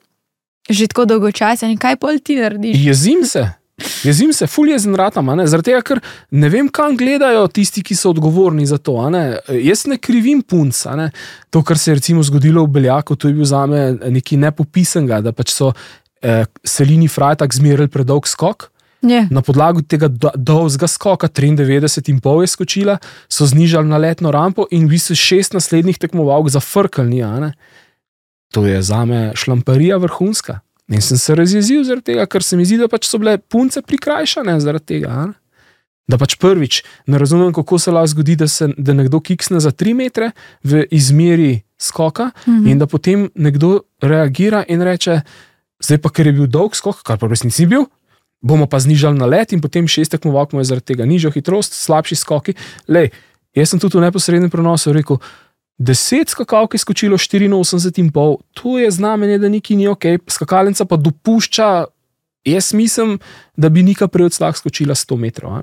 že 0.68 0.86
tako 0.86 1.05
dolgočasen. 1.09 1.76
Kaj 1.80 1.97
pol 1.97 2.20
ti 2.20 2.36
narediš? 2.36 2.76
Jezim 2.76 3.24
se. 3.24 3.47
Jezim 4.03 4.32
se, 4.32 4.47
fulj 4.51 4.72
jezen 4.72 4.95
ratam, 4.99 5.28
a 5.30 5.36
ne? 5.39 5.45
zaradi 5.47 5.70
tega, 5.70 5.82
ker 5.86 6.01
ne 6.34 6.49
vem, 6.51 6.66
kam 6.68 6.97
gledajo 6.99 7.45
tisti, 7.55 7.82
ki 7.86 7.95
so 7.95 8.11
odgovorni 8.11 8.66
za 8.66 8.78
to. 8.82 8.97
Ne? 9.14 9.39
Jaz 9.55 9.84
ne 9.86 10.01
krivim 10.03 10.43
punc. 10.43 10.80
a 10.86 10.97
Ne? 10.99 11.11
To, 11.55 11.62
kar 11.62 11.78
se 11.78 11.93
je 11.93 12.01
recimo 12.01 12.22
zgodilo 12.26 12.64
v 12.66 12.72
Beljaku, 12.74 13.16
to 13.16 13.30
je 13.30 13.36
bil 13.39 13.47
za 13.47 13.62
me 13.70 13.93
nekaj 13.95 14.39
nepopisanega, 14.39 15.20
da 15.28 15.32
pač 15.32 15.55
so 15.55 15.70
eh, 16.22 16.44
Selini 16.64 17.08
Frajtak 17.08 17.54
zmerili 17.54 17.88
predolg 17.88 18.26
skok. 18.26 18.70
Je. 19.00 19.28
Na 19.30 19.42
podlagi 19.42 19.82
tega 19.84 20.08
do- 20.08 20.34
dolgega 20.34 20.86
skoka, 20.86 21.28
93,5 21.28 22.18
je 22.40 22.46
skočila, 22.48 22.98
so 23.28 23.46
znižali 23.46 23.86
na 23.86 23.96
letno 23.96 24.30
rampo 24.30 24.66
in 24.70 24.86
v 24.86 24.90
bistvu 24.90 25.14
šest 25.14 25.54
naslednjih 25.54 25.98
tekmovalk 25.98 26.48
zafrkali. 26.48 27.22
To 28.48 28.66
je 28.66 28.82
za 28.82 29.04
me 29.04 29.32
šlamparija 29.34 29.96
vrhunska. 29.96 30.60
In 30.88 31.00
sem 31.00 31.18
se 31.18 31.34
razjezil 31.34 31.84
zaradi 31.84 32.04
tega, 32.04 32.26
ker 32.26 32.42
se 32.42 32.56
mi 32.56 32.64
zdi, 32.64 32.78
da 32.78 32.88
pač 32.88 33.04
so 33.04 33.18
bile 33.18 33.38
punce 33.38 33.82
prikrajšane 33.82 34.60
zaradi 34.60 34.84
tega. 34.86 35.28
Da 36.08 36.16
pač 36.16 36.34
prvič 36.34 36.80
ne 37.06 37.18
razumem, 37.18 37.52
kako 37.52 37.78
se 37.78 37.90
lahko 37.90 38.06
zgodi, 38.08 38.36
da, 38.36 38.48
se, 38.48 38.70
da 38.74 38.92
nekdo 38.94 39.20
kiksne 39.20 39.60
za 39.60 39.70
3 39.70 39.94
metre 39.94 40.30
v 40.64 40.86
izmeri 40.90 41.60
skoka 41.78 42.30
Mhm. 42.46 42.66
in 42.66 42.78
da 42.78 42.86
potem 42.86 43.30
nekdo 43.36 43.80
reagira 44.00 44.64
in 44.66 44.80
reče: 44.82 45.20
Zdaj 45.84 46.00
pa, 46.02 46.10
ker 46.10 46.26
je 46.26 46.34
bil 46.40 46.48
dolg 46.50 46.74
skok, 46.74 47.02
kar 47.06 47.18
pa 47.20 47.28
v 47.28 47.36
resnici 47.36 47.64
ni 47.64 47.70
bil, 47.70 47.86
bomo 48.42 48.66
pa 48.66 48.80
znižali 48.82 49.18
na 49.18 49.26
let 49.26 49.52
in 49.54 49.62
potem 49.62 49.86
šest 49.86 50.14
tekmovalk 50.14 50.52
ima 50.52 50.64
zaradi 50.66 50.94
tega 50.94 51.06
nižjo 51.06 51.30
hitrost, 51.34 51.74
slabši 51.74 52.18
skoki. 52.18 52.54
Lej, 52.90 53.12
jaz 53.54 53.70
sem 53.70 53.82
tudi 53.82 53.98
v 53.98 54.06
neposrednem 54.06 54.50
prenosu 54.50 54.94
rekel. 54.94 55.22
Deset 55.78 56.34
skakalk 56.34 56.74
je 56.74 56.82
skočilo 56.82 57.14
84,5, 57.14 58.10
to 58.58 58.78
je 58.78 58.90
znamenje, 58.90 59.38
da 59.38 59.48
nekaj 59.48 59.76
ni 59.78 59.86
ok, 59.86 60.04
skakalnica 60.26 60.84
pa 60.84 60.98
dopušča. 60.98 61.84
Jaz 62.48 62.72
mislim, 62.74 63.18
da 63.56 63.68
bi 63.68 63.82
Nika 63.82 64.08
prej 64.08 64.26
od 64.26 64.34
slag 64.34 64.56
skočila 64.56 64.94
100 64.94 65.16
metrov. 65.16 65.62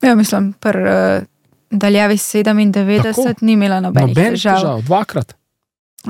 Ja, 0.00 0.14
mislim, 0.14 0.52
pri 0.52 0.80
uh, 0.80 1.24
daljavi 1.70 2.16
97 2.16 3.02
Tako. 3.02 3.22
Tako. 3.24 3.44
ni 3.44 3.52
imela 3.52 3.80
nobenih 3.80 4.08
Noben 4.08 4.32
težav. 4.32 4.56
težav, 4.56 4.82
dvakrat. 4.82 5.34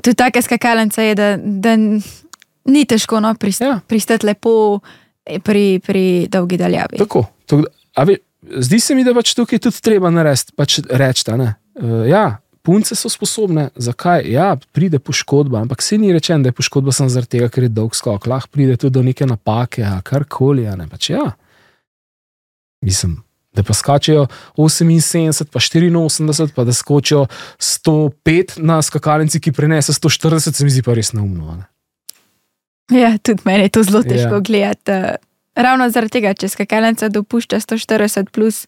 Tudi 0.03 0.15
taka 0.15 0.43
skakalnica 0.43 1.03
je, 1.03 1.15
da, 1.15 1.37
da 1.37 1.77
ni 2.65 2.85
težko 2.85 3.21
no, 3.21 3.35
prist, 3.35 3.61
Ja. 3.61 3.67
ja. 3.67 3.81
pristati 3.87 4.27
lepo 4.27 4.81
pri, 5.45 5.81
pri 5.87 6.27
dolgi 6.31 6.57
daljavi. 6.57 6.99
Tako. 6.99 7.25
tako 7.47 7.65
ve, 8.07 8.17
zdi 8.43 8.81
se 8.81 8.95
mi, 8.95 9.05
da 9.05 9.15
pač 9.15 9.35
tukaj 9.35 9.59
tudi 9.59 9.83
treba 9.85 10.11
narediti, 10.11 10.53
pač 10.57 10.81
reči. 10.91 11.25
Uh, 11.31 12.05
ja, 12.09 12.41
punce 12.63 12.97
so 12.97 13.11
sposobne, 13.13 13.69
zakaj? 13.77 14.27
Ja, 14.31 14.57
pride 14.73 14.99
poškodba, 14.99 15.61
ampak 15.61 15.83
se 15.83 15.99
ni 15.99 16.13
rečeno, 16.13 16.45
da 16.45 16.53
je 16.53 16.59
poškodba 16.59 16.93
samo 16.93 17.13
zaradi 17.13 17.39
tega, 17.39 17.49
ker 17.53 17.69
je 17.69 17.73
dolg 17.75 17.97
skok. 17.97 18.27
Lahko 18.27 18.53
pride 18.57 18.77
tudi 18.77 18.95
do 18.99 19.03
neke 19.07 19.27
napake, 19.27 19.87
karkoli. 20.05 20.69
a 20.69 20.77
Ne, 20.77 20.89
pač 20.89 21.11
ja. 21.11 21.33
Mislim. 22.85 23.23
Da 23.51 23.65
pa 23.67 23.75
skačejo 23.75 24.29
78, 24.57 25.51
pa 25.51 25.59
84, 25.59 26.53
pa 26.55 26.65
da 26.65 26.73
skočijo 26.73 27.25
105 27.59 28.61
na 28.63 28.79
skakalnici, 28.83 29.41
ki 29.41 29.53
prenese 29.53 29.93
140, 29.93 30.55
se 30.55 30.65
mi 30.65 30.71
zdi 30.71 30.85
pa 30.87 30.95
res 30.95 31.11
neumno. 31.13 31.57
Ne? 31.59 31.67
Ja, 32.93 33.19
tudi 33.19 33.43
meni 33.45 33.63
je 33.63 33.69
to 33.71 33.83
zelo 33.83 34.03
težko 34.03 34.29
Ja. 34.31 34.35
ja. 34.35 34.41
gledati. 34.43 34.91
eh, 34.91 35.17
Ravno 35.57 35.91
zaradi 35.91 36.11
tega, 36.13 36.35
če 36.35 36.49
skakalnica 36.49 37.09
dopušča 37.09 37.59
140, 37.59 38.31
plus, 38.31 38.67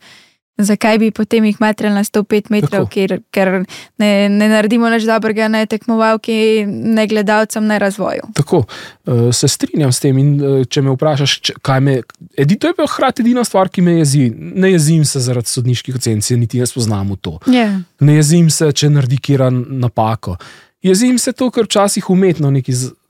zakaj 0.58 0.98
bi 0.98 1.10
potem 1.10 1.44
jih 1.44 1.56
matrali 1.60 1.94
na 1.94 2.02
105 2.02 2.50
metrov, 2.50 2.84
ker, 2.86 3.20
ker 3.30 3.62
ne, 3.98 4.08
ne 4.28 4.48
naredimo 4.48 4.90
nič 4.90 5.02
dobrega, 5.02 5.48
ne 5.48 5.62
tekmovalki, 5.66 6.36
ne 6.66 7.06
gledalcem, 7.06 7.64
ne 7.64 7.78
razvoju. 7.78 8.28
Tako, 8.34 8.64
uh, 9.06 9.30
se 9.30 9.48
strinjam 9.48 9.92
s 9.92 10.00
tem. 10.00 10.18
In, 10.18 10.32
uh, 10.36 10.64
če 10.64 10.82
me 10.82 10.90
vprašaš, 10.90 11.36
kaj 11.62 11.80
me. 11.80 11.96
Edi, 12.36 12.56
to 12.56 12.66
je 12.66 12.74
pa 12.74 12.86
hkrati 12.86 13.22
edina 13.22 13.44
stvar, 13.44 13.68
ki 13.68 13.80
me 13.80 13.92
jezi. 13.94 14.28
Ne 14.36 14.72
jezim 14.72 15.04
se 15.04 15.20
zaradi 15.20 15.48
sodniških 15.48 15.96
ocen, 15.96 16.20
se 16.20 16.36
niti 16.36 16.60
ne 16.60 16.66
spoznam 16.66 17.10
v 17.10 17.18
to. 17.18 17.38
Ja. 17.48 17.70
Ne 18.00 18.14
jezim 18.14 18.50
se, 18.50 18.72
če 18.72 18.90
naredi 18.90 19.18
kira 19.18 19.48
napako. 19.50 20.36
Jezim 20.82 21.14
se 21.16 21.32
to, 21.32 21.48
ker 21.48 21.64
včasih 21.64 22.10
umetno 22.10 22.50
nekaj, 22.50 22.74
z- 22.74 22.90
eh, 22.90 23.01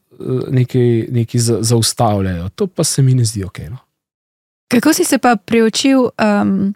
nekaj, 0.50 1.06
nekaj 1.10 1.40
za- 1.40 1.58
zaustavljajo. 1.60 2.48
To 2.48 2.66
pa 2.66 2.84
se 2.84 3.02
mi 3.02 3.14
ne 3.14 3.24
zdi 3.24 3.44
ok. 3.44 3.58
No. 3.58 3.76
Kako 4.68 4.92
si 4.92 5.04
se 5.04 5.18
pa 5.18 5.36
priučil, 5.36 5.98
um, 6.00 6.74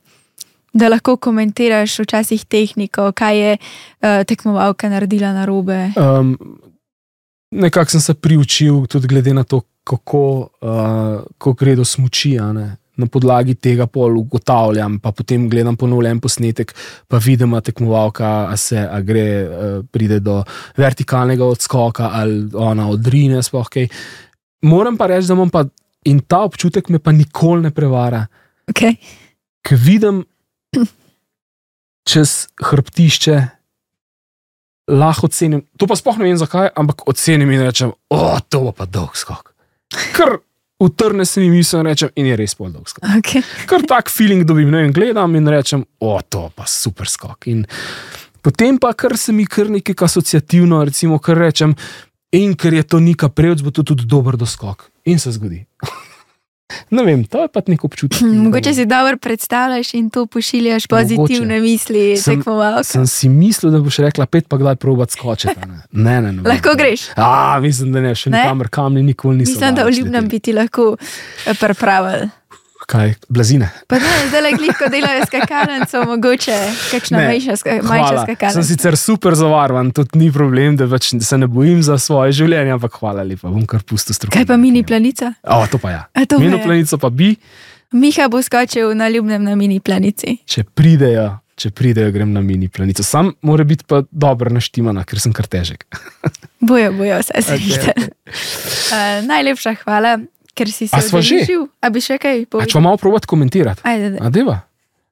da 0.72 0.88
lahko 0.88 1.16
komentiraš 1.16 1.98
včasih 1.98 2.44
tehniko, 2.44 3.12
kaj 3.12 3.38
je 3.40 3.52
uh, 3.56 4.24
tekmovalka 4.24 4.88
naredila 4.88 5.32
na 5.32 5.44
robe? 5.44 5.90
Um, 5.96 6.38
nekako 7.50 7.90
sem 7.90 8.00
se 8.00 8.14
priučil, 8.14 8.86
tudi 8.86 9.06
glede 9.06 9.34
na 9.34 9.44
to, 9.44 9.60
kako, 9.84 10.22
uh, 10.60 10.68
kako 11.32 11.52
gre 11.52 11.76
do 11.76 11.84
smoči. 11.84 12.36
A. 12.96 13.02
Na 13.02 13.06
podlagi 13.06 13.54
tega 13.54 13.86
pol 13.86 14.16
ugotavljam, 14.18 14.98
pa 15.04 15.12
potem 15.12 15.48
gledam 15.52 15.76
ponovljen 15.76 16.20
posnetek, 16.20 16.72
pa 17.08 17.20
vidim, 17.20 17.52
da 17.52 17.60
tekmovalka 17.60 18.48
a 18.48 18.56
se 18.56 18.80
a 18.80 19.00
gre, 19.00 19.26
uh, 19.44 19.84
pride 19.92 20.20
do 20.20 20.42
vertikalnega 20.76 21.44
odskoka 21.44 22.10
ali 22.16 22.48
ona 22.54 22.88
odrine. 22.88 23.42
Sploh, 23.42 23.68
kaj. 23.68 23.88
Moram 24.64 24.96
pa 24.96 25.06
reči, 25.12 25.28
da 25.28 25.36
imam 25.36 25.52
pa 25.52 25.66
in 26.06 26.22
ta 26.24 26.40
občutek 26.46 26.88
me 26.88 26.98
pa 26.98 27.12
nikoli 27.12 27.62
ne 27.62 27.70
prevara, 27.70 28.26
Okay. 28.66 28.96
ker 29.62 29.78
vidim 29.78 30.24
čez 32.10 32.48
hrbtišče, 32.62 33.36
lahko 34.90 35.26
ocenim. 35.30 35.62
To 35.78 35.86
pa 35.86 35.96
sploh 35.98 36.18
ne 36.18 36.30
vem 36.30 36.38
zakaj, 36.38 36.70
ampak 36.78 37.06
ocenim 37.10 37.50
in 37.50 37.62
rečem, 37.66 37.92
o, 38.10 38.18
to 38.48 38.62
bo 38.66 38.72
pa 38.74 38.86
dolg 38.86 39.14
skok. 39.18 39.52
Ker 40.14 40.38
utrne 40.78 41.24
se 41.24 41.40
mi 41.40 41.50
misel 41.50 41.80
in 41.80 41.86
rečem, 41.86 42.10
in 42.16 42.26
je 42.30 42.36
res 42.36 42.54
pol 42.54 42.72
dolg 42.72 42.88
skok. 42.88 43.04
Okay. 43.18 43.44
Ker 43.68 43.84
tak 43.88 44.10
feeling 44.12 44.44
dobim, 44.44 44.70
ne 44.70 44.84
vem, 44.84 44.92
gledam 44.92 45.36
in 45.38 45.48
rečem, 45.48 45.84
o, 46.00 46.16
to 46.28 46.48
pa 46.54 46.66
super 46.68 47.08
skok. 47.08 47.48
In 47.52 47.64
potem 48.44 48.78
pa 48.78 48.92
kar 48.94 49.16
se 49.18 49.32
mi 49.32 49.46
kar 49.46 49.70
nekaj 49.72 50.04
asociativno, 50.08 50.84
recimo, 50.84 51.18
kar 51.18 51.40
rečem. 51.46 51.76
In 52.36 52.56
ker 52.58 52.74
je 52.74 52.82
to 52.82 53.00
neka 53.00 53.30
prevz, 53.32 53.62
bo 53.64 53.70
to 53.72 53.86
tudi 53.86 54.04
dober 54.04 54.36
doskok. 54.36 54.90
In 55.06 55.22
se 55.22 55.32
zgodi. 55.32 55.62
Ne 56.90 57.02
vem, 57.04 57.24
to 57.24 57.42
je 57.42 57.48
pa 57.48 57.62
nek 57.66 57.84
občutek. 57.84 58.20
Mogoče 58.44 58.74
si 58.74 58.86
dobro 58.86 59.16
predstavljaš 59.16 59.94
in 59.94 60.10
to 60.10 60.26
pošiljaš 60.26 60.86
pozitivne 60.86 61.60
misli 61.60 62.16
Sem-. 62.16 62.42
Sem 62.82 63.06
si 63.06 63.28
mislil, 63.28 63.72
da 63.72 63.80
boš 63.80 63.98
rekla, 63.98 64.26
pet 64.26 64.48
pa 64.48 64.58
kdaj 64.58 64.76
probat 64.76 65.10
skočiti. 65.10 65.54
Ne, 65.96 66.20
ne, 66.20 66.32
ne. 66.32 66.42
ne. 66.42 66.48
Lahko 66.48 66.74
greš. 66.76 67.08
A, 67.16 67.58
mislim, 67.62 67.92
da 67.92 68.00
ne, 68.00 68.14
še 68.14 68.30
Ne? 68.30 68.42
nikamor, 68.42 68.68
kamni 68.68 69.02
nikoli 69.02 69.36
nisem. 69.38 69.54
Mislim, 69.54 69.74
da 69.74 69.84
v 69.84 69.94
leteli. 69.94 70.28
bi 70.28 70.38
ti 70.40 70.52
lahko 70.52 70.96
pripravili. 71.60 72.28
Kaj, 72.86 73.14
blazine. 73.28 73.66
Pa 73.86 73.98
ne, 73.98 74.10
zdaj 74.28 74.42
le 74.42 74.50
glihko 74.54 74.86
delajo 74.88 75.24
skakalnico, 75.26 76.04
mogoče 76.06 76.54
kakšna 76.90 77.18
manjša, 77.18 77.56
ska, 77.56 77.70
manjša 77.72 77.88
Hvala. 77.88 78.20
Sem 78.20 78.28
skakalnica. 78.28 78.62
sicer 78.64 78.96
super 78.96 79.34
zavarovan, 79.34 79.90
tudi 79.90 80.18
ni 80.18 80.28
problem, 80.32 80.76
da 80.76 80.86
več 80.86 81.08
se 81.18 81.38
ne 81.38 81.48
bojim 81.48 81.82
za 81.82 81.98
svoje 81.98 82.32
življenje, 82.32 82.72
ampak 82.72 82.94
hvala 82.94 83.24
lepa, 83.24 83.50
bom 83.50 83.64
kar 83.66 83.82
pustil 83.82 84.14
strokovno. 84.14 84.38
Kaj 84.38 84.46
pa 84.46 84.56
mini 84.56 84.84
planica? 84.84 85.32
O, 85.42 85.64
to 85.66 85.78
pa 85.78 85.90
ja. 85.90 86.04
A 86.14 86.22
to 86.24 86.38
pa 86.38 86.44
Mino 86.44 86.56
je. 86.56 86.62
planico 86.62 86.98
pa 86.98 87.10
bi, 87.10 87.32
Miha 87.92 88.28
bo 88.28 88.38
skočil 88.42 88.94
na 88.94 89.08
Ljubnem 89.08 89.42
na 89.42 89.56
mini 89.56 89.80
planici. 89.80 90.36
če 90.44 90.64
pridejo, 90.66 91.26
če 91.56 91.70
pridejo, 91.70 92.10
grem 92.12 92.32
na 92.32 92.40
mini 92.40 92.68
planico. 92.68 93.02
Sam 93.02 93.32
mora 93.42 93.64
biti 93.64 93.82
pa 93.84 94.02
dobro 94.10 94.50
naštimana, 94.50 95.02
ker 95.04 95.18
sem 95.18 95.32
kar 95.32 95.46
težek. 95.46 95.86
Bojo, 96.60 96.92
bojo, 96.92 97.18
vse 97.18 97.42
se 97.42 97.54
Okej, 97.54 97.64
vidite. 97.66 97.92
okej. 97.96 98.08
Uh, 98.90 99.26
najlepša 99.26 99.74
hvala, 99.84 100.16
ker 100.56 100.70
si 100.72 100.88
se 100.88 100.96
udeležil. 101.12 101.68
A 101.84 101.90
bi 101.92 102.00
še 102.00 102.16
kaj 102.18 102.46
povedal? 102.48 102.72
če 102.72 102.80
malo 102.80 102.96
provat 102.96 103.28
komentirati? 103.28 103.84
Ajde, 103.84 104.16
A 104.18 104.32
deva? 104.32 104.62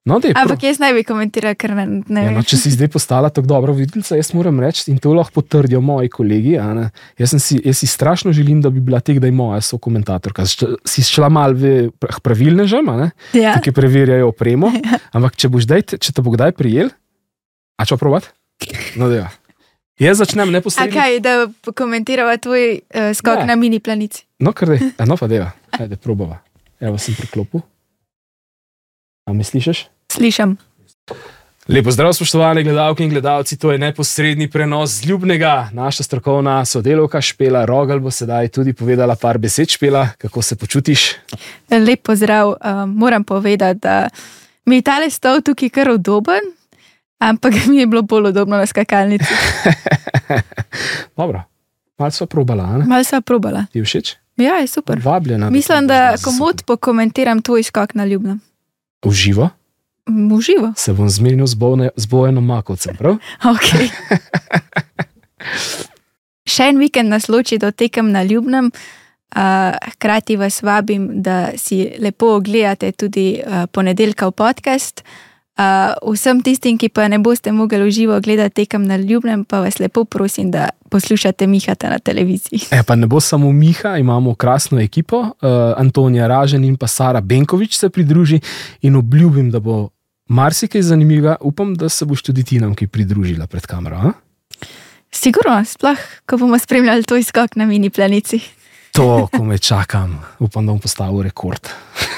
No, 0.05 0.19
dej, 0.21 0.35
Ampak 0.37 0.61
jaz 0.61 0.77
ne 0.83 0.91
bi 0.93 1.01
komentiral, 1.01 1.55
ker 1.57 1.73
ne, 1.73 1.85
ne 2.13 2.23
Ja, 2.27 2.33
no, 2.35 2.43
če 2.45 2.59
si 2.61 2.69
zdaj 2.75 2.91
postala 2.93 3.31
tako 3.33 3.49
dobra 3.49 3.73
videlica, 3.73 4.19
jaz 4.19 4.35
moram 4.37 4.59
reči, 4.61 4.83
in 4.93 4.99
to 5.01 5.15
lahko 5.17 5.41
potrdijo 5.41 5.81
moji 5.81 6.11
kolegi. 6.13 6.59
Jaz, 7.17 7.33
si, 7.41 7.57
jaz 7.65 7.81
si 7.81 7.89
strašno 7.89 8.29
želim, 8.37 8.61
da 8.61 8.69
bi 8.69 8.83
bila 8.85 9.01
tega, 9.01 9.23
da 9.25 9.31
je 9.31 9.33
moja 9.33 9.63
sokomentatorka. 9.65 10.45
Šla- 10.45 10.77
Si 10.85 11.01
šla 11.01 11.31
mal 11.33 11.57
v 11.57 11.89
pravilne 12.21 12.67
žema, 12.69 13.09
Ja. 13.33 13.57
ki 13.65 13.73
preverjajo 13.73 14.29
opremo. 14.29 14.69
Ampak 15.17 15.41
če, 15.41 15.49
daj, 15.49 15.97
če 15.97 16.13
te 16.13 16.21
bo 16.21 16.37
kdaj 16.37 16.53
prijel, 16.53 16.93
a 17.81 17.89
če 17.89 17.97
provat? 17.97 18.29
No. 19.01 19.09
Jaz 19.97 20.19
začnem 20.21 20.53
A 20.53 20.59
neposredno. 20.59 20.91
kaj, 20.93 21.21
da 21.25 21.49
komentirava 21.73 22.37
tvoj 22.37 22.83
uh, 22.93 23.15
skok 23.17 23.47
Ne. 23.47 23.47
na 23.47 23.57
mini 23.57 23.81
planici? 23.81 24.27
No, 24.45 24.53
kar 24.53 24.75
je, 24.77 24.93
no 25.07 25.17
pa 25.17 25.27
deva, 25.27 25.53
ajde, 25.73 25.97
probava. 25.97 26.43
Evo 26.81 26.99
sem 27.01 27.17
priklopil. 27.17 27.63
A 29.25 29.33
mi 29.33 29.45
slišiš? 29.45 29.87
Slišam. 30.13 30.57
Lepo 31.69 31.89
zdrav, 31.91 32.13
spoštovane 32.13 32.61
gledalke 32.63 33.01
in 33.05 33.09
gledalci, 33.11 33.57
to 33.57 33.73
je 33.73 33.79
neposredni 33.81 34.51
prenos 34.53 34.99
z 34.99 35.07
ljubnega. 35.09 35.71
Naša 35.73 36.05
strokovna 36.05 36.59
sodelovka 36.65 37.23
Špela 37.25 37.65
Rogal 37.65 38.03
bo 38.05 38.11
sedaj 38.13 38.51
tudi 38.53 38.75
povedala 38.77 39.17
par 39.17 39.39
besed 39.39 39.73
Špela, 39.73 40.09
kako 40.19 40.43
se 40.43 40.57
počutiš. 40.57 41.07
Lep 41.71 42.03
pozdrav. 42.03 42.49
Uh, 42.49 42.85
moram 42.87 43.25
povedati, 43.25 43.81
da 43.81 44.09
mi 44.65 44.77
je 44.77 44.83
tale 44.83 45.09
stol 45.11 45.41
tukaj 45.41 45.69
kar 45.69 45.91
udoben, 45.91 46.53
ampak 47.19 47.55
mi 47.67 47.79
je 47.81 47.87
bilo 47.87 48.03
bolj 48.03 48.29
udobno 48.29 48.61
na 48.61 48.67
skakalnici. 48.67 49.25
Dobro, 51.17 51.43
malo 51.99 52.11
smo 52.11 52.27
probala, 52.27 52.65
a 52.65 52.79
ne? 52.79 52.85
Mal 52.85 53.05
sem 53.05 53.23
probala. 53.23 53.65
ti 53.73 53.81
všeč? 53.81 54.24
Ja, 54.37 54.55
je 54.55 54.67
super. 54.67 55.01
Vabljena. 55.05 55.51
Mislim, 55.51 55.87
da 55.87 56.11
boš 56.13 56.25
komod 56.25 56.63
pokomentiram 56.67 57.43
tvoj 57.43 57.63
skok 57.63 57.95
na 57.95 58.05
ljubnem. 58.05 58.41
V 59.05 59.11
živo 59.11 59.49
V 60.07 60.41
živo. 60.41 60.73
se 60.77 60.93
bom 60.93 61.09
zmenil 61.09 61.47
z, 61.47 61.55
Bojne, 61.55 61.91
z 61.97 62.07
Bojanom 62.07 62.45
Makovcem, 62.47 62.97
prav? 62.97 63.17
Okay. 63.55 63.89
Še 66.47 66.69
en 66.73 66.79
vikend 66.79 67.09
nas 67.09 67.29
loči 67.29 67.59
do 67.59 67.71
tekem 67.71 68.13
na 68.13 68.23
ljubnem. 68.23 68.71
Uh, 69.35 69.75
hkrati 69.93 70.37
vas 70.37 70.63
vabim, 70.63 71.23
da 71.23 71.51
si 71.57 71.89
lepo 71.99 72.37
ogledate 72.37 72.93
tudi 72.93 73.41
uh, 73.41 73.65
ponedeljka 73.73 74.29
v 74.29 74.33
podcast. 74.33 75.01
Uh, 75.01 75.34
vsem 76.03 76.41
tistim, 76.43 76.79
ki 76.79 76.89
pa 76.91 77.07
ne 77.09 77.19
boste 77.23 77.53
mogli 77.53 77.79
v 77.79 77.91
živo 77.91 78.21
gledati 78.21 78.65
tekem 78.65 78.83
na 78.87 78.97
ljubnem, 78.97 79.45
pa 79.45 79.61
vas 79.61 79.79
lepo 79.79 80.05
prosim, 80.05 80.51
da 80.51 80.69
poslušate 80.91 81.47
Mihata 81.47 81.91
na 81.91 81.99
televiziji. 81.99 82.61
E, 82.71 82.83
pa 82.83 82.97
ne 82.97 83.07
bo 83.07 83.21
samo 83.21 83.53
Miha, 83.53 83.97
imamo 83.99 84.35
krasno 84.35 84.81
ekipo, 84.81 85.21
uh, 85.21 85.29
Antonija 85.77 86.27
Ražen 86.27 86.65
in 86.65 86.77
pa 86.77 86.87
Sara 86.87 87.21
Benkovič 87.21 87.79
se 87.79 87.91
pridruži 87.91 88.41
in 88.83 88.97
obljubim, 88.97 89.51
da 89.51 89.61
bo 89.61 89.89
marsikaj 90.29 90.83
zanimivega. 90.83 91.37
Upam, 91.41 91.75
da 91.75 91.89
se 91.89 92.05
boš 92.05 92.23
tudi 92.23 92.45
ti 92.45 92.61
nam 92.61 92.75
kaj 92.75 92.89
pridružila 92.89 93.47
pred 93.47 93.67
kamero. 93.67 93.97
A? 93.97 94.13
Sigurno, 95.11 95.65
sploh, 95.65 95.99
ko 96.27 96.37
bomo 96.37 96.59
spremljali 96.59 97.03
tvoj 97.03 97.23
skok 97.23 97.57
na 97.57 97.67
mini 97.67 97.91
planici. 97.91 98.41
To, 98.93 99.29
ko 99.31 99.45
me 99.45 99.59
čakam, 99.59 100.23
upam, 100.39 100.67
da 100.67 100.73
bom 100.73 100.81
postavil 100.81 101.23
rekord. 101.23 101.69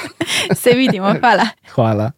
Se 0.61 0.73
vidimo, 0.73 1.13
hvala. 1.19 1.47
Hvala. 1.73 2.11